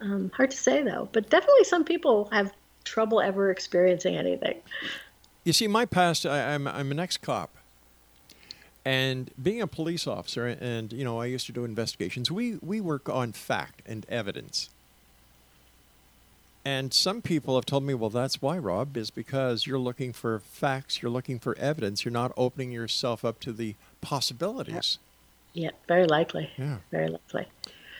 Um, 0.00 0.30
hard 0.34 0.50
to 0.50 0.56
say 0.56 0.82
though, 0.82 1.08
but 1.12 1.30
definitely 1.30 1.64
some 1.64 1.84
people 1.84 2.28
have 2.32 2.52
trouble 2.84 3.20
ever 3.20 3.50
experiencing 3.50 4.16
anything. 4.16 4.60
You 5.44 5.52
see, 5.52 5.66
my 5.66 5.84
past, 5.84 6.24
I, 6.24 6.54
I'm, 6.54 6.66
I'm 6.66 6.90
an 6.90 6.98
ex 6.98 7.16
cop. 7.16 7.50
And 8.84 9.30
being 9.42 9.62
a 9.62 9.66
police 9.66 10.06
officer, 10.06 10.46
and 10.46 10.92
you 10.92 11.04
know, 11.04 11.18
I 11.18 11.26
used 11.26 11.46
to 11.46 11.52
do 11.52 11.64
investigations. 11.64 12.30
We 12.30 12.58
we 12.60 12.82
work 12.82 13.08
on 13.08 13.32
fact 13.32 13.80
and 13.86 14.04
evidence. 14.10 14.68
And 16.66 16.94
some 16.94 17.20
people 17.20 17.56
have 17.56 17.66
told 17.66 17.84
me, 17.84 17.92
well, 17.92 18.10
that's 18.10 18.40
why, 18.40 18.56
Rob, 18.56 18.96
is 18.96 19.10
because 19.10 19.66
you're 19.66 19.78
looking 19.78 20.14
for 20.14 20.38
facts, 20.38 21.02
you're 21.02 21.10
looking 21.10 21.38
for 21.38 21.56
evidence, 21.58 22.04
you're 22.04 22.12
not 22.12 22.32
opening 22.38 22.72
yourself 22.72 23.22
up 23.22 23.38
to 23.40 23.52
the 23.52 23.74
possibilities. 24.00 24.98
Yeah, 25.52 25.70
very 25.86 26.06
likely. 26.06 26.50
Yeah. 26.56 26.78
Very 26.90 27.08
likely. 27.08 27.46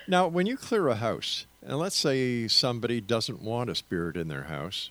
Now, 0.08 0.28
when 0.28 0.46
you 0.46 0.56
clear 0.56 0.88
a 0.88 0.96
house, 0.96 1.46
and 1.66 1.78
let's 1.78 1.96
say 1.96 2.48
somebody 2.48 3.00
doesn't 3.00 3.42
want 3.42 3.70
a 3.70 3.74
spirit 3.74 4.16
in 4.16 4.28
their 4.28 4.44
house, 4.44 4.90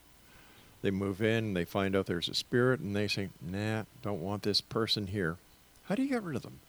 they 0.82 0.92
move 0.92 1.22
in, 1.22 1.54
they 1.54 1.66
find 1.66 1.96
out 1.96 2.06
there's 2.06 2.28
a 2.28 2.34
spirit, 2.34 2.80
and 2.80 2.96
they 2.96 3.08
say, 3.08 3.30
nah, 3.42 3.84
don't 4.02 4.22
want 4.22 4.44
this 4.44 4.62
person 4.62 5.08
here. 5.08 5.38
How 5.86 5.96
do 5.96 6.04
you 6.04 6.10
get 6.10 6.24
rid 6.24 6.36
of 6.36 6.42
them? 6.42 6.60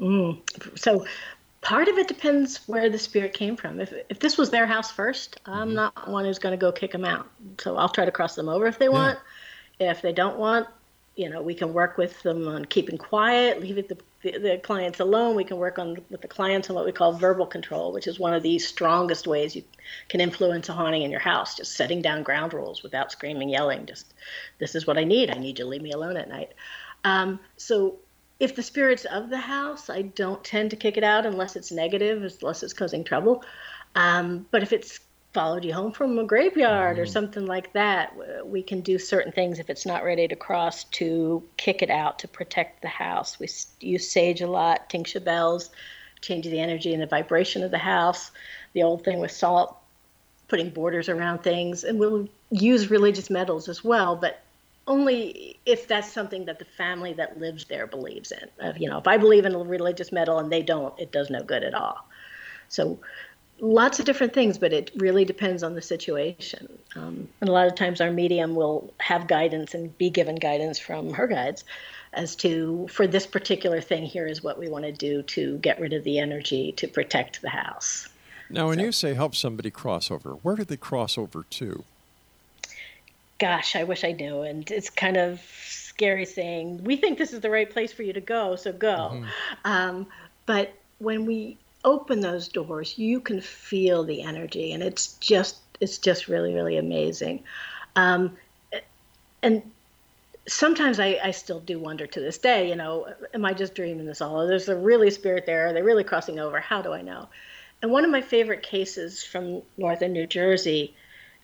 Mm. 0.00 0.78
So 0.78 1.04
part 1.60 1.88
of 1.88 1.98
it 1.98 2.08
depends 2.08 2.66
where 2.68 2.88
the 2.88 2.98
spirit 2.98 3.34
came 3.34 3.56
from. 3.56 3.80
If, 3.80 3.92
if 4.08 4.18
this 4.18 4.38
was 4.38 4.50
their 4.50 4.66
house 4.66 4.90
first, 4.90 5.40
I'm 5.44 5.74
not 5.74 6.08
one 6.08 6.24
who's 6.24 6.38
going 6.38 6.52
to 6.52 6.60
go 6.60 6.72
kick 6.72 6.92
them 6.92 7.04
out. 7.04 7.28
So 7.58 7.76
I'll 7.76 7.88
try 7.88 8.04
to 8.04 8.10
cross 8.10 8.34
them 8.34 8.48
over 8.48 8.66
if 8.66 8.78
they 8.78 8.88
want. 8.88 9.18
If 9.78 10.02
they 10.02 10.12
don't 10.12 10.38
want, 10.38 10.68
you 11.16 11.28
know, 11.28 11.42
we 11.42 11.54
can 11.54 11.72
work 11.74 11.98
with 11.98 12.22
them 12.22 12.48
on 12.48 12.64
keeping 12.64 12.96
quiet, 12.96 13.60
leaving 13.60 13.84
the, 13.88 13.98
the, 14.22 14.38
the 14.38 14.58
clients 14.58 15.00
alone. 15.00 15.34
We 15.34 15.44
can 15.44 15.56
work 15.56 15.78
on 15.78 15.98
with 16.10 16.20
the 16.20 16.28
clients 16.28 16.68
on 16.68 16.76
what 16.76 16.84
we 16.84 16.92
call 16.92 17.12
verbal 17.12 17.46
control, 17.46 17.92
which 17.92 18.06
is 18.06 18.18
one 18.18 18.34
of 18.34 18.42
the 18.42 18.58
strongest 18.58 19.26
ways 19.26 19.56
you 19.56 19.64
can 20.08 20.20
influence 20.20 20.68
a 20.68 20.72
haunting 20.72 21.02
in 21.02 21.10
your 21.10 21.20
house. 21.20 21.56
Just 21.56 21.76
setting 21.76 22.02
down 22.02 22.22
ground 22.22 22.52
rules 22.52 22.82
without 22.82 23.10
screaming, 23.10 23.48
yelling. 23.48 23.86
Just, 23.86 24.14
this 24.58 24.74
is 24.74 24.86
what 24.86 24.98
I 24.98 25.04
need. 25.04 25.30
I 25.30 25.38
need 25.38 25.58
you 25.58 25.64
to 25.64 25.70
leave 25.70 25.82
me 25.82 25.92
alone 25.92 26.16
at 26.16 26.28
night. 26.28 26.52
Um, 27.04 27.40
so 27.56 27.98
if 28.38 28.56
the 28.56 28.62
spirit's 28.62 29.04
of 29.06 29.30
the 29.30 29.38
house, 29.38 29.90
I 29.90 30.02
don't 30.02 30.42
tend 30.44 30.70
to 30.70 30.76
kick 30.76 30.96
it 30.96 31.04
out 31.04 31.26
unless 31.26 31.56
it's 31.56 31.72
negative, 31.72 32.22
unless 32.40 32.62
it's 32.62 32.72
causing 32.72 33.04
trouble. 33.04 33.44
Um, 33.94 34.46
but 34.50 34.62
if 34.62 34.72
it's 34.72 35.00
followed 35.32 35.64
you 35.64 35.72
home 35.72 35.92
from 35.92 36.18
a 36.18 36.24
graveyard 36.24 36.98
or 36.98 37.02
mm-hmm. 37.02 37.12
something 37.12 37.46
like 37.46 37.72
that, 37.72 38.14
we 38.44 38.62
can 38.62 38.80
do 38.80 38.98
certain 38.98 39.32
things 39.32 39.58
if 39.58 39.70
it's 39.70 39.86
not 39.86 40.04
ready 40.04 40.26
to 40.26 40.36
cross 40.36 40.84
to 40.84 41.42
kick 41.56 41.82
it 41.82 41.90
out 41.90 42.18
to 42.18 42.28
protect 42.28 42.82
the 42.82 42.88
house. 42.88 43.38
We 43.38 43.48
use 43.80 44.10
sage 44.10 44.40
a 44.40 44.48
lot, 44.48 44.90
tingsha 44.90 45.22
bells, 45.22 45.70
change 46.20 46.46
the 46.46 46.58
energy 46.58 46.92
and 46.92 47.02
the 47.02 47.06
vibration 47.06 47.62
of 47.62 47.70
the 47.70 47.78
house. 47.78 48.32
The 48.72 48.82
old 48.82 49.04
thing 49.04 49.20
with 49.20 49.30
salt, 49.30 49.76
putting 50.48 50.70
borders 50.70 51.08
around 51.08 51.42
things, 51.42 51.84
and 51.84 51.98
we'll 51.98 52.28
use 52.50 52.90
religious 52.90 53.30
medals 53.30 53.68
as 53.68 53.84
well, 53.84 54.16
but 54.16 54.42
only 54.86 55.58
if 55.66 55.86
that's 55.86 56.12
something 56.12 56.46
that 56.46 56.58
the 56.58 56.64
family 56.64 57.12
that 57.12 57.38
lives 57.38 57.64
there 57.66 57.86
believes 57.86 58.32
in. 58.32 58.74
You 58.76 58.90
know, 58.90 58.98
if 58.98 59.06
I 59.06 59.16
believe 59.16 59.44
in 59.44 59.54
a 59.54 59.58
religious 59.58 60.10
medal 60.10 60.38
and 60.38 60.50
they 60.50 60.62
don't, 60.62 60.98
it 60.98 61.12
does 61.12 61.30
no 61.30 61.42
good 61.42 61.62
at 61.62 61.74
all. 61.74 62.08
So, 62.68 62.98
lots 63.60 63.98
of 63.98 64.04
different 64.04 64.32
things, 64.32 64.58
but 64.58 64.72
it 64.72 64.90
really 64.96 65.24
depends 65.24 65.62
on 65.62 65.74
the 65.74 65.82
situation. 65.82 66.68
Um, 66.96 67.28
and 67.40 67.48
a 67.48 67.52
lot 67.52 67.66
of 67.66 67.74
times, 67.74 68.00
our 68.00 68.10
medium 68.10 68.54
will 68.54 68.92
have 68.98 69.26
guidance 69.26 69.74
and 69.74 69.96
be 69.98 70.10
given 70.10 70.36
guidance 70.36 70.78
from 70.78 71.12
her 71.12 71.26
guides 71.26 71.64
as 72.12 72.34
to 72.36 72.88
for 72.88 73.06
this 73.06 73.26
particular 73.26 73.80
thing, 73.80 74.04
here 74.04 74.26
is 74.26 74.42
what 74.42 74.58
we 74.58 74.68
want 74.68 74.84
to 74.84 74.92
do 74.92 75.22
to 75.22 75.58
get 75.58 75.78
rid 75.78 75.92
of 75.92 76.02
the 76.02 76.18
energy 76.18 76.72
to 76.72 76.88
protect 76.88 77.40
the 77.40 77.50
house. 77.50 78.08
Now, 78.48 78.66
when 78.68 78.80
you 78.80 78.90
say 78.90 79.14
help 79.14 79.36
somebody 79.36 79.70
cross 79.70 80.10
over, 80.10 80.32
where 80.42 80.56
do 80.56 80.64
they 80.64 80.76
cross 80.76 81.16
over 81.16 81.44
to? 81.50 81.84
gosh, 83.40 83.74
I 83.74 83.82
wish 83.82 84.04
I 84.04 84.12
knew. 84.12 84.42
And 84.42 84.70
it's 84.70 84.88
kind 84.88 85.16
of 85.16 85.40
scary 85.66 86.26
saying, 86.26 86.84
we 86.84 86.94
think 86.94 87.18
this 87.18 87.32
is 87.32 87.40
the 87.40 87.50
right 87.50 87.68
place 87.68 87.92
for 87.92 88.04
you 88.04 88.12
to 88.12 88.20
go, 88.20 88.54
so 88.54 88.72
go. 88.72 89.24
Um, 89.64 90.06
but 90.46 90.72
when 90.98 91.26
we 91.26 91.56
open 91.84 92.20
those 92.20 92.48
doors, 92.48 92.98
you 92.98 93.20
can 93.20 93.40
feel 93.40 94.04
the 94.04 94.22
energy, 94.22 94.72
and 94.72 94.82
it's 94.82 95.14
just 95.14 95.58
it's 95.80 95.98
just 95.98 96.28
really 96.28 96.54
really 96.54 96.76
amazing. 96.76 97.42
Um, 97.96 98.36
and 99.42 99.62
sometimes 100.46 101.00
I, 101.00 101.18
I 101.22 101.30
still 101.30 101.60
do 101.60 101.78
wonder 101.78 102.06
to 102.06 102.20
this 102.20 102.38
day, 102.38 102.68
you 102.68 102.76
know, 102.76 103.12
am 103.34 103.44
I 103.44 103.52
just 103.52 103.74
dreaming 103.74 104.06
this 104.06 104.20
all? 104.20 104.46
There's 104.46 104.68
a 104.68 104.76
really 104.76 105.10
spirit 105.10 105.46
there. 105.46 105.68
Are 105.68 105.72
they 105.72 105.82
really 105.82 106.04
crossing 106.04 106.38
over? 106.38 106.60
How 106.60 106.82
do 106.82 106.92
I 106.92 107.02
know? 107.02 107.28
And 107.82 107.90
one 107.90 108.04
of 108.04 108.10
my 108.10 108.20
favorite 108.20 108.62
cases 108.62 109.22
from 109.22 109.62
northern 109.76 110.12
New 110.12 110.26
Jersey 110.26 110.94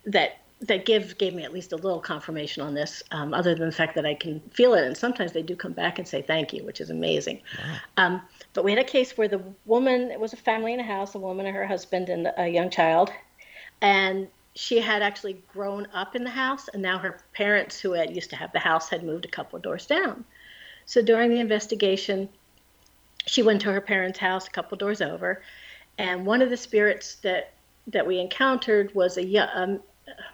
that 0.04 0.38
that 0.60 0.86
give 0.86 1.18
gave 1.18 1.34
me 1.34 1.42
at 1.42 1.52
least 1.52 1.72
a 1.72 1.76
little 1.76 2.00
confirmation 2.00 2.62
on 2.62 2.74
this, 2.74 3.02
um, 3.10 3.34
other 3.34 3.54
than 3.54 3.66
the 3.66 3.74
fact 3.74 3.94
that 3.94 4.06
I 4.06 4.14
can 4.14 4.40
feel 4.50 4.74
it. 4.74 4.84
And 4.84 4.96
sometimes 4.96 5.32
they 5.32 5.42
do 5.42 5.54
come 5.54 5.72
back 5.72 5.98
and 5.98 6.08
say 6.08 6.22
thank 6.22 6.52
you, 6.52 6.64
which 6.64 6.80
is 6.80 6.88
amazing. 6.88 7.42
Um, 7.98 8.22
but 8.54 8.64
we 8.64 8.70
had 8.70 8.80
a 8.80 8.84
case 8.84 9.18
where 9.18 9.28
the 9.28 9.42
woman, 9.66 10.10
it 10.10 10.18
was 10.18 10.32
a 10.32 10.36
family 10.36 10.72
in 10.72 10.80
a 10.80 10.84
house, 10.84 11.14
a 11.14 11.18
woman 11.18 11.46
and 11.46 11.54
her 11.54 11.66
husband 11.66 12.08
and 12.08 12.32
a 12.38 12.48
young 12.48 12.70
child, 12.70 13.12
and 13.82 14.28
she 14.54 14.80
had 14.80 15.02
actually 15.02 15.42
grown 15.52 15.86
up 15.92 16.16
in 16.16 16.24
the 16.24 16.30
house, 16.30 16.68
and 16.68 16.80
now 16.80 16.96
her 16.96 17.20
parents, 17.34 17.78
who 17.78 17.92
had 17.92 18.14
used 18.14 18.30
to 18.30 18.36
have 18.36 18.50
the 18.52 18.58
house, 18.58 18.88
had 18.88 19.04
moved 19.04 19.26
a 19.26 19.28
couple 19.28 19.58
of 19.58 19.62
doors 19.62 19.86
down. 19.86 20.24
So 20.86 21.02
during 21.02 21.28
the 21.28 21.40
investigation, 21.40 22.30
she 23.26 23.42
went 23.42 23.60
to 23.62 23.72
her 23.72 23.82
parents' 23.82 24.18
house 24.18 24.46
a 24.46 24.50
couple 24.50 24.78
doors 24.78 25.02
over, 25.02 25.42
and 25.98 26.24
one 26.24 26.40
of 26.40 26.48
the 26.48 26.56
spirits 26.56 27.16
that 27.16 27.52
that 27.88 28.06
we 28.06 28.18
encountered 28.18 28.92
was 28.94 29.16
a 29.18 29.24
young 29.24 29.48
um, 29.54 29.80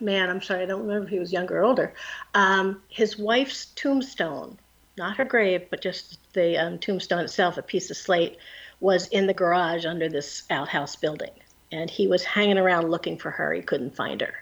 man. 0.01 0.31
I'm 0.31 0.43
sorry, 0.43 0.63
I 0.63 0.67
don't 0.67 0.83
remember 0.83 1.05
if 1.05 1.11
he 1.11 1.19
was 1.19 1.33
younger 1.33 1.59
or 1.59 1.65
older. 1.65 1.95
Um, 2.35 2.83
his 2.89 3.19
wife's 3.19 3.67
tombstone, 3.67 4.59
not 4.97 5.17
her 5.17 5.25
grave, 5.25 5.67
but 5.71 5.81
just 5.81 6.19
the 6.33 6.59
um, 6.59 6.79
tombstone 6.79 7.25
itself, 7.25 7.59
a 7.59 7.63
piece 7.63 7.91
of 7.91 7.97
slate, 7.97 8.37
was 8.81 9.07
in 9.09 9.27
the 9.27 9.35
garage 9.35 9.87
under 9.87 10.09
this 10.09 10.43
outhouse 10.51 10.97
building, 10.97 11.31
and 11.71 11.89
he 11.89 12.07
was 12.07 12.25
hanging 12.25 12.59
around 12.59 12.91
looking 12.91 13.17
for 13.17 13.31
her. 13.31 13.53
He 13.53 13.63
couldn't 13.63 13.95
find 13.95 14.21
her. 14.21 14.35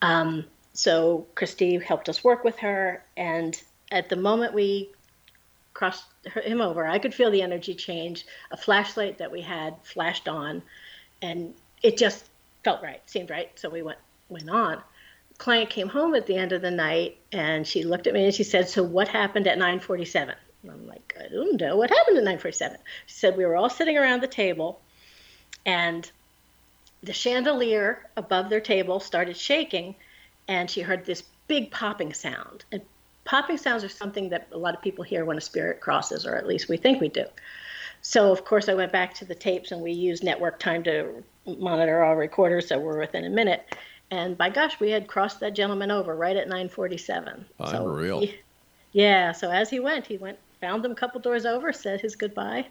Um, 0.00 0.44
so 0.72 1.26
Christy 1.34 1.78
helped 1.78 2.08
us 2.08 2.24
work 2.24 2.44
with 2.44 2.58
her, 2.58 3.04
and 3.16 3.60
at 3.90 4.08
the 4.08 4.16
moment 4.16 4.54
we 4.54 4.90
crossed 5.74 6.04
him 6.42 6.60
over. 6.60 6.86
I 6.86 6.98
could 6.98 7.14
feel 7.14 7.30
the 7.30 7.42
energy 7.42 7.74
change. 7.74 8.26
A 8.50 8.56
flashlight 8.56 9.18
that 9.18 9.30
we 9.30 9.40
had 9.40 9.76
flashed 9.84 10.26
on, 10.26 10.62
and 11.22 11.54
it 11.82 11.96
just 11.96 12.28
felt 12.64 12.82
right, 12.82 13.00
seemed 13.06 13.30
right. 13.30 13.50
So 13.54 13.68
we 13.68 13.82
went 13.82 13.98
went 14.28 14.50
on. 14.50 14.82
Client 15.38 15.70
came 15.70 15.88
home 15.88 16.14
at 16.14 16.26
the 16.26 16.36
end 16.36 16.52
of 16.52 16.62
the 16.62 16.70
night, 16.70 17.18
and 17.32 17.66
she 17.66 17.84
looked 17.84 18.06
at 18.06 18.14
me 18.14 18.24
and 18.24 18.34
she 18.34 18.44
said, 18.44 18.68
"So 18.68 18.82
what 18.82 19.08
happened 19.08 19.46
at 19.46 19.58
9:47?" 19.58 20.34
And 20.62 20.70
I'm 20.70 20.86
like, 20.86 21.16
"I 21.18 21.28
don't 21.28 21.60
know 21.60 21.76
what 21.76 21.90
happened 21.90 22.18
at 22.18 22.24
9:47." 22.24 22.78
She 23.06 23.14
said, 23.14 23.36
"We 23.36 23.46
were 23.46 23.56
all 23.56 23.70
sitting 23.70 23.96
around 23.96 24.20
the 24.20 24.26
table, 24.26 24.80
and 25.64 26.10
the 27.02 27.12
chandelier 27.12 28.06
above 28.16 28.50
their 28.50 28.60
table 28.60 28.98
started 29.00 29.36
shaking, 29.36 29.94
and 30.48 30.70
she 30.70 30.80
heard 30.80 31.04
this 31.04 31.22
big 31.46 31.70
popping 31.70 32.12
sound. 32.12 32.64
And 32.72 32.82
popping 33.24 33.56
sounds 33.56 33.84
are 33.84 33.88
something 33.88 34.30
that 34.30 34.48
a 34.52 34.58
lot 34.58 34.74
of 34.74 34.82
people 34.82 35.04
hear 35.04 35.24
when 35.24 35.38
a 35.38 35.40
spirit 35.40 35.80
crosses, 35.80 36.26
or 36.26 36.34
at 36.34 36.46
least 36.46 36.68
we 36.68 36.76
think 36.76 37.00
we 37.00 37.08
do. 37.08 37.24
So, 38.02 38.32
of 38.32 38.44
course, 38.44 38.68
I 38.68 38.74
went 38.74 38.92
back 38.92 39.14
to 39.14 39.24
the 39.24 39.34
tapes 39.34 39.72
and 39.72 39.82
we 39.82 39.92
used 39.92 40.22
network 40.22 40.58
time 40.58 40.82
to 40.84 41.22
monitor 41.46 42.02
our 42.02 42.16
recorders, 42.16 42.68
so 42.68 42.78
we're 42.78 42.98
within 42.98 43.24
a 43.24 43.30
minute. 43.30 43.74
And 44.10 44.38
by 44.38 44.48
gosh, 44.50 44.80
we 44.80 44.90
had 44.90 45.06
crossed 45.06 45.40
that 45.40 45.54
gentleman 45.54 45.90
over 45.90 46.14
right 46.14 46.36
at 46.36 46.48
947. 46.48 47.44
Unreal. 47.60 48.20
So, 48.20 48.26
he- 48.26 48.34
yeah, 48.92 49.32
so 49.32 49.50
as 49.50 49.68
he 49.68 49.80
went, 49.80 50.06
he 50.06 50.16
went, 50.16 50.38
found 50.60 50.82
them 50.82 50.92
a 50.92 50.94
couple 50.94 51.20
doors 51.20 51.44
over, 51.44 51.72
said 51.74 52.00
his 52.00 52.16
goodbye, 52.16 52.66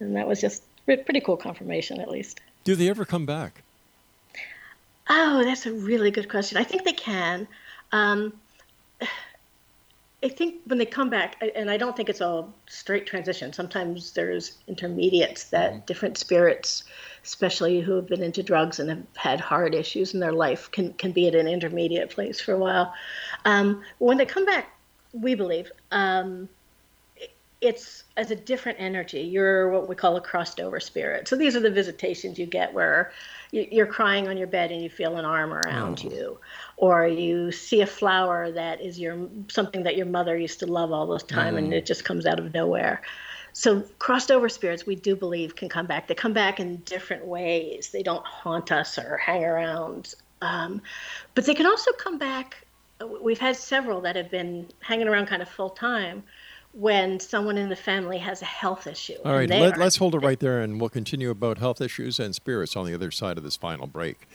and 0.00 0.16
that 0.16 0.26
was 0.26 0.40
just 0.40 0.62
pre- 0.86 0.96
pretty 0.96 1.20
cool 1.20 1.36
confirmation, 1.36 2.00
at 2.00 2.08
least. 2.10 2.40
Do 2.64 2.74
they 2.74 2.88
ever 2.88 3.04
come 3.04 3.26
back? 3.26 3.62
Oh, 5.10 5.44
that's 5.44 5.66
a 5.66 5.72
really 5.72 6.10
good 6.10 6.28
question. 6.30 6.56
I 6.58 6.64
think 6.64 6.84
they 6.84 6.92
can. 6.92 7.46
Um, 7.92 8.32
I 10.20 10.28
think 10.28 10.62
when 10.66 10.78
they 10.78 10.86
come 10.86 11.10
back, 11.10 11.36
and 11.54 11.70
I 11.70 11.76
don't 11.76 11.96
think 11.96 12.08
it's 12.08 12.20
all 12.20 12.52
straight 12.68 13.06
transition. 13.06 13.52
Sometimes 13.52 14.12
there's 14.12 14.58
intermediates 14.66 15.44
that 15.44 15.86
different 15.86 16.18
spirits, 16.18 16.82
especially 17.22 17.80
who 17.80 17.94
have 17.94 18.08
been 18.08 18.24
into 18.24 18.42
drugs 18.42 18.80
and 18.80 18.90
have 18.90 19.04
had 19.14 19.40
hard 19.40 19.76
issues 19.76 20.14
in 20.14 20.20
their 20.20 20.32
life, 20.32 20.70
can 20.72 20.92
can 20.94 21.12
be 21.12 21.28
at 21.28 21.36
an 21.36 21.46
intermediate 21.46 22.10
place 22.10 22.40
for 22.40 22.52
a 22.52 22.58
while. 22.58 22.92
Um, 23.44 23.84
when 23.98 24.16
they 24.16 24.26
come 24.26 24.44
back, 24.44 24.76
we 25.12 25.36
believe 25.36 25.70
um, 25.92 26.48
it's 27.60 28.04
as 28.16 28.30
a 28.30 28.36
different 28.36 28.78
energy. 28.80 29.20
You're 29.20 29.70
what 29.70 29.88
we 29.88 29.96
call 29.96 30.16
a 30.16 30.20
crossed 30.20 30.60
over 30.60 30.78
spirit. 30.78 31.26
So 31.26 31.36
these 31.36 31.56
are 31.56 31.60
the 31.60 31.70
visitations 31.70 32.38
you 32.38 32.46
get 32.46 32.72
where 32.72 33.10
you- 33.50 33.66
you're 33.70 33.86
crying 33.86 34.28
on 34.28 34.36
your 34.36 34.46
bed 34.46 34.70
and 34.70 34.80
you 34.80 34.88
feel 34.88 35.16
an 35.16 35.24
arm 35.24 35.52
around 35.52 36.04
you, 36.04 36.38
or 36.76 37.06
you 37.06 37.50
see 37.50 37.80
a 37.80 37.86
flower 37.86 38.52
that 38.52 38.80
is 38.80 39.00
your 39.00 39.28
something 39.48 39.82
that 39.82 39.96
your 39.96 40.06
mother 40.06 40.36
used 40.36 40.60
to 40.60 40.66
love 40.66 40.92
all 40.92 41.06
this 41.06 41.24
time 41.24 41.56
and 41.56 41.72
Mm. 41.72 41.76
it 41.76 41.86
just 41.86 42.04
comes 42.04 42.26
out 42.26 42.38
of 42.38 42.54
nowhere. 42.54 43.02
So 43.54 43.82
crossed 43.98 44.30
over 44.30 44.48
spirits, 44.48 44.86
we 44.86 44.94
do 44.94 45.16
believe 45.16 45.56
can 45.56 45.68
come 45.68 45.86
back. 45.86 46.06
They 46.06 46.14
come 46.14 46.32
back 46.32 46.60
in 46.60 46.76
different 46.78 47.24
ways. 47.24 47.90
They 47.90 48.04
don't 48.04 48.24
haunt 48.24 48.70
us 48.70 48.98
or 48.98 49.16
hang 49.16 49.44
around, 49.44 50.14
um, 50.42 50.80
but 51.34 51.44
they 51.44 51.54
can 51.54 51.66
also 51.66 51.90
come 51.92 52.18
back. 52.18 52.66
We've 53.20 53.38
had 53.38 53.56
several 53.56 54.00
that 54.02 54.14
have 54.14 54.30
been 54.30 54.68
hanging 54.80 55.08
around 55.08 55.26
kind 55.26 55.42
of 55.42 55.48
full 55.48 55.70
time 55.70 56.22
when 56.78 57.18
someone 57.18 57.58
in 57.58 57.68
the 57.68 57.74
family 57.74 58.18
has 58.18 58.40
a 58.40 58.44
health 58.44 58.86
issue. 58.86 59.16
All 59.24 59.32
right, 59.32 59.50
let, 59.50 59.76
let's 59.76 59.96
hold 59.96 60.14
it 60.14 60.18
right 60.18 60.38
there, 60.38 60.60
and 60.60 60.80
we'll 60.80 60.88
continue 60.88 61.28
about 61.28 61.58
health 61.58 61.80
issues 61.80 62.20
and 62.20 62.32
spirits 62.32 62.76
on 62.76 62.86
the 62.86 62.94
other 62.94 63.10
side 63.10 63.36
of 63.36 63.42
this 63.42 63.56
final 63.56 63.88
break. 63.88 64.28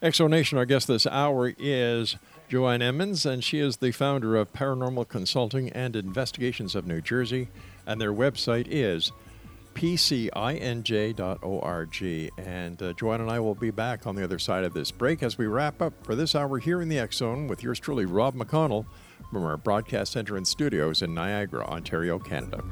X 0.00 0.16
Zone 0.16 0.30
Nation, 0.30 0.56
our 0.56 0.64
guest 0.64 0.88
this 0.88 1.06
hour 1.06 1.52
is 1.58 2.16
Joanne 2.48 2.80
Emmons, 2.80 3.26
and 3.26 3.44
she 3.44 3.58
is 3.58 3.76
the 3.76 3.92
founder 3.92 4.36
of 4.36 4.54
Paranormal 4.54 5.06
Consulting 5.08 5.68
and 5.68 5.94
Investigations 5.94 6.74
of 6.74 6.86
New 6.86 7.02
Jersey, 7.02 7.48
and 7.86 8.00
their 8.00 8.12
website 8.12 8.68
is 8.70 9.12
pcinj.org. 9.74 10.32
And 12.38 12.82
uh, 12.82 12.92
Joanne 12.94 13.20
and 13.20 13.30
I 13.30 13.38
will 13.38 13.54
be 13.54 13.70
back 13.70 14.06
on 14.06 14.16
the 14.16 14.24
other 14.24 14.38
side 14.38 14.64
of 14.64 14.72
this 14.72 14.90
break 14.90 15.22
as 15.22 15.36
we 15.36 15.44
wrap 15.46 15.82
up 15.82 15.92
for 16.04 16.14
this 16.14 16.34
hour 16.34 16.58
here 16.58 16.80
in 16.80 16.88
the 16.88 17.06
Zone 17.12 17.48
with 17.48 17.62
yours 17.62 17.78
truly, 17.78 18.06
Rob 18.06 18.34
McConnell, 18.34 18.86
from 19.32 19.44
our 19.44 19.56
broadcast 19.56 20.12
center 20.12 20.36
and 20.36 20.46
studios 20.46 21.00
in 21.00 21.14
Niagara, 21.14 21.64
Ontario, 21.64 22.18
Canada. 22.18 22.62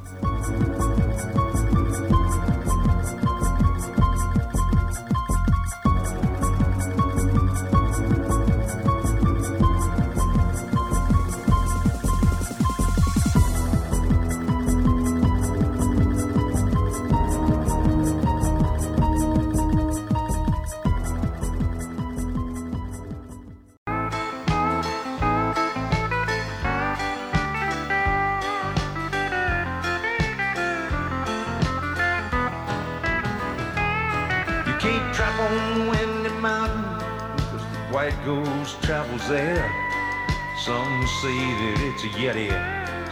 Say 41.20 41.36
that 41.36 41.80
it's 41.82 42.04
a 42.04 42.08
Yeti, 42.08 42.48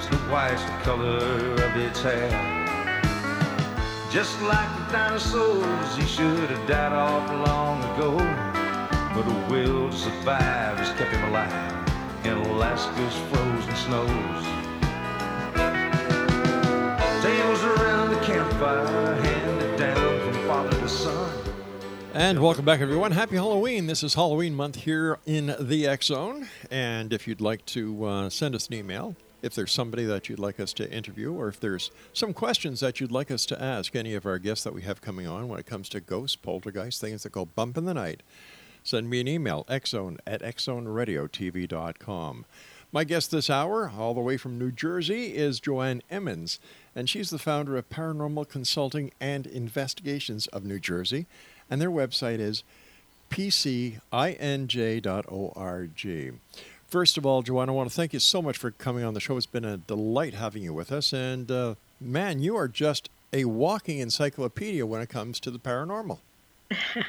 Snow 0.01 0.17
White's 0.33 0.65
the 0.65 0.71
color 0.81 1.53
of 1.53 1.77
its 1.77 2.01
hair. 2.01 2.31
Just 4.11 4.41
like 4.41 4.71
the 4.79 4.93
dinosaurs, 4.93 5.95
he 5.95 6.07
should 6.07 6.49
have 6.49 6.67
died 6.67 6.95
off 6.95 7.29
long 7.47 7.85
ago. 7.93 8.17
But 9.13 9.27
a 9.29 9.53
will 9.53 9.91
to 9.91 9.97
survive 9.97 10.79
has 10.79 10.89
kept 10.97 11.13
him 11.13 11.23
alive 11.29 11.53
in 12.25 12.33
Alaska's 12.49 13.15
frozen 13.29 13.77
snows. 13.77 14.45
Tales 17.21 17.63
around 17.63 18.09
the 18.15 18.21
campfire, 18.25 19.18
And 22.19 22.43
welcome 22.43 22.65
back, 22.65 22.81
everyone. 22.81 23.13
Happy 23.13 23.37
Halloween. 23.37 23.87
This 23.87 24.03
is 24.03 24.15
Halloween 24.15 24.57
month 24.57 24.75
here 24.75 25.21
in 25.25 25.55
the 25.61 25.87
X 25.87 26.07
Zone. 26.07 26.49
And 26.69 27.13
if 27.13 27.29
you'd 27.29 27.41
like 27.41 27.65
to 27.67 28.05
uh, 28.05 28.29
send 28.29 28.57
us 28.57 28.67
an 28.67 28.75
email, 28.75 29.15
if 29.41 29.55
there's 29.55 29.71
somebody 29.71 30.05
that 30.07 30.29
you'd 30.29 30.41
like 30.41 30.59
us 30.59 30.73
to 30.73 30.93
interview, 30.93 31.33
or 31.33 31.47
if 31.47 31.61
there's 31.61 31.93
some 32.13 32.35
questions 32.35 32.81
that 32.81 32.99
you'd 32.99 33.13
like 33.13 33.31
us 33.31 33.47
to 33.47 33.63
ask 33.63 33.95
any 33.95 34.17
of 34.17 34.27
our 34.27 34.41
guests 34.41 34.65
that 34.65 34.75
we 34.75 34.83
have 34.83 35.01
coming 35.01 35.29
on 35.29 35.47
when 35.47 35.61
it 35.61 35.67
comes 35.67 35.89
to 35.91 36.01
ghosts, 36.01 36.35
poltergeists, 36.35 37.01
things 37.01 37.23
that 37.23 37.31
go 37.31 37.45
bump 37.45 37.79
in 37.79 37.85
the 37.85 37.95
night, 37.95 38.25
send 38.83 39.09
me 39.09 39.21
an 39.21 39.29
email, 39.29 39.65
xzone 39.69 40.19
at 40.27 40.43
xzoneradiotv.com. 40.43 42.47
My 42.91 43.05
guest 43.05 43.31
this 43.31 43.51
hour, 43.51 43.93
all 43.97 44.15
the 44.15 44.21
way 44.21 44.39
from 44.39 44.59
New 44.59 44.73
Jersey, 44.73 45.37
is 45.37 45.61
Joanne 45.61 46.03
Emmons, 46.11 46.59
and 46.97 47.09
she's 47.09 47.31
the 47.31 47.39
founder 47.39 47.77
of 47.77 47.89
Paranormal 47.91 48.49
Consulting 48.49 49.13
and 49.21 49.47
Investigations 49.47 50.49
of 50.49 50.65
New 50.65 50.81
Jersey, 50.81 51.27
and 51.71 51.81
their 51.81 51.91
website 51.91 52.41
is 52.41 52.65
pcinj.org. 53.31 54.01
First 56.89 57.19
of 57.19 57.27
all, 57.27 57.43
Joanne, 57.43 57.69
I 57.69 57.73
want 57.73 57.91
to 57.91 57.95
thank 57.95 58.13
you 58.15 58.19
so 58.19 58.41
much 58.41 58.57
for 58.57 58.71
coming 58.71 59.05
on 59.05 59.13
the 59.15 59.21
show. 59.21 59.37
It's 59.37 59.45
been 59.47 59.65
a 59.65 59.77
delight 59.77 60.35
having 60.35 60.63
you 60.63 60.73
with 60.73 60.91
us, 60.91 61.13
and 61.13 61.51
uh, 61.51 61.75
man, 62.01 62.41
you 62.41 62.57
are 62.57 62.69
just 62.69 63.11
a 63.33 63.45
walking 63.45 63.99
encyclopedia 63.99 64.87
when 64.87 65.03
it 65.03 65.09
comes 65.11 65.39
to 65.41 65.51
the 65.51 65.59
paranormal. 65.59 66.19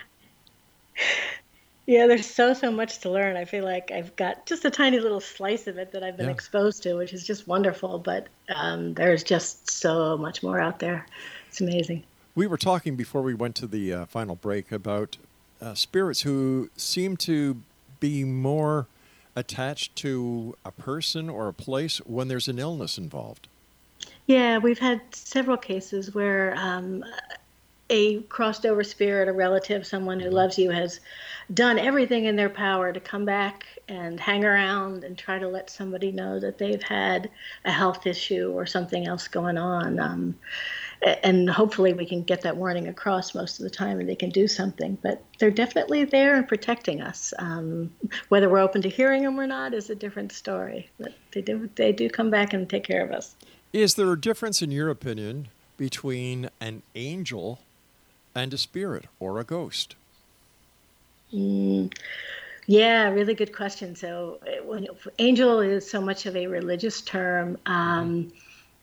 Yeah, 1.85 2.05
there's 2.05 2.27
so 2.27 2.53
so 2.53 2.71
much 2.71 2.99
to 2.99 3.09
learn. 3.09 3.35
I 3.35 3.45
feel 3.45 3.63
like 3.65 3.89
I've 3.89 4.15
got 4.15 4.45
just 4.45 4.63
a 4.63 4.69
tiny 4.69 4.99
little 4.99 5.19
slice 5.19 5.65
of 5.65 5.79
it 5.79 5.91
that 5.93 6.03
I've 6.03 6.17
been 6.17 6.27
Yeah. 6.27 6.33
exposed 6.33 6.83
to, 6.83 6.93
which 6.93 7.13
is 7.13 7.25
just 7.25 7.47
wonderful. 7.47 7.97
But 7.97 8.27
um, 8.53 8.93
there's 8.93 9.23
just 9.23 9.71
so 9.71 10.15
much 10.15 10.43
more 10.43 10.59
out 10.59 10.77
there. 10.77 11.07
It's 11.47 11.61
amazing. 11.61 12.03
We 12.39 12.47
were 12.47 12.57
talking 12.57 12.95
before 12.95 13.21
we 13.21 13.33
went 13.33 13.55
to 13.55 13.67
the 13.67 13.91
uh, 13.91 14.05
final 14.05 14.33
break 14.33 14.71
about 14.71 15.17
uh, 15.61 15.73
spirits 15.73 16.21
who 16.21 16.69
seem 16.77 17.17
to 17.17 17.59
be 17.99 18.23
more 18.23 18.87
attached 19.35 19.97
to 19.97 20.55
a 20.63 20.71
person 20.71 21.29
or 21.29 21.49
a 21.49 21.53
place 21.53 21.97
when 22.05 22.29
there's 22.29 22.47
an 22.47 22.57
illness 22.57 22.97
involved. 22.97 23.49
Yeah, 24.25 24.57
we've 24.57 24.79
had 24.79 25.01
several 25.13 25.57
cases 25.57 26.15
where 26.15 26.55
um, 26.57 27.03
a 27.89 28.21
crossed 28.21 28.65
over 28.65 28.85
spirit, 28.85 29.27
a 29.27 29.33
relative, 29.33 29.85
someone 29.85 30.21
who 30.21 30.29
loves 30.29 30.57
you, 30.57 30.69
has 30.69 31.01
done 31.53 31.77
everything 31.77 32.23
in 32.23 32.37
their 32.37 32.49
power 32.49 32.93
to 32.93 33.01
come 33.01 33.25
back 33.25 33.65
and 33.89 34.17
hang 34.17 34.45
around 34.45 35.03
and 35.03 35.17
try 35.17 35.39
to 35.39 35.47
let 35.49 35.69
somebody 35.69 36.09
know 36.13 36.39
that 36.39 36.57
they've 36.57 36.83
had 36.83 37.29
a 37.65 37.71
health 37.71 38.07
issue 38.07 38.53
or 38.53 38.65
something 38.65 39.07
else 39.07 39.27
going 39.27 39.57
on. 39.57 39.99
Um, 39.99 40.35
and 41.01 41.49
hopefully 41.49 41.93
we 41.93 42.05
can 42.05 42.23
get 42.23 42.41
that 42.41 42.57
warning 42.57 42.87
across 42.87 43.33
most 43.33 43.59
of 43.59 43.63
the 43.63 43.69
time 43.69 43.99
and 43.99 44.09
they 44.09 44.15
can 44.15 44.29
do 44.29 44.47
something. 44.47 44.97
But 45.01 45.23
they're 45.39 45.51
definitely 45.51 46.05
there 46.05 46.35
and 46.35 46.47
protecting 46.47 47.01
us. 47.01 47.33
Um, 47.39 47.91
whether 48.29 48.49
we're 48.49 48.59
open 48.59 48.81
to 48.81 48.89
hearing 48.89 49.23
them 49.23 49.39
or 49.39 49.47
not 49.47 49.73
is 49.73 49.89
a 49.89 49.95
different 49.95 50.31
story. 50.31 50.89
But 50.99 51.13
they 51.31 51.41
do, 51.41 51.69
they 51.75 51.91
do 51.91 52.09
come 52.09 52.29
back 52.29 52.53
and 52.53 52.69
take 52.69 52.83
care 52.83 53.03
of 53.03 53.11
us. 53.11 53.35
Is 53.71 53.95
there 53.95 54.11
a 54.11 54.19
difference, 54.19 54.61
in 54.61 54.71
your 54.71 54.89
opinion, 54.89 55.49
between 55.77 56.49
an 56.59 56.81
angel 56.95 57.59
and 58.35 58.53
a 58.53 58.57
spirit 58.57 59.05
or 59.19 59.39
a 59.39 59.43
ghost? 59.43 59.95
Mm, 61.33 61.93
yeah, 62.65 63.09
really 63.09 63.35
good 63.35 63.55
question. 63.55 63.95
So, 63.95 64.39
uh, 64.41 64.63
when 64.65 64.87
angel 65.19 65.59
is 65.59 65.89
so 65.89 66.01
much 66.01 66.25
of 66.25 66.35
a 66.35 66.47
religious 66.47 67.01
term, 67.01 67.57
um, 67.65 68.31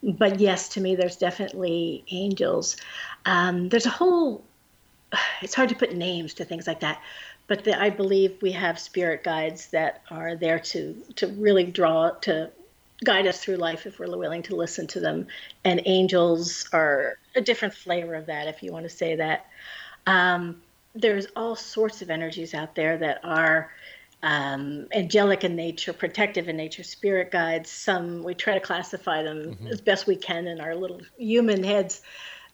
but 0.02 0.40
yes, 0.40 0.70
to 0.70 0.80
me, 0.80 0.94
there's 0.94 1.16
definitely 1.16 2.04
angels. 2.10 2.76
Um, 3.24 3.68
there's 3.68 3.86
a 3.86 3.90
whole. 3.90 4.44
It's 5.40 5.54
hard 5.54 5.68
to 5.68 5.74
put 5.74 5.94
names 5.94 6.34
to 6.34 6.44
things 6.44 6.66
like 6.66 6.80
that, 6.80 7.00
but 7.46 7.64
the, 7.64 7.80
I 7.80 7.90
believe 7.90 8.42
we 8.42 8.52
have 8.52 8.78
spirit 8.78 9.22
guides 9.22 9.68
that 9.68 10.02
are 10.10 10.36
there 10.36 10.58
to 10.58 10.94
to 11.16 11.28
really 11.28 11.64
draw 11.64 12.10
to 12.22 12.50
guide 13.04 13.26
us 13.26 13.42
through 13.42 13.56
life 13.56 13.86
if 13.86 13.98
we're 13.98 14.16
willing 14.16 14.42
to 14.44 14.56
listen 14.56 14.86
to 14.88 15.00
them. 15.00 15.26
And 15.64 15.82
angels 15.84 16.68
are 16.72 17.18
a 17.34 17.40
different 17.40 17.74
flavor 17.74 18.14
of 18.14 18.26
that, 18.26 18.48
if 18.48 18.62
you 18.62 18.72
want 18.72 18.84
to 18.84 18.90
say 18.90 19.16
that. 19.16 19.46
Um, 20.06 20.62
there's 20.94 21.26
all 21.36 21.56
sorts 21.56 22.00
of 22.00 22.10
energies 22.10 22.54
out 22.54 22.74
there 22.74 22.96
that 22.96 23.20
are 23.22 23.70
um, 24.22 24.86
angelic 24.94 25.44
in 25.44 25.56
nature, 25.56 25.92
protective 25.92 26.48
in 26.48 26.56
nature, 26.56 26.82
spirit 26.82 27.30
guides. 27.30 27.70
Some 27.70 28.22
we 28.22 28.34
try 28.34 28.54
to 28.54 28.60
classify 28.60 29.22
them 29.22 29.54
mm-hmm. 29.54 29.66
as 29.68 29.80
best 29.80 30.06
we 30.06 30.16
can 30.16 30.46
in 30.46 30.60
our 30.60 30.74
little 30.74 31.00
human 31.16 31.62
heads 31.62 32.02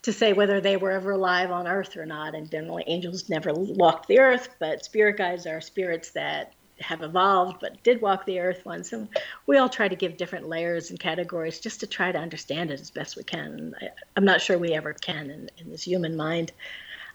to 0.02 0.12
say 0.12 0.32
whether 0.32 0.60
they 0.60 0.76
were 0.76 0.90
ever 0.90 1.12
alive 1.12 1.50
on 1.50 1.68
earth 1.68 1.96
or 1.96 2.04
not. 2.04 2.34
And 2.34 2.50
generally, 2.50 2.84
angels 2.86 3.28
never 3.28 3.52
walked 3.54 4.08
the 4.08 4.18
earth, 4.18 4.48
but 4.58 4.84
spirit 4.84 5.16
guides 5.16 5.46
are 5.46 5.60
spirits 5.60 6.10
that 6.10 6.54
have 6.80 7.02
evolved 7.02 7.58
but 7.60 7.82
did 7.84 8.00
walk 8.00 8.26
the 8.26 8.40
earth 8.40 8.64
once. 8.64 8.92
And 8.92 9.08
we 9.46 9.56
all 9.56 9.68
try 9.68 9.88
to 9.88 9.96
give 9.96 10.16
different 10.16 10.48
layers 10.48 10.90
and 10.90 10.98
categories 10.98 11.60
just 11.60 11.80
to 11.80 11.86
try 11.86 12.10
to 12.10 12.18
understand 12.18 12.70
it 12.70 12.80
as 12.80 12.90
best 12.90 13.16
we 13.16 13.22
can. 13.22 13.74
I, 13.80 13.88
am 14.16 14.24
not 14.24 14.40
sure 14.40 14.58
we 14.58 14.72
ever 14.72 14.92
can 14.92 15.30
in, 15.30 15.48
in 15.58 15.70
this 15.70 15.84
human 15.84 16.16
mind. 16.16 16.52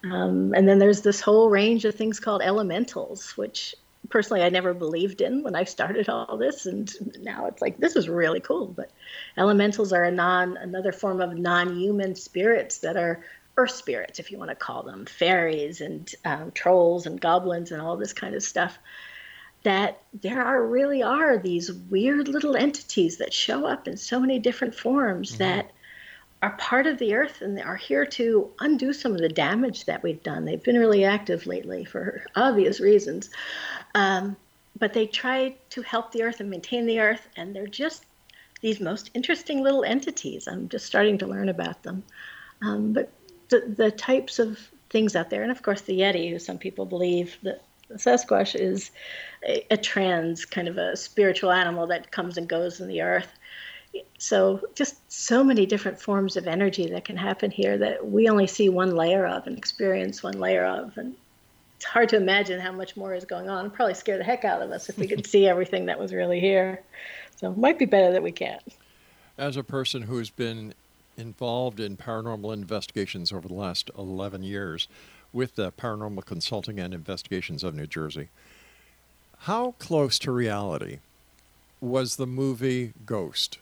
Um, 0.04 0.54
and 0.54 0.68
then 0.68 0.80
there's 0.80 1.02
this 1.02 1.22
whole 1.22 1.50
range 1.50 1.84
of 1.86 1.96
things 1.96 2.20
called 2.20 2.42
elementals, 2.42 3.36
which 3.36 3.76
personally 4.10 4.44
I 4.44 4.50
never 4.50 4.74
believed 4.74 5.22
in 5.22 5.44
when 5.44 5.56
I 5.56 5.64
started 5.64 6.10
all 6.10 6.38
this, 6.38 6.66
and 6.66 6.92
now 7.22 7.48
it's 7.48 7.62
like 7.62 7.78
this 7.78 7.96
is 7.96 8.10
really 8.10 8.40
cool. 8.40 8.68
But 8.68 8.92
elementals 9.38 9.94
are 9.94 10.04
a 10.04 10.12
non 10.12 10.58
another 10.58 10.92
form 10.92 11.22
of 11.22 11.38
non-human 11.38 12.16
spirits 12.16 12.80
that 12.80 12.98
are 12.98 13.24
earth 13.58 13.72
spirits, 13.72 14.20
if 14.20 14.32
you 14.32 14.38
want 14.38 14.50
to 14.50 14.56
call 14.56 14.84
them, 14.84 15.06
fairies 15.06 15.82
and 15.82 16.14
um, 16.24 16.52
trolls 16.52 17.06
and 17.06 17.20
goblins 17.20 17.72
and 17.72 17.82
all 17.82 17.98
this 17.98 18.14
kind 18.14 18.36
of 18.36 18.44
stuff. 18.44 18.78
That 19.64 20.02
there 20.14 20.44
are 20.44 20.64
really 20.64 21.04
are 21.04 21.38
these 21.38 21.74
weird 21.74 22.28
little 22.28 22.56
entities 22.56 23.18
that 23.18 23.34
show 23.34 23.66
up 23.66 23.88
in 23.88 23.98
so 23.98 24.20
many 24.20 24.40
different 24.40 24.76
forms 24.76 25.32
mm-hmm. 25.32 25.44
that 25.44 25.72
are 26.42 26.52
part 26.52 26.86
of 26.86 26.98
the 27.00 27.16
earth 27.16 27.42
and 27.42 27.58
they 27.58 27.62
are 27.62 27.76
here 27.76 28.06
to 28.06 28.50
undo 28.60 28.94
some 28.94 29.14
of 29.14 29.20
the 29.20 29.30
damage 29.30 29.86
that 29.86 30.04
we've 30.04 30.22
done. 30.22 30.46
They've 30.46 30.64
been 30.64 30.78
really 30.78 31.04
active 31.04 31.48
lately 31.48 31.84
for 31.86 32.24
obvious 32.36 32.80
reasons. 32.80 33.30
Um, 33.96 34.36
but 34.78 34.94
they 34.94 35.08
try 35.08 35.56
to 35.72 35.82
help 35.82 36.12
the 36.12 36.22
earth 36.22 36.40
and 36.40 36.50
maintain 36.50 36.86
the 36.86 37.00
earth, 37.00 37.28
and 37.36 37.56
they're 37.56 37.66
just 37.66 38.06
these 38.62 38.80
most 38.80 39.10
interesting 39.16 39.64
little 39.64 39.84
entities. 39.84 40.48
I'm 40.48 40.70
just 40.70 40.86
starting 40.86 41.18
to 41.20 41.28
learn 41.28 41.50
about 41.50 41.82
them. 41.82 42.04
Um, 42.62 42.94
but 42.94 43.12
the, 43.50 43.74
the 43.76 43.92
types 43.92 44.38
of 44.38 44.60
things 44.90 45.16
out 45.16 45.32
there, 45.32 45.42
and 45.42 45.52
of 45.52 45.64
course 45.64 45.82
the 45.82 46.00
Yeti, 46.00 46.30
who 46.30 46.38
some 46.38 46.60
people 46.60 46.86
believe 46.86 47.38
that 47.42 47.64
the 47.88 47.96
Sasquatch 47.96 48.60
is 48.60 48.92
a, 49.48 49.66
a 49.72 49.78
trans 49.78 50.46
kind 50.46 50.68
of 50.68 50.78
a 50.78 50.96
spiritual 50.96 51.52
animal 51.52 51.88
that 51.88 52.12
comes 52.12 52.38
and 52.38 52.48
goes 52.48 52.80
in 52.80 52.88
the 52.88 53.02
earth 53.02 53.32
so 54.18 54.62
just 54.76 54.96
so 55.12 55.44
many 55.44 55.66
different 55.66 56.00
forms 56.02 56.38
of 56.38 56.48
energy 56.48 56.88
that 56.88 57.06
can 57.06 57.18
happen 57.18 57.52
here 57.52 57.78
that 57.78 58.08
we 58.10 58.30
only 58.30 58.48
see 58.48 58.70
one 58.70 58.96
layer 58.96 59.26
of 59.26 59.48
and 59.48 59.58
experience 59.58 60.24
one 60.24 60.40
layer 60.40 60.66
of. 60.66 60.98
And 60.98 61.16
it's 61.76 61.86
hard 61.86 62.10
to 62.10 62.18
imagine 62.18 62.60
how 62.60 62.72
much 62.72 62.98
more 62.98 63.14
is 63.14 63.26
going 63.26 63.50
on. 63.50 63.66
It'd 63.66 63.74
probably 63.74 63.94
scare 63.94 64.18
the 64.18 64.24
heck 64.24 64.46
out 64.46 64.62
of 64.62 64.72
us 64.72 64.90
if 64.90 64.98
we 64.98 65.08
could 65.08 65.26
see 65.28 65.48
everything 65.48 65.86
that 65.88 66.00
was 66.00 66.14
really 66.14 66.40
here. 66.40 66.82
So 67.38 67.52
it 67.52 67.58
might 67.58 67.78
be 67.78 67.86
better 67.86 68.12
that 68.12 68.24
we 68.24 68.32
can't. 68.32 68.64
As 69.38 69.58
a 69.58 69.64
person 69.64 70.04
who's 70.04 70.30
been 70.30 70.74
involved 71.18 71.80
in 71.80 71.98
paranormal 71.98 72.54
investigations 72.54 73.32
over 73.32 73.48
the 73.48 73.54
last 73.54 73.90
11 73.98 74.44
years 74.44 74.88
with 75.34 75.56
the 75.56 75.72
paranormal 75.72 76.26
consulting 76.26 76.80
and 76.80 76.94
investigations 76.94 77.64
of 77.64 77.76
new 77.76 77.88
jersey 77.88 78.30
how 79.42 79.72
close 79.80 80.20
to 80.20 80.32
reality 80.32 81.00
was 81.80 82.16
the 82.16 82.28
movie 82.28 82.94
ghost 83.06 83.60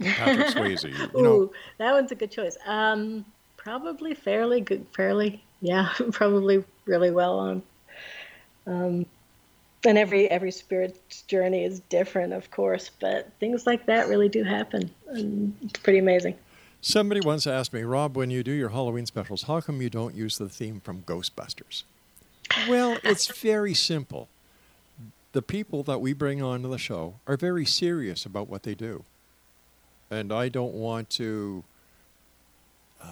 Patrick 0.00 0.46
Swayze. 0.54 1.14
You 1.14 1.22
know, 1.22 1.32
Ooh, 1.32 1.52
that 1.78 1.92
one's 1.92 2.12
a 2.12 2.14
good 2.14 2.30
choice. 2.30 2.56
Um, 2.66 3.24
probably 3.56 4.14
fairly 4.14 4.60
good, 4.60 4.86
fairly, 4.94 5.42
yeah, 5.60 5.92
probably 6.12 6.64
really 6.84 7.10
well 7.10 7.38
on. 7.38 7.62
Um, 8.66 9.06
and 9.86 9.98
every 9.98 10.30
every 10.30 10.50
spirit's 10.50 11.22
journey 11.22 11.64
is 11.64 11.80
different, 11.80 12.32
of 12.32 12.50
course, 12.50 12.90
but 13.00 13.30
things 13.38 13.66
like 13.66 13.86
that 13.86 14.08
really 14.08 14.28
do 14.28 14.42
happen, 14.42 14.90
and 15.08 15.54
it's 15.62 15.78
pretty 15.80 15.98
amazing. 15.98 16.36
Somebody 16.80 17.20
once 17.22 17.46
asked 17.46 17.72
me, 17.72 17.82
Rob, 17.82 18.14
when 18.16 18.30
you 18.30 18.42
do 18.42 18.52
your 18.52 18.68
Halloween 18.68 19.06
specials, 19.06 19.44
how 19.44 19.60
come 19.60 19.80
you 19.80 19.88
don't 19.88 20.14
use 20.14 20.36
the 20.36 20.50
theme 20.50 20.80
from 20.80 21.02
Ghostbusters? 21.02 21.84
Well, 22.68 22.98
it's 23.04 23.26
very 23.40 23.72
simple. 23.72 24.28
The 25.32 25.40
people 25.42 25.82
that 25.84 26.00
we 26.00 26.12
bring 26.12 26.42
onto 26.42 26.68
the 26.68 26.78
show 26.78 27.16
are 27.26 27.38
very 27.38 27.64
serious 27.64 28.26
about 28.26 28.48
what 28.48 28.64
they 28.64 28.74
do 28.74 29.04
and 30.10 30.32
I 30.32 30.48
don't 30.48 30.74
want 30.74 31.10
to 31.10 31.64
um, 33.02 33.08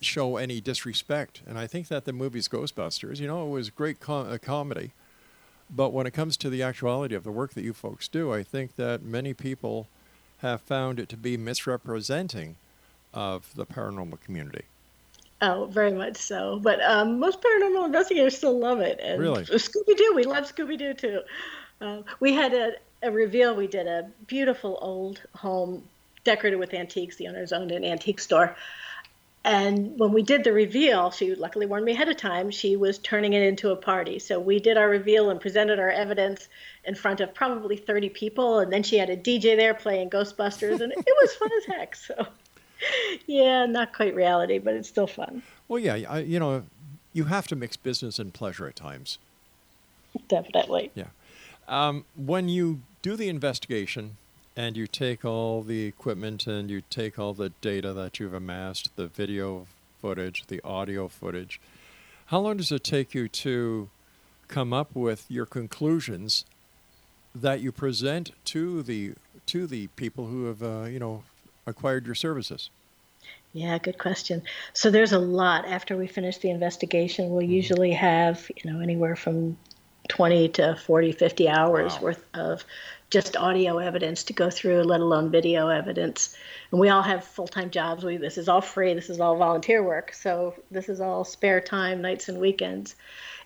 show 0.00 0.36
any 0.36 0.60
disrespect. 0.60 1.42
And 1.46 1.58
I 1.58 1.66
think 1.66 1.88
that 1.88 2.04
the 2.04 2.12
movie's 2.12 2.48
Ghostbusters, 2.48 3.18
you 3.18 3.26
know, 3.26 3.46
it 3.46 3.50
was 3.50 3.70
great 3.70 4.00
com- 4.00 4.38
comedy, 4.38 4.92
but 5.68 5.92
when 5.92 6.06
it 6.06 6.12
comes 6.12 6.36
to 6.38 6.50
the 6.50 6.62
actuality 6.62 7.14
of 7.14 7.24
the 7.24 7.30
work 7.30 7.54
that 7.54 7.62
you 7.62 7.72
folks 7.72 8.08
do, 8.08 8.32
I 8.32 8.42
think 8.42 8.76
that 8.76 9.02
many 9.02 9.34
people 9.34 9.86
have 10.38 10.60
found 10.60 10.98
it 10.98 11.08
to 11.10 11.16
be 11.16 11.36
misrepresenting 11.36 12.56
of 13.12 13.54
the 13.54 13.66
paranormal 13.66 14.20
community. 14.20 14.64
Oh, 15.42 15.66
very 15.66 15.92
much 15.92 16.16
so. 16.16 16.58
But 16.62 16.82
um, 16.82 17.18
most 17.18 17.40
paranormal 17.40 17.86
investigators 17.86 18.36
still 18.36 18.58
love 18.58 18.80
it. 18.80 19.00
And 19.02 19.20
really? 19.20 19.44
Scooby 19.44 19.96
Doo, 19.96 20.12
we 20.14 20.24
love 20.24 20.44
Scooby 20.44 20.78
Doo 20.78 20.94
too. 20.94 21.20
Uh, 21.80 22.02
we 22.20 22.34
had 22.34 22.52
a, 22.52 22.72
a 23.02 23.10
reveal, 23.10 23.54
we 23.54 23.66
did 23.66 23.86
a 23.86 24.10
beautiful 24.26 24.78
old 24.80 25.20
home 25.34 25.84
decorated 26.24 26.56
with 26.56 26.74
antiques. 26.74 27.16
The 27.16 27.28
owners 27.28 27.52
owned 27.52 27.72
an 27.72 27.84
antique 27.84 28.20
store. 28.20 28.56
And 29.42 29.98
when 29.98 30.12
we 30.12 30.22
did 30.22 30.44
the 30.44 30.52
reveal, 30.52 31.10
she 31.10 31.34
luckily 31.34 31.64
warned 31.64 31.86
me 31.86 31.92
ahead 31.92 32.10
of 32.10 32.18
time, 32.18 32.50
she 32.50 32.76
was 32.76 32.98
turning 32.98 33.32
it 33.32 33.42
into 33.42 33.70
a 33.70 33.76
party. 33.76 34.18
So 34.18 34.38
we 34.38 34.60
did 34.60 34.76
our 34.76 34.88
reveal 34.88 35.30
and 35.30 35.40
presented 35.40 35.78
our 35.78 35.88
evidence 35.88 36.46
in 36.84 36.94
front 36.94 37.20
of 37.20 37.32
probably 37.32 37.76
30 37.76 38.10
people. 38.10 38.58
And 38.58 38.70
then 38.70 38.82
she 38.82 38.98
had 38.98 39.08
a 39.08 39.16
DJ 39.16 39.56
there 39.56 39.72
playing 39.72 40.10
Ghostbusters, 40.10 40.80
and 40.80 40.92
it 40.92 41.16
was 41.22 41.34
fun 41.34 41.50
as 41.56 41.64
heck. 41.64 41.96
So, 41.96 42.26
yeah, 43.26 43.64
not 43.64 43.94
quite 43.94 44.14
reality, 44.14 44.58
but 44.58 44.74
it's 44.74 44.88
still 44.88 45.06
fun. 45.06 45.42
Well, 45.68 45.78
yeah, 45.78 45.94
I, 46.06 46.18
you 46.18 46.38
know, 46.38 46.64
you 47.14 47.24
have 47.24 47.46
to 47.48 47.56
mix 47.56 47.78
business 47.78 48.18
and 48.18 48.34
pleasure 48.34 48.68
at 48.68 48.76
times. 48.76 49.18
Definitely. 50.28 50.90
Yeah. 50.94 51.06
Um, 51.70 52.04
when 52.16 52.48
you 52.48 52.82
do 53.00 53.14
the 53.14 53.28
investigation 53.28 54.16
and 54.56 54.76
you 54.76 54.88
take 54.88 55.24
all 55.24 55.62
the 55.62 55.86
equipment 55.86 56.48
and 56.48 56.68
you 56.68 56.82
take 56.90 57.16
all 57.16 57.32
the 57.32 57.50
data 57.60 57.92
that 57.92 58.18
you've 58.18 58.34
amassed, 58.34 58.94
the 58.96 59.06
video 59.06 59.68
footage, 60.00 60.46
the 60.48 60.60
audio 60.64 61.06
footage, 61.06 61.60
how 62.26 62.40
long 62.40 62.56
does 62.56 62.72
it 62.72 62.82
take 62.82 63.14
you 63.14 63.28
to 63.28 63.88
come 64.48 64.72
up 64.72 64.96
with 64.96 65.26
your 65.30 65.46
conclusions 65.46 66.44
that 67.32 67.60
you 67.60 67.70
present 67.70 68.32
to 68.46 68.82
the 68.82 69.12
to 69.46 69.68
the 69.68 69.86
people 69.88 70.26
who 70.26 70.46
have 70.46 70.62
uh, 70.62 70.82
you 70.82 70.98
know 70.98 71.22
acquired 71.66 72.04
your 72.04 72.16
services? 72.16 72.68
Yeah, 73.52 73.78
good 73.78 73.98
question. 73.98 74.42
So 74.72 74.90
there's 74.90 75.12
a 75.12 75.18
lot 75.18 75.66
after 75.66 75.96
we 75.96 76.08
finish 76.08 76.38
the 76.38 76.50
investigation. 76.50 77.30
We'll 77.30 77.42
mm-hmm. 77.42 77.52
usually 77.52 77.92
have, 77.92 78.48
you 78.56 78.72
know, 78.72 78.80
anywhere 78.80 79.16
from 79.16 79.56
20 80.08 80.48
to 80.48 80.76
40, 80.76 81.12
50 81.12 81.48
hours 81.48 81.94
wow. 81.94 82.00
worth 82.02 82.24
of 82.34 82.64
just 83.10 83.36
audio 83.36 83.78
evidence 83.78 84.22
to 84.24 84.32
go 84.32 84.50
through, 84.50 84.82
let 84.84 85.00
alone 85.00 85.30
video 85.30 85.68
evidence. 85.68 86.36
And 86.70 86.80
we 86.80 86.88
all 86.88 87.02
have 87.02 87.24
full 87.24 87.48
time 87.48 87.70
jobs. 87.70 88.04
We, 88.04 88.16
this 88.16 88.38
is 88.38 88.48
all 88.48 88.60
free, 88.60 88.94
this 88.94 89.10
is 89.10 89.20
all 89.20 89.36
volunteer 89.36 89.82
work. 89.82 90.12
So 90.12 90.54
this 90.70 90.88
is 90.88 91.00
all 91.00 91.24
spare 91.24 91.60
time, 91.60 92.00
nights 92.00 92.28
and 92.28 92.38
weekends 92.38 92.94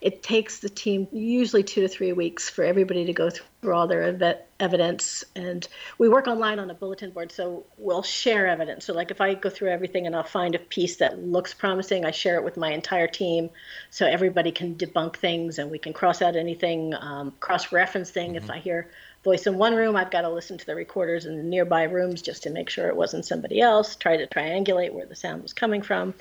it 0.05 0.22
takes 0.22 0.59
the 0.59 0.68
team 0.68 1.09
usually 1.12 1.62
two 1.62 1.80
to 1.80 1.88
three 1.88 2.12
weeks 2.12 2.50
for 2.50 2.62
everybody 2.62 3.07
to 3.07 3.14
go 3.14 3.30
through 3.30 3.74
all 3.74 3.86
their 3.86 4.02
ev- 4.02 4.38
evidence. 4.61 5.24
And 5.34 5.66
we 5.96 6.11
work 6.11 6.26
online 6.26 6.59
on 6.59 6.68
a 6.68 6.74
bulletin 6.74 7.11
board, 7.11 7.32
so 7.32 7.64
we'll 7.78 8.02
share 8.02 8.46
evidence. 8.46 8.84
So, 8.84 8.92
like 8.92 9.11
if 9.11 9.22
I 9.22 9.32
go 9.32 9.48
through 9.48 9.70
everything 9.70 10.07
and 10.07 10.14
I'll 10.14 10.22
find 10.22 10.55
a 10.55 10.59
piece 10.59 10.96
that 10.96 11.18
looks 11.18 11.55
promising, 11.55 12.05
I 12.05 12.11
share 12.11 12.36
it 12.36 12.44
with 12.44 12.59
my 12.59 12.70
entire 12.70 13.07
team 13.07 13.48
so 13.88 14.05
everybody 14.05 14.52
can 14.52 14.74
debunk 14.74 15.16
things 15.16 15.59
and 15.59 15.70
we 15.70 15.78
can 15.78 15.94
cross 15.94 16.20
out 16.20 16.36
anything, 16.36 16.92
um, 17.00 17.32
cross 17.40 17.72
reference 17.72 18.11
thing. 18.11 18.34
Mm-hmm. 18.34 18.44
If 18.44 18.50
I 18.50 18.59
hear 18.59 18.90
voice 19.24 19.46
in 19.46 19.57
one 19.57 19.74
room, 19.74 19.96
I've 19.96 20.11
got 20.11 20.20
to 20.20 20.28
listen 20.28 20.59
to 20.59 20.66
the 20.66 20.74
recorders 20.74 21.24
in 21.24 21.38
the 21.38 21.42
nearby 21.42 21.84
rooms 21.84 22.20
just 22.20 22.42
to 22.42 22.50
make 22.50 22.68
sure 22.68 22.88
it 22.88 22.96
wasn't 22.96 23.24
somebody 23.24 23.59
else, 23.59 23.96
try 23.96 24.18
to 24.18 24.26
triangulate 24.26 24.92
where 24.92 25.07
the 25.07 25.16
sound 25.16 25.42
was 25.42 25.55
coming 25.55 25.80
from. 25.80 26.12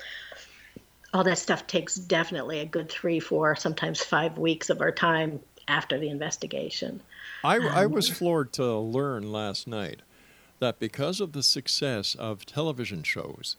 All 1.13 1.23
that 1.23 1.37
stuff 1.37 1.67
takes 1.67 1.95
definitely 1.95 2.59
a 2.59 2.65
good 2.65 2.89
three, 2.89 3.19
four, 3.19 3.55
sometimes 3.55 4.01
five 4.01 4.37
weeks 4.37 4.69
of 4.69 4.81
our 4.81 4.91
time 4.91 5.39
after 5.67 5.99
the 5.99 6.09
investigation. 6.09 7.01
I, 7.43 7.57
I 7.57 7.85
Um, 7.85 7.91
was 7.91 8.09
floored 8.09 8.51
to 8.53 8.77
learn 8.77 9.31
last 9.31 9.67
night 9.67 10.01
that 10.59 10.79
because 10.79 11.19
of 11.19 11.33
the 11.33 11.43
success 11.43 12.15
of 12.15 12.45
television 12.45 13.03
shows 13.03 13.57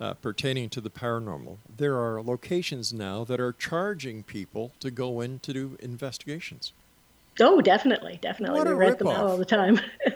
uh, 0.00 0.14
pertaining 0.14 0.68
to 0.70 0.80
the 0.80 0.90
paranormal, 0.90 1.56
there 1.74 1.96
are 1.96 2.20
locations 2.22 2.92
now 2.92 3.24
that 3.24 3.40
are 3.40 3.52
charging 3.52 4.22
people 4.22 4.72
to 4.80 4.90
go 4.90 5.20
in 5.20 5.38
to 5.40 5.52
do 5.52 5.76
investigations. 5.80 6.72
Oh, 7.40 7.60
definitely, 7.60 8.18
definitely. 8.20 8.58
What 8.58 8.68
we 8.68 8.74
read 8.74 8.98
them 8.98 9.08
all 9.08 9.36
the 9.36 9.44
time. 9.44 9.80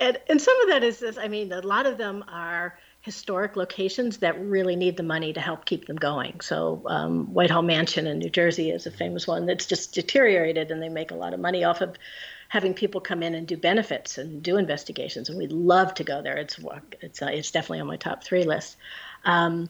and, 0.00 0.18
and 0.28 0.40
some 0.40 0.60
of 0.62 0.68
that 0.68 0.84
is 0.84 0.98
this. 0.98 1.16
I 1.16 1.28
mean, 1.28 1.52
a 1.52 1.60
lot 1.60 1.86
of 1.86 1.98
them 1.98 2.24
are 2.28 2.78
historic 3.02 3.56
locations 3.56 4.18
that 4.18 4.40
really 4.40 4.76
need 4.76 4.96
the 4.96 5.02
money 5.02 5.32
to 5.32 5.40
help 5.40 5.64
keep 5.64 5.86
them 5.86 5.96
going. 5.96 6.40
So, 6.40 6.82
um, 6.86 7.34
Whitehall 7.34 7.62
Mansion 7.62 8.06
in 8.06 8.18
New 8.18 8.30
Jersey 8.30 8.70
is 8.70 8.86
a 8.86 8.92
famous 8.92 9.26
one 9.26 9.46
that's 9.46 9.66
just 9.66 9.92
deteriorated, 9.92 10.70
and 10.70 10.80
they 10.80 10.88
make 10.88 11.10
a 11.10 11.16
lot 11.16 11.34
of 11.34 11.40
money 11.40 11.64
off 11.64 11.80
of 11.80 11.96
having 12.48 12.74
people 12.74 13.00
come 13.00 13.22
in 13.22 13.34
and 13.34 13.46
do 13.46 13.56
benefits 13.56 14.18
and 14.18 14.42
do 14.42 14.56
investigations. 14.56 15.28
And 15.28 15.38
we'd 15.38 15.52
love 15.52 15.94
to 15.94 16.04
go 16.04 16.22
there. 16.22 16.36
It's 16.36 16.60
it's 17.00 17.20
uh, 17.20 17.26
it's 17.26 17.50
definitely 17.50 17.80
on 17.80 17.88
my 17.88 17.96
top 17.96 18.22
three 18.22 18.44
list. 18.44 18.76
Um, 19.24 19.68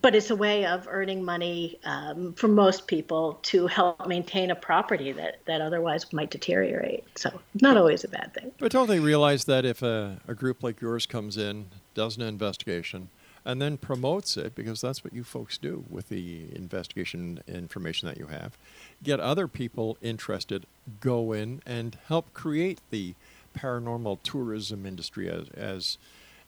but 0.00 0.14
it's 0.14 0.30
a 0.30 0.36
way 0.36 0.66
of 0.66 0.86
earning 0.88 1.24
money 1.24 1.78
um, 1.84 2.34
for 2.34 2.48
most 2.48 2.86
people 2.86 3.38
to 3.42 3.66
help 3.68 4.06
maintain 4.06 4.50
a 4.50 4.56
property 4.56 5.12
that, 5.12 5.44
that 5.46 5.60
otherwise 5.60 6.12
might 6.12 6.30
deteriorate. 6.30 7.04
So, 7.16 7.40
not 7.60 7.76
always 7.76 8.04
a 8.04 8.08
bad 8.08 8.34
thing. 8.34 8.52
But 8.58 8.72
don't 8.72 8.88
they 8.88 9.00
realize 9.00 9.44
that 9.46 9.64
if 9.64 9.82
a, 9.82 10.20
a 10.28 10.34
group 10.34 10.62
like 10.62 10.80
yours 10.80 11.06
comes 11.06 11.36
in, 11.36 11.66
does 11.94 12.16
an 12.16 12.22
investigation, 12.22 13.08
and 13.44 13.60
then 13.60 13.76
promotes 13.76 14.36
it, 14.36 14.54
because 14.54 14.80
that's 14.80 15.02
what 15.02 15.12
you 15.12 15.24
folks 15.24 15.58
do 15.58 15.84
with 15.90 16.08
the 16.08 16.54
investigation 16.54 17.40
information 17.48 18.06
that 18.08 18.18
you 18.18 18.26
have, 18.26 18.56
get 19.02 19.18
other 19.20 19.48
people 19.48 19.96
interested, 20.02 20.66
go 21.00 21.32
in 21.32 21.62
and 21.66 21.96
help 22.06 22.32
create 22.34 22.80
the 22.90 23.14
paranormal 23.58 24.18
tourism 24.22 24.86
industry 24.86 25.28
as, 25.28 25.48
as 25.56 25.98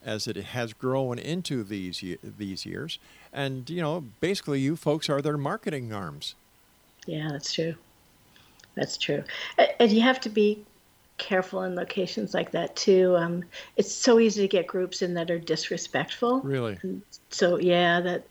as 0.05 0.26
it 0.26 0.36
has 0.36 0.72
grown 0.72 1.18
into 1.18 1.62
these 1.62 2.05
these 2.22 2.66
years, 2.66 2.99
and 3.32 3.70
you 3.70 3.80
know, 3.80 4.05
basically, 4.20 4.61
you 4.61 4.76
folks 4.76 5.09
are 5.09 5.22
their 5.22 5.38
marketing 5.38 5.93
arms. 5.93 6.34
Yeah, 7.07 7.28
that's 7.30 7.53
true. 7.53 7.74
That's 8.74 8.97
true. 8.97 9.22
And 9.78 9.93
you 9.93 10.01
have 10.01 10.20
to 10.20 10.28
be 10.28 10.64
careful 11.23 11.62
in 11.62 11.77
locations 11.77 12.35
like 12.35 12.51
that 12.51 12.75
too. 12.75 13.14
Um, 13.16 13.45
it's 13.77 13.95
so 13.95 14.18
easy 14.18 14.43
to 14.43 14.49
get 14.49 14.66
groups 14.66 15.03
in 15.03 15.14
that 15.14 15.31
are 15.31 15.39
disrespectful. 15.39 16.41
Really. 16.41 16.79
So 17.31 17.59
yeah, 17.59 18.01
that 18.01 18.27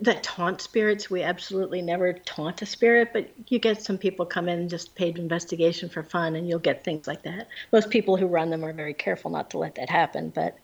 that 0.00 0.22
taunt 0.22 0.60
spirits. 0.60 1.10
We 1.10 1.22
absolutely 1.22 1.82
never 1.82 2.12
taunt 2.12 2.62
a 2.62 2.66
spirit, 2.66 3.10
but 3.12 3.28
you 3.48 3.58
get 3.58 3.82
some 3.82 3.98
people 3.98 4.24
come 4.26 4.48
in 4.48 4.68
just 4.68 4.94
paid 4.94 5.18
investigation 5.18 5.88
for 5.88 6.04
fun, 6.04 6.36
and 6.36 6.48
you'll 6.48 6.60
get 6.60 6.84
things 6.84 7.08
like 7.08 7.22
that. 7.24 7.48
Most 7.72 7.90
people 7.90 8.16
who 8.16 8.26
run 8.26 8.50
them 8.50 8.64
are 8.64 8.72
very 8.72 8.94
careful 8.94 9.32
not 9.32 9.50
to 9.50 9.58
let 9.58 9.74
that 9.74 9.90
happen, 9.90 10.30
but 10.30 10.56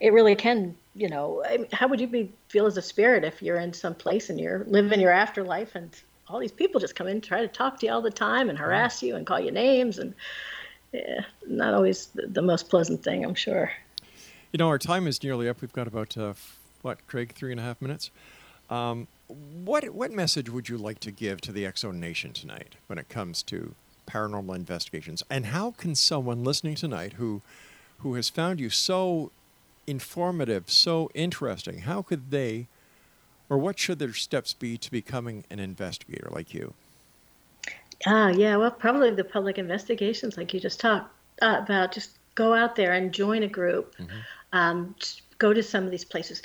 it 0.00 0.12
really 0.12 0.34
can. 0.34 0.74
You 0.96 1.08
know, 1.08 1.44
I 1.48 1.58
mean, 1.58 1.68
how 1.72 1.86
would 1.86 2.00
you 2.00 2.08
be 2.08 2.32
feel 2.48 2.66
as 2.66 2.76
a 2.76 2.82
spirit 2.82 3.22
if 3.22 3.40
you're 3.40 3.60
in 3.60 3.72
some 3.72 3.94
place 3.94 4.30
and 4.30 4.40
you're 4.40 4.64
living 4.66 5.00
your 5.00 5.12
afterlife 5.12 5.76
and 5.76 5.90
all 6.26 6.40
these 6.40 6.52
people 6.52 6.80
just 6.80 6.94
come 6.94 7.06
in 7.06 7.20
try 7.20 7.40
to 7.40 7.48
talk 7.48 7.78
to 7.78 7.86
you 7.86 7.92
all 7.92 8.02
the 8.02 8.10
time 8.10 8.50
and 8.50 8.58
harass 8.58 9.02
you 9.02 9.16
and 9.16 9.26
call 9.26 9.40
you 9.40 9.50
names 9.50 9.98
and 9.98 10.14
yeah, 10.92 11.20
not 11.46 11.74
always 11.74 12.06
the, 12.14 12.42
most 12.42 12.68
pleasant 12.68 13.02
thing, 13.02 13.24
I'm 13.24 13.34
sure. 13.34 13.70
You 14.52 14.58
know, 14.58 14.68
our 14.68 14.78
time 14.78 15.06
is 15.06 15.22
nearly 15.22 15.48
up. 15.48 15.60
We've 15.60 15.72
got 15.72 15.86
about 15.86 16.16
uh, 16.16 16.34
what, 16.82 17.06
Craig, 17.06 17.32
three 17.34 17.50
and 17.50 17.60
a 17.60 17.62
half 17.62 17.80
minutes. 17.82 18.10
Um, 18.70 19.06
what 19.64 19.88
what 19.90 20.10
message 20.10 20.48
would 20.48 20.68
you 20.68 20.78
like 20.78 21.00
to 21.00 21.10
give 21.10 21.40
to 21.42 21.52
the 21.52 21.66
X 21.66 21.80
Zone 21.80 22.00
Nation 22.00 22.32
tonight 22.32 22.76
when 22.86 22.98
it 22.98 23.08
comes 23.08 23.42
to 23.44 23.74
paranormal 24.06 24.54
investigations? 24.54 25.22
And 25.28 25.46
how 25.46 25.72
can 25.72 25.94
someone 25.94 26.44
listening 26.44 26.74
tonight 26.74 27.14
who 27.14 27.42
who 27.98 28.14
has 28.14 28.28
found 28.28 28.60
you 28.60 28.70
so 28.70 29.30
informative, 29.86 30.70
so 30.70 31.10
interesting, 31.14 31.80
how 31.80 32.02
could 32.02 32.30
they, 32.30 32.68
or 33.48 33.58
what 33.58 33.78
should 33.78 33.98
their 33.98 34.12
steps 34.12 34.52
be 34.52 34.76
to 34.78 34.90
becoming 34.90 35.44
an 35.50 35.58
investigator 35.58 36.28
like 36.30 36.54
you? 36.54 36.74
Ah, 38.06 38.28
yeah, 38.28 38.56
well, 38.56 38.70
probably 38.70 39.10
the 39.10 39.24
public 39.24 39.58
investigations, 39.58 40.36
like 40.36 40.54
you 40.54 40.60
just 40.60 40.80
talked 40.80 41.12
uh, 41.42 41.60
about. 41.62 41.92
Just 41.92 42.10
go 42.34 42.54
out 42.54 42.76
there 42.76 42.92
and 42.92 43.12
join 43.12 43.42
a 43.42 43.48
group. 43.48 43.94
Um, 44.52 44.94
just 44.98 45.22
go 45.38 45.52
to 45.52 45.62
some 45.62 45.84
of 45.84 45.90
these 45.90 46.04
places. 46.04 46.42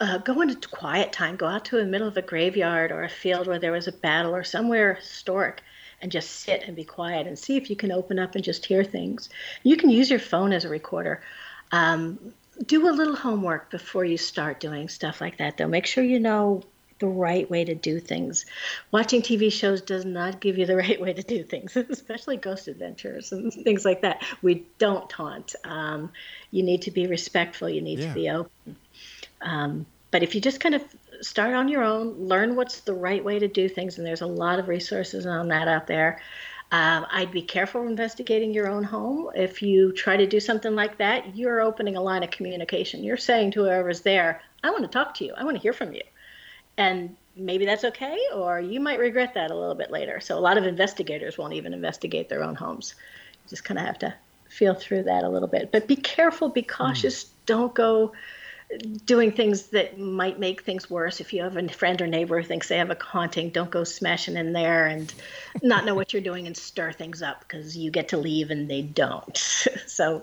Uh, 0.00 0.18
go 0.18 0.40
into 0.42 0.68
quiet 0.68 1.12
time. 1.12 1.36
Go 1.36 1.46
out 1.46 1.64
to 1.66 1.76
the 1.76 1.84
middle 1.84 2.06
of 2.06 2.16
a 2.16 2.22
graveyard 2.22 2.92
or 2.92 3.02
a 3.02 3.08
field 3.08 3.46
where 3.46 3.58
there 3.58 3.72
was 3.72 3.88
a 3.88 3.92
battle 3.92 4.34
or 4.34 4.44
somewhere 4.44 4.94
historic 4.94 5.62
and 6.00 6.12
just 6.12 6.30
sit 6.30 6.62
and 6.66 6.76
be 6.76 6.84
quiet 6.84 7.26
and 7.26 7.38
see 7.38 7.56
if 7.56 7.70
you 7.70 7.76
can 7.76 7.90
open 7.90 8.18
up 8.18 8.34
and 8.34 8.44
just 8.44 8.66
hear 8.66 8.84
things. 8.84 9.28
You 9.62 9.76
can 9.76 9.90
use 9.90 10.10
your 10.10 10.20
phone 10.20 10.52
as 10.52 10.64
a 10.64 10.68
recorder. 10.68 11.22
Um, 11.72 12.32
do 12.66 12.88
a 12.88 12.92
little 12.92 13.16
homework 13.16 13.70
before 13.70 14.04
you 14.04 14.16
start 14.16 14.60
doing 14.60 14.88
stuff 14.88 15.20
like 15.20 15.38
that, 15.38 15.56
though. 15.56 15.68
Make 15.68 15.86
sure 15.86 16.04
you 16.04 16.20
know 16.20 16.62
the 16.98 17.06
right 17.06 17.48
way 17.50 17.64
to 17.64 17.74
do 17.74 18.00
things. 18.00 18.46
Watching 18.90 19.22
TV 19.22 19.52
shows 19.52 19.80
does 19.80 20.04
not 20.04 20.40
give 20.40 20.58
you 20.58 20.66
the 20.66 20.76
right 20.84 21.00
way 21.00 21.12
to 21.12 21.22
do 21.22 21.42
things, 21.44 21.76
especially 21.76 22.36
ghost 22.36 22.68
adventures 22.68 23.32
and 23.32 23.52
things 23.52 23.84
like 23.84 24.02
that. 24.02 24.22
We 24.42 24.66
don't 24.78 25.08
taunt. 25.08 25.54
Um, 25.64 26.12
you 26.50 26.62
need 26.62 26.82
to 26.82 26.90
be 26.90 27.06
respectful. 27.06 27.68
You 27.68 27.80
need 27.80 28.00
Yeah. 28.00 28.08
to 28.08 28.14
be 28.14 28.30
open. 28.30 28.76
Um, 29.40 29.86
but 30.10 30.22
if 30.22 30.34
you 30.34 30.40
just 30.40 30.60
kind 30.60 30.74
of 30.74 30.82
start 31.20 31.54
on 31.54 31.68
your 31.68 31.82
own, 31.82 32.14
learn 32.28 32.56
what's 32.56 32.80
the 32.80 32.94
right 32.94 33.22
way 33.22 33.38
to 33.38 33.48
do 33.48 33.68
things, 33.68 33.98
and 33.98 34.06
there's 34.06 34.22
a 34.22 34.26
lot 34.26 34.58
of 34.58 34.68
resources 34.68 35.26
on 35.26 35.48
that 35.48 35.68
out 35.68 35.86
there. 35.86 36.20
Um, 36.70 37.06
I'd 37.10 37.30
be 37.30 37.42
careful 37.42 37.86
investigating 37.86 38.52
your 38.52 38.68
own 38.68 38.84
home. 38.84 39.30
If 39.34 39.62
you 39.62 39.92
try 39.92 40.16
to 40.18 40.26
do 40.26 40.38
something 40.38 40.74
like 40.74 40.98
that, 40.98 41.34
you're 41.34 41.60
opening 41.60 41.96
a 41.96 42.02
line 42.02 42.22
of 42.22 42.30
communication. 42.30 43.02
You're 43.02 43.16
saying 43.16 43.52
to 43.52 43.64
whoever's 43.64 44.02
there, 44.02 44.42
I 44.62 44.70
want 44.70 44.82
to 44.82 44.88
talk 44.88 45.14
to 45.14 45.24
you. 45.24 45.32
I 45.36 45.44
want 45.44 45.56
to 45.56 45.62
hear 45.62 45.72
from 45.72 45.94
you. 45.94 46.02
And 46.78 47.16
maybe 47.36 47.66
that's 47.66 47.84
okay, 47.84 48.16
or 48.34 48.60
you 48.60 48.80
might 48.80 48.98
regret 48.98 49.34
that 49.34 49.50
a 49.50 49.54
little 49.54 49.74
bit 49.74 49.90
later. 49.90 50.20
So 50.20 50.38
a 50.38 50.40
lot 50.40 50.56
of 50.56 50.64
investigators 50.64 51.36
won't 51.36 51.52
even 51.54 51.74
investigate 51.74 52.28
their 52.28 52.42
own 52.42 52.54
homes. 52.54 52.94
You 53.44 53.50
just 53.50 53.64
kind 53.64 53.78
of 53.78 53.84
have 53.84 53.98
to 54.00 54.14
feel 54.48 54.74
through 54.74 55.02
that 55.04 55.24
a 55.24 55.28
little 55.28 55.48
bit. 55.48 55.70
But 55.70 55.86
be 55.86 55.96
careful, 55.96 56.48
be 56.48 56.62
hmm. 56.62 56.68
cautious. 56.68 57.24
Don't 57.46 57.74
go 57.74 58.12
doing 59.06 59.32
things 59.32 59.68
that 59.68 59.98
might 59.98 60.38
make 60.38 60.62
things 60.62 60.90
worse. 60.90 61.20
If 61.20 61.32
you 61.32 61.42
have 61.42 61.56
a 61.56 61.68
friend 61.68 62.00
or 62.02 62.06
neighbor 62.06 62.40
who 62.40 62.46
thinks 62.46 62.68
they 62.68 62.76
have 62.76 62.90
a 62.90 62.96
haunting, 63.00 63.48
don't 63.50 63.70
go 63.70 63.84
smashing 63.84 64.36
in 64.36 64.52
there 64.52 64.86
and 64.86 65.12
not 65.62 65.86
know 65.86 65.94
what 65.94 66.12
you're 66.12 66.22
doing 66.22 66.46
and 66.46 66.56
stir 66.56 66.92
things 66.92 67.22
up 67.22 67.40
because 67.40 67.76
you 67.76 67.90
get 67.90 68.08
to 68.08 68.18
leave 68.18 68.50
and 68.50 68.68
they 68.68 68.82
don't. 68.82 69.36
so, 69.86 70.22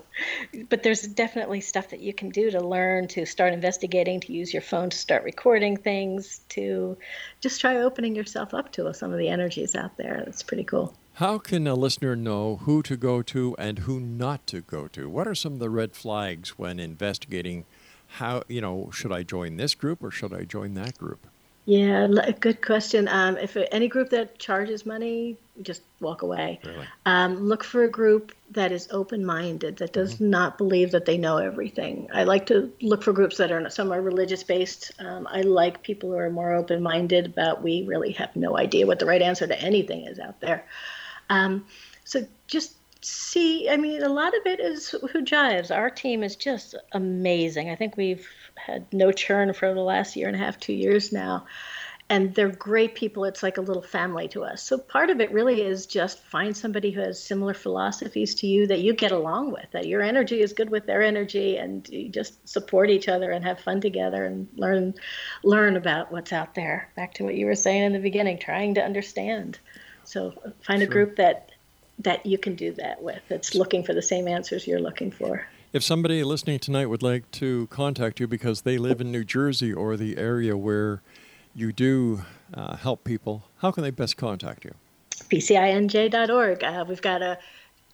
but 0.68 0.84
there's 0.84 1.02
definitely 1.02 1.60
stuff 1.60 1.90
that 1.90 2.00
you 2.00 2.14
can 2.14 2.30
do 2.30 2.50
to 2.50 2.60
learn 2.60 3.08
to 3.08 3.26
start 3.26 3.52
investigating, 3.52 4.20
to 4.20 4.32
use 4.32 4.52
your 4.52 4.62
phone 4.62 4.90
to 4.90 4.96
start 4.96 5.24
recording 5.24 5.76
things, 5.76 6.40
to 6.50 6.96
just 7.40 7.60
try 7.60 7.76
opening 7.76 8.14
yourself 8.14 8.54
up 8.54 8.70
to 8.72 8.92
some 8.94 9.12
of 9.12 9.18
the 9.18 9.28
energies 9.28 9.74
out 9.74 9.96
there. 9.96 10.22
That's 10.24 10.44
pretty 10.44 10.64
cool. 10.64 10.94
How 11.14 11.38
can 11.38 11.66
a 11.66 11.74
listener 11.74 12.14
know 12.14 12.56
who 12.56 12.82
to 12.82 12.94
go 12.94 13.22
to 13.22 13.56
and 13.58 13.80
who 13.80 13.98
not 13.98 14.46
to 14.48 14.60
go 14.60 14.86
to? 14.88 15.08
What 15.08 15.26
are 15.26 15.34
some 15.34 15.54
of 15.54 15.58
the 15.60 15.70
red 15.70 15.96
flags 15.96 16.58
when 16.58 16.78
investigating 16.78 17.64
how, 18.08 18.42
you 18.48 18.60
know, 18.60 18.90
should 18.92 19.12
I 19.12 19.22
join 19.22 19.56
this 19.56 19.74
group 19.74 20.02
or 20.02 20.10
should 20.10 20.32
I 20.32 20.42
join 20.44 20.74
that 20.74 20.96
group? 20.98 21.26
Yeah, 21.68 22.06
good 22.38 22.62
question. 22.62 23.08
Um, 23.08 23.36
if 23.38 23.56
any 23.72 23.88
group 23.88 24.10
that 24.10 24.38
charges 24.38 24.86
money, 24.86 25.36
just 25.62 25.82
walk 25.98 26.22
away. 26.22 26.60
Really? 26.64 26.86
Um, 27.04 27.48
look 27.48 27.64
for 27.64 27.82
a 27.82 27.90
group 27.90 28.32
that 28.52 28.70
is 28.70 28.86
open-minded, 28.92 29.78
that 29.78 29.92
does 29.92 30.20
not 30.20 30.58
believe 30.58 30.92
that 30.92 31.06
they 31.06 31.18
know 31.18 31.38
everything. 31.38 32.08
I 32.14 32.22
like 32.22 32.46
to 32.46 32.72
look 32.80 33.02
for 33.02 33.12
groups 33.12 33.38
that 33.38 33.50
are 33.50 33.60
not 33.60 33.72
some 33.72 33.92
are 33.92 34.00
religious-based. 34.00 34.92
Um, 35.00 35.26
I 35.28 35.40
like 35.40 35.82
people 35.82 36.10
who 36.10 36.16
are 36.16 36.30
more 36.30 36.54
open-minded 36.54 37.26
about 37.26 37.64
we 37.64 37.82
really 37.82 38.12
have 38.12 38.36
no 38.36 38.56
idea 38.56 38.86
what 38.86 39.00
the 39.00 39.06
right 39.06 39.20
answer 39.20 39.48
to 39.48 39.60
anything 39.60 40.06
is 40.06 40.20
out 40.20 40.40
there. 40.40 40.64
Um, 41.30 41.66
so 42.04 42.24
just 42.46 42.74
see. 43.02 43.68
I 43.68 43.76
mean, 43.76 44.02
a 44.02 44.08
lot 44.08 44.36
of 44.36 44.46
it 44.46 44.60
is 44.60 44.90
who 44.90 45.22
jives. 45.22 45.74
Our 45.74 45.90
team 45.90 46.22
is 46.22 46.36
just 46.36 46.74
amazing. 46.92 47.70
I 47.70 47.76
think 47.76 47.96
we've 47.96 48.28
had 48.56 48.92
no 48.92 49.12
churn 49.12 49.52
for 49.52 49.72
the 49.74 49.80
last 49.80 50.16
year 50.16 50.26
and 50.28 50.36
a 50.36 50.38
half, 50.38 50.58
two 50.58 50.72
years 50.72 51.12
now 51.12 51.46
and 52.08 52.34
they're 52.34 52.48
great 52.48 52.94
people. 52.94 53.24
It's 53.24 53.42
like 53.42 53.58
a 53.58 53.62
little 53.62 53.82
family 53.82 54.28
to 54.28 54.44
us. 54.44 54.62
So 54.62 54.78
part 54.78 55.10
of 55.10 55.20
it 55.20 55.32
really 55.32 55.62
is 55.62 55.86
just 55.86 56.22
find 56.22 56.56
somebody 56.56 56.92
who 56.92 57.00
has 57.00 57.22
similar 57.22 57.52
philosophies 57.52 58.36
to 58.36 58.46
you 58.46 58.68
that 58.68 58.80
you 58.80 58.94
get 58.94 59.10
along 59.10 59.50
with, 59.50 59.66
that 59.72 59.86
your 59.86 60.02
energy 60.02 60.40
is 60.40 60.52
good 60.52 60.70
with 60.70 60.86
their 60.86 61.02
energy, 61.02 61.56
and 61.56 61.88
you 61.88 62.08
just 62.08 62.48
support 62.48 62.90
each 62.90 63.08
other 63.08 63.30
and 63.32 63.44
have 63.44 63.58
fun 63.60 63.80
together 63.80 64.24
and 64.24 64.46
learn 64.54 64.94
learn 65.42 65.76
about 65.76 66.12
what's 66.12 66.32
out 66.32 66.54
there. 66.54 66.92
Back 66.94 67.14
to 67.14 67.24
what 67.24 67.34
you 67.34 67.46
were 67.46 67.56
saying 67.56 67.82
in 67.82 67.92
the 67.92 67.98
beginning, 67.98 68.38
trying 68.38 68.74
to 68.74 68.84
understand. 68.84 69.58
So 70.04 70.32
find 70.62 70.82
a 70.82 70.84
Sure. 70.84 70.92
group 70.92 71.16
that 71.16 71.50
that 72.00 72.24
you 72.26 72.38
can 72.38 72.54
do 72.54 72.72
that 72.72 73.02
with. 73.02 73.22
It's 73.30 73.54
looking 73.54 73.82
for 73.82 73.94
the 73.94 74.02
same 74.02 74.28
answers 74.28 74.66
you're 74.66 74.80
looking 74.80 75.10
for. 75.10 75.46
If 75.72 75.82
somebody 75.82 76.22
listening 76.24 76.58
tonight 76.58 76.86
would 76.86 77.02
like 77.02 77.30
to 77.32 77.66
contact 77.68 78.20
you 78.20 78.26
because 78.26 78.62
they 78.62 78.78
live 78.78 79.00
in 79.00 79.10
New 79.10 79.24
Jersey 79.24 79.72
or 79.72 79.96
the 79.96 80.16
area 80.16 80.56
where 80.56 81.02
you 81.54 81.72
do 81.72 82.22
uh, 82.54 82.76
help 82.76 83.04
people, 83.04 83.44
how 83.58 83.70
can 83.70 83.82
they 83.82 83.90
best 83.90 84.16
contact 84.16 84.64
you? 84.64 84.74
PCINJ.org. 85.10 86.62
Uh, 86.62 86.84
we've 86.88 87.02
got 87.02 87.22
a 87.22 87.38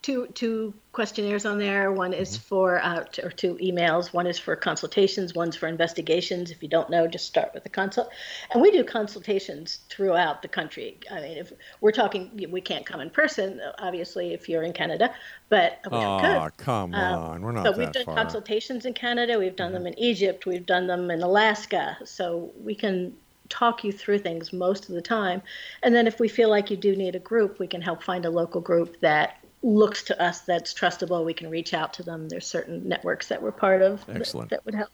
two 0.03 0.27
two 0.35 0.75
questionnaires 0.93 1.47
on 1.47 1.59
there. 1.59 1.91
One 1.93 2.13
is 2.13 2.37
for 2.37 2.83
uh, 2.83 3.05
t- 3.05 3.23
or 3.23 3.31
two 3.31 3.55
emails. 3.63 4.13
One 4.13 4.27
is 4.27 4.39
for 4.39 4.55
consultations. 4.57 5.33
One's 5.35 5.57
for 5.57 5.69
investigations. 5.69 6.51
If 6.51 6.63
you 6.63 6.69
don't 6.69 6.91
know, 6.91 7.07
just 7.07 7.27
start 7.27 7.55
with 7.55 7.63
the 7.63 7.69
consult. 7.69 8.11
And 8.53 8.61
we 8.61 8.71
do 8.71 8.85
consultations 8.85 9.79
throughout 9.89 10.43
the 10.43 10.49
country. 10.49 10.99
I 11.11 11.21
mean, 11.21 11.39
if 11.39 11.53
we're 11.81 11.93
talking, 11.93 12.31
we 12.51 12.61
can't 12.61 12.85
come 12.85 13.01
in 13.01 13.11
person, 13.11 13.61
obviously, 13.79 14.35
if 14.35 14.49
you're 14.49 14.65
in 14.65 14.73
Canada, 14.73 15.15
but 15.49 15.79
we 15.91 15.97
Aw, 15.97 16.49
could. 16.51 16.57
come 16.59 16.95
Um, 16.95 17.23
on. 17.23 17.43
We're 17.43 17.53
not 17.53 17.65
but 17.65 17.79
we've 17.79 17.93
done 17.93 18.05
far. 18.05 18.17
consultations 18.17 18.85
in 18.85 18.93
Canada. 18.95 19.39
We've 19.39 19.57
done 19.57 19.73
them 19.73 19.87
in 19.87 19.99
Egypt. 19.99 20.45
We've 20.47 20.67
done 20.67 20.89
them 20.89 21.11
in 21.11 21.23
Alaska. 21.23 21.97
So 22.05 22.51
we 22.63 22.75
can 22.75 23.15
talk 23.49 23.85
you 23.85 23.93
through 23.93 24.19
things 24.19 24.53
most 24.53 24.89
of 24.89 24.95
the 24.95 25.03
time. 25.03 25.43
And 25.83 25.95
then 25.95 26.07
if 26.07 26.19
we 26.19 26.29
feel 26.29 26.49
like 26.51 26.71
you 26.71 26.77
do 26.77 26.97
need 26.97 27.15
a 27.15 27.19
group, 27.19 27.59
we 27.59 27.67
can 27.67 27.81
help 27.83 28.03
find 28.03 28.25
a 28.25 28.31
local 28.31 28.61
group 28.61 28.99
that 29.01 29.37
looks 29.63 30.03
to 30.05 30.23
us 30.23 30.41
that's 30.41 30.75
trustable. 30.75 31.25
We 31.25 31.35
can 31.35 31.49
reach 31.51 31.73
out 31.75 31.93
to 31.95 32.03
them. 32.03 32.29
There's 32.29 32.47
certain 32.47 32.89
networks 32.89 33.29
that 33.29 33.43
we're 33.43 33.53
part 33.53 33.83
of 33.83 34.05
that- 34.07 34.17
Excellent. 34.17 34.51
that 34.51 34.65
would 34.65 34.75
help. 34.75 34.91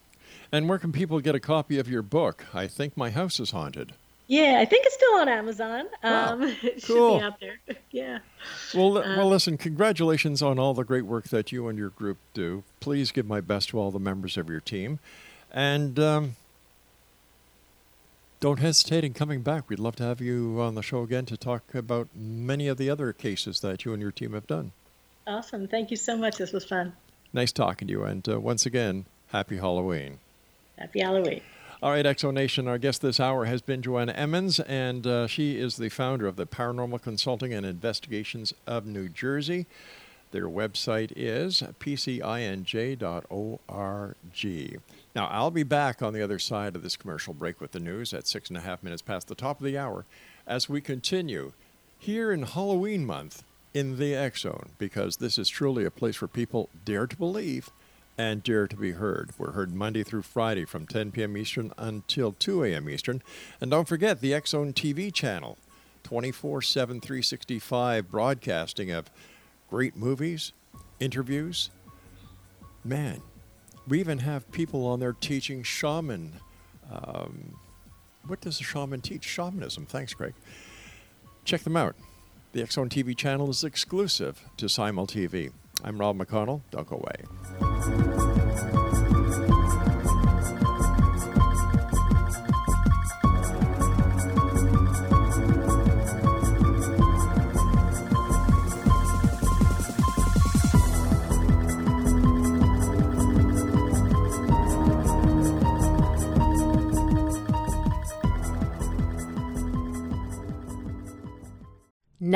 And 0.53 0.69
where 0.69 0.79
can 0.79 0.93
people 0.93 1.21
get 1.21 1.35
a 1.35 1.41
copy 1.41 1.79
of 1.79 1.89
your 1.89 2.03
book? 2.03 2.45
I 2.55 2.67
think 2.67 2.97
my 2.97 3.11
house 3.11 3.39
is 3.41 3.51
haunted. 3.51 3.93
Yeah, 4.27 4.59
I 4.61 4.67
think 4.67 4.85
it's 4.85 4.95
still 4.95 5.15
on 5.15 5.29
Amazon. 5.29 5.87
Um, 6.03 6.43
it 6.63 6.85
Cool. 6.87 7.19
should 7.19 7.21
be 7.21 7.25
out 7.25 7.41
there. 7.41 7.59
yeah. 7.91 8.19
Well, 8.75 8.99
Uh, 8.99 9.17
well, 9.17 9.29
listen. 9.29 9.57
Congratulations 9.57 10.43
on 10.43 10.59
all 10.59 10.75
the 10.75 10.85
great 10.85 11.07
work 11.07 11.29
that 11.29 11.51
you 11.51 11.67
and 11.69 11.79
your 11.79 11.89
group 11.91 12.19
do. 12.35 12.63
Please 12.81 13.11
give 13.11 13.27
my 13.27 13.41
best 13.41 13.71
to 13.71 13.79
all 13.79 13.91
the 13.91 13.99
members 13.99 14.37
of 14.37 14.51
your 14.51 14.61
team, 14.61 14.99
and 15.51 15.99
um, 15.99 16.37
don't 18.41 18.61
hesitate 18.61 19.05
in 19.05 19.15
coming 19.15 19.43
back. 19.43 19.69
We'd 19.69 19.79
love 19.79 19.97
to 19.97 20.05
have 20.05 20.21
you 20.21 20.61
on 20.61 20.75
the 20.75 20.83
show 20.83 21.03
again 21.03 21.27
to 21.27 21.37
talk 21.37 21.75
about 21.75 22.09
many 22.15 22.69
of 22.69 22.77
the 22.77 22.89
other 22.89 23.13
cases 23.13 23.61
that 23.61 23.85
you 23.85 23.93
and 23.93 24.01
your 24.01 24.13
team 24.13 24.33
have 24.33 24.47
done. 24.47 24.73
Awesome. 25.27 25.67
Thank 25.69 25.91
you 25.91 25.97
so 25.97 26.17
much. 26.17 26.39
This 26.39 26.53
was 26.53 26.65
fun. 26.65 26.93
Nice 27.33 27.53
talking 27.53 27.89
to 27.89 27.93
you, 27.93 28.05
and 28.05 28.27
uh, 28.29 28.41
once 28.41 28.65
again, 28.65 29.05
happy 29.29 29.59
Halloween. 29.59 30.19
Happy 30.79 31.01
Halloween. 31.01 31.43
All 31.83 31.91
right, 31.91 32.07
X 32.07 32.23
Zone 32.23 32.35
Nation, 32.35 32.67
our 32.67 32.79
guest 32.79 33.03
this 33.03 33.21
hour 33.21 33.45
has 33.45 33.61
been 33.61 33.83
Joanna 33.83 34.13
Emmons, 34.13 34.59
and 34.61 35.07
uh, 35.07 35.27
she 35.27 35.59
is 35.59 35.77
the 35.77 35.91
founder 35.91 36.27
of 36.27 36.37
the 36.37 36.47
Paranormal 36.47 37.03
Consulting 37.03 37.53
and 37.53 37.67
Investigations 37.67 38.53
of 38.67 38.87
New 38.87 39.09
Jersey. 39.09 39.67
Their 40.31 40.49
website 40.49 41.13
is 41.15 41.63
pcinj.org. 41.81 42.97
Now, 45.19 45.27
I'll 45.33 45.51
be 45.51 45.65
back 45.65 46.01
on 46.01 46.13
the 46.13 46.23
other 46.23 46.39
side 46.39 46.77
of 46.77 46.85
this 46.85 46.95
commercial 46.95 47.35
break 47.35 47.61
with 47.61 47.73
the 47.73 47.81
news 47.81 48.15
at 48.15 48.29
six 48.29 48.51
and 48.51 48.57
a 48.57 48.61
half 48.61 48.85
minutes 48.85 49.03
past 49.03 49.27
the 49.27 49.35
top 49.35 49.59
of 49.59 49.67
the 49.67 49.77
hour 49.77 50.07
as 50.47 50.69
we 50.69 50.81
continue 50.81 51.55
here 51.99 52.31
in 52.31 52.45
Halloween 52.45 53.05
month 53.05 53.43
in 53.75 53.99
the 53.99 54.15
X 54.15 54.43
Zone, 54.43 54.69
because 54.79 55.17
this 55.17 55.37
is 55.37 55.49
truly 55.49 55.85
a 55.85 55.91
place 55.91 56.21
where 56.21 56.29
people 56.29 56.69
dare 56.85 57.09
to 57.09 57.17
believe 57.17 57.71
and 58.17 58.45
dare 58.45 58.69
to 58.69 58.77
be 58.77 58.93
heard. 58.93 59.31
We're 59.37 59.51
heard 59.51 59.75
Monday 59.75 60.05
through 60.05 60.23
Friday 60.23 60.65
from 60.65 60.87
10 60.87 61.11
p.m. 61.11 61.37
Eastern 61.37 61.73
until 61.77 62.31
2 62.31 62.63
a.m. 62.63 62.89
Eastern. 62.89 63.21
And 63.61 63.73
don't 63.73 63.89
forget 63.89 64.21
the 64.21 64.33
X 64.33 64.51
Zone 64.51 64.73
TV 64.73 65.13
channel, 65.13 65.59
24 66.05 66.63
7, 66.63 67.01
365 67.01 68.09
broadcasting 68.09 68.93
of 68.93 69.11
great 69.69 69.97
movies, 69.97 70.53
interviews. 71.01 71.71
Man, 72.85 73.21
we 73.89 74.01
even 74.01 74.19
have 74.19 74.51
people 74.53 74.87
on 74.87 75.01
there 75.01 75.13
teaching 75.13 75.63
shaman. 75.63 76.35
Um, 76.91 77.59
what 78.27 78.41
does 78.41 78.61
a 78.61 78.65
shaman 78.65 79.01
teach? 79.01 79.23
Shamanism. 79.23 79.87
Thanks, 79.87 80.15
Greg. 80.15 80.35
Check 81.45 81.63
them 81.63 81.77
out. 81.77 81.97
The 82.53 82.65
Zone 82.67 82.89
TV 82.89 83.17
channel 83.17 83.51
is 83.51 83.65
exclusive 83.65 84.43
to 84.57 84.67
SimulTV. 84.67 85.53
I'm 85.85 85.99
Rob 85.99 86.19
McConnell. 86.19 86.63
Don't 86.71 86.87
go 86.87 86.97
away. 86.97 88.38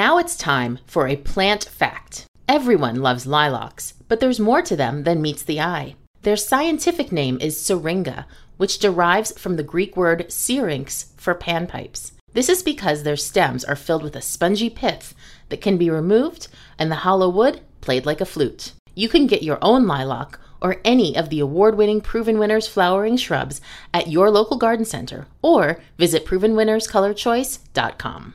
Now 0.02 0.18
it's 0.18 0.34
time 0.34 0.80
for 0.84 1.06
a 1.06 1.14
plant 1.14 1.62
fact. 1.62 2.26
Everyone 2.48 2.96
loves 2.96 3.24
lilacs, 3.24 3.94
but 4.08 4.18
there's 4.18 4.40
more 4.40 4.60
to 4.60 4.74
them 4.74 5.04
than 5.04 5.22
meets 5.22 5.44
the 5.44 5.60
eye. 5.60 5.94
Their 6.22 6.36
scientific 6.36 7.12
name 7.12 7.38
is 7.40 7.64
syringa, 7.64 8.26
which 8.56 8.80
derives 8.80 9.30
from 9.38 9.54
the 9.54 9.62
Greek 9.62 9.96
word 9.96 10.32
syrinx 10.32 11.12
for 11.16 11.36
panpipes. 11.36 12.10
This 12.32 12.48
is 12.48 12.64
because 12.64 13.04
their 13.04 13.14
stems 13.14 13.64
are 13.64 13.76
filled 13.76 14.02
with 14.02 14.16
a 14.16 14.20
spongy 14.20 14.68
pith 14.68 15.14
that 15.50 15.60
can 15.60 15.78
be 15.78 15.88
removed 15.88 16.48
and 16.80 16.90
the 16.90 17.04
hollow 17.06 17.28
wood 17.28 17.60
played 17.80 18.04
like 18.04 18.20
a 18.20 18.26
flute. 18.26 18.72
You 18.96 19.08
can 19.08 19.28
get 19.28 19.44
your 19.44 19.58
own 19.62 19.86
lilac 19.86 20.36
or 20.60 20.80
any 20.84 21.16
of 21.16 21.28
the 21.28 21.38
award 21.38 21.76
winning 21.76 22.00
Proven 22.00 22.40
Winners 22.40 22.66
flowering 22.66 23.16
shrubs 23.16 23.60
at 23.94 24.08
your 24.08 24.32
local 24.32 24.56
garden 24.56 24.84
center 24.84 25.28
or 25.42 25.80
visit 25.96 26.26
ProvenWinnersColorChoice.com. 26.26 28.34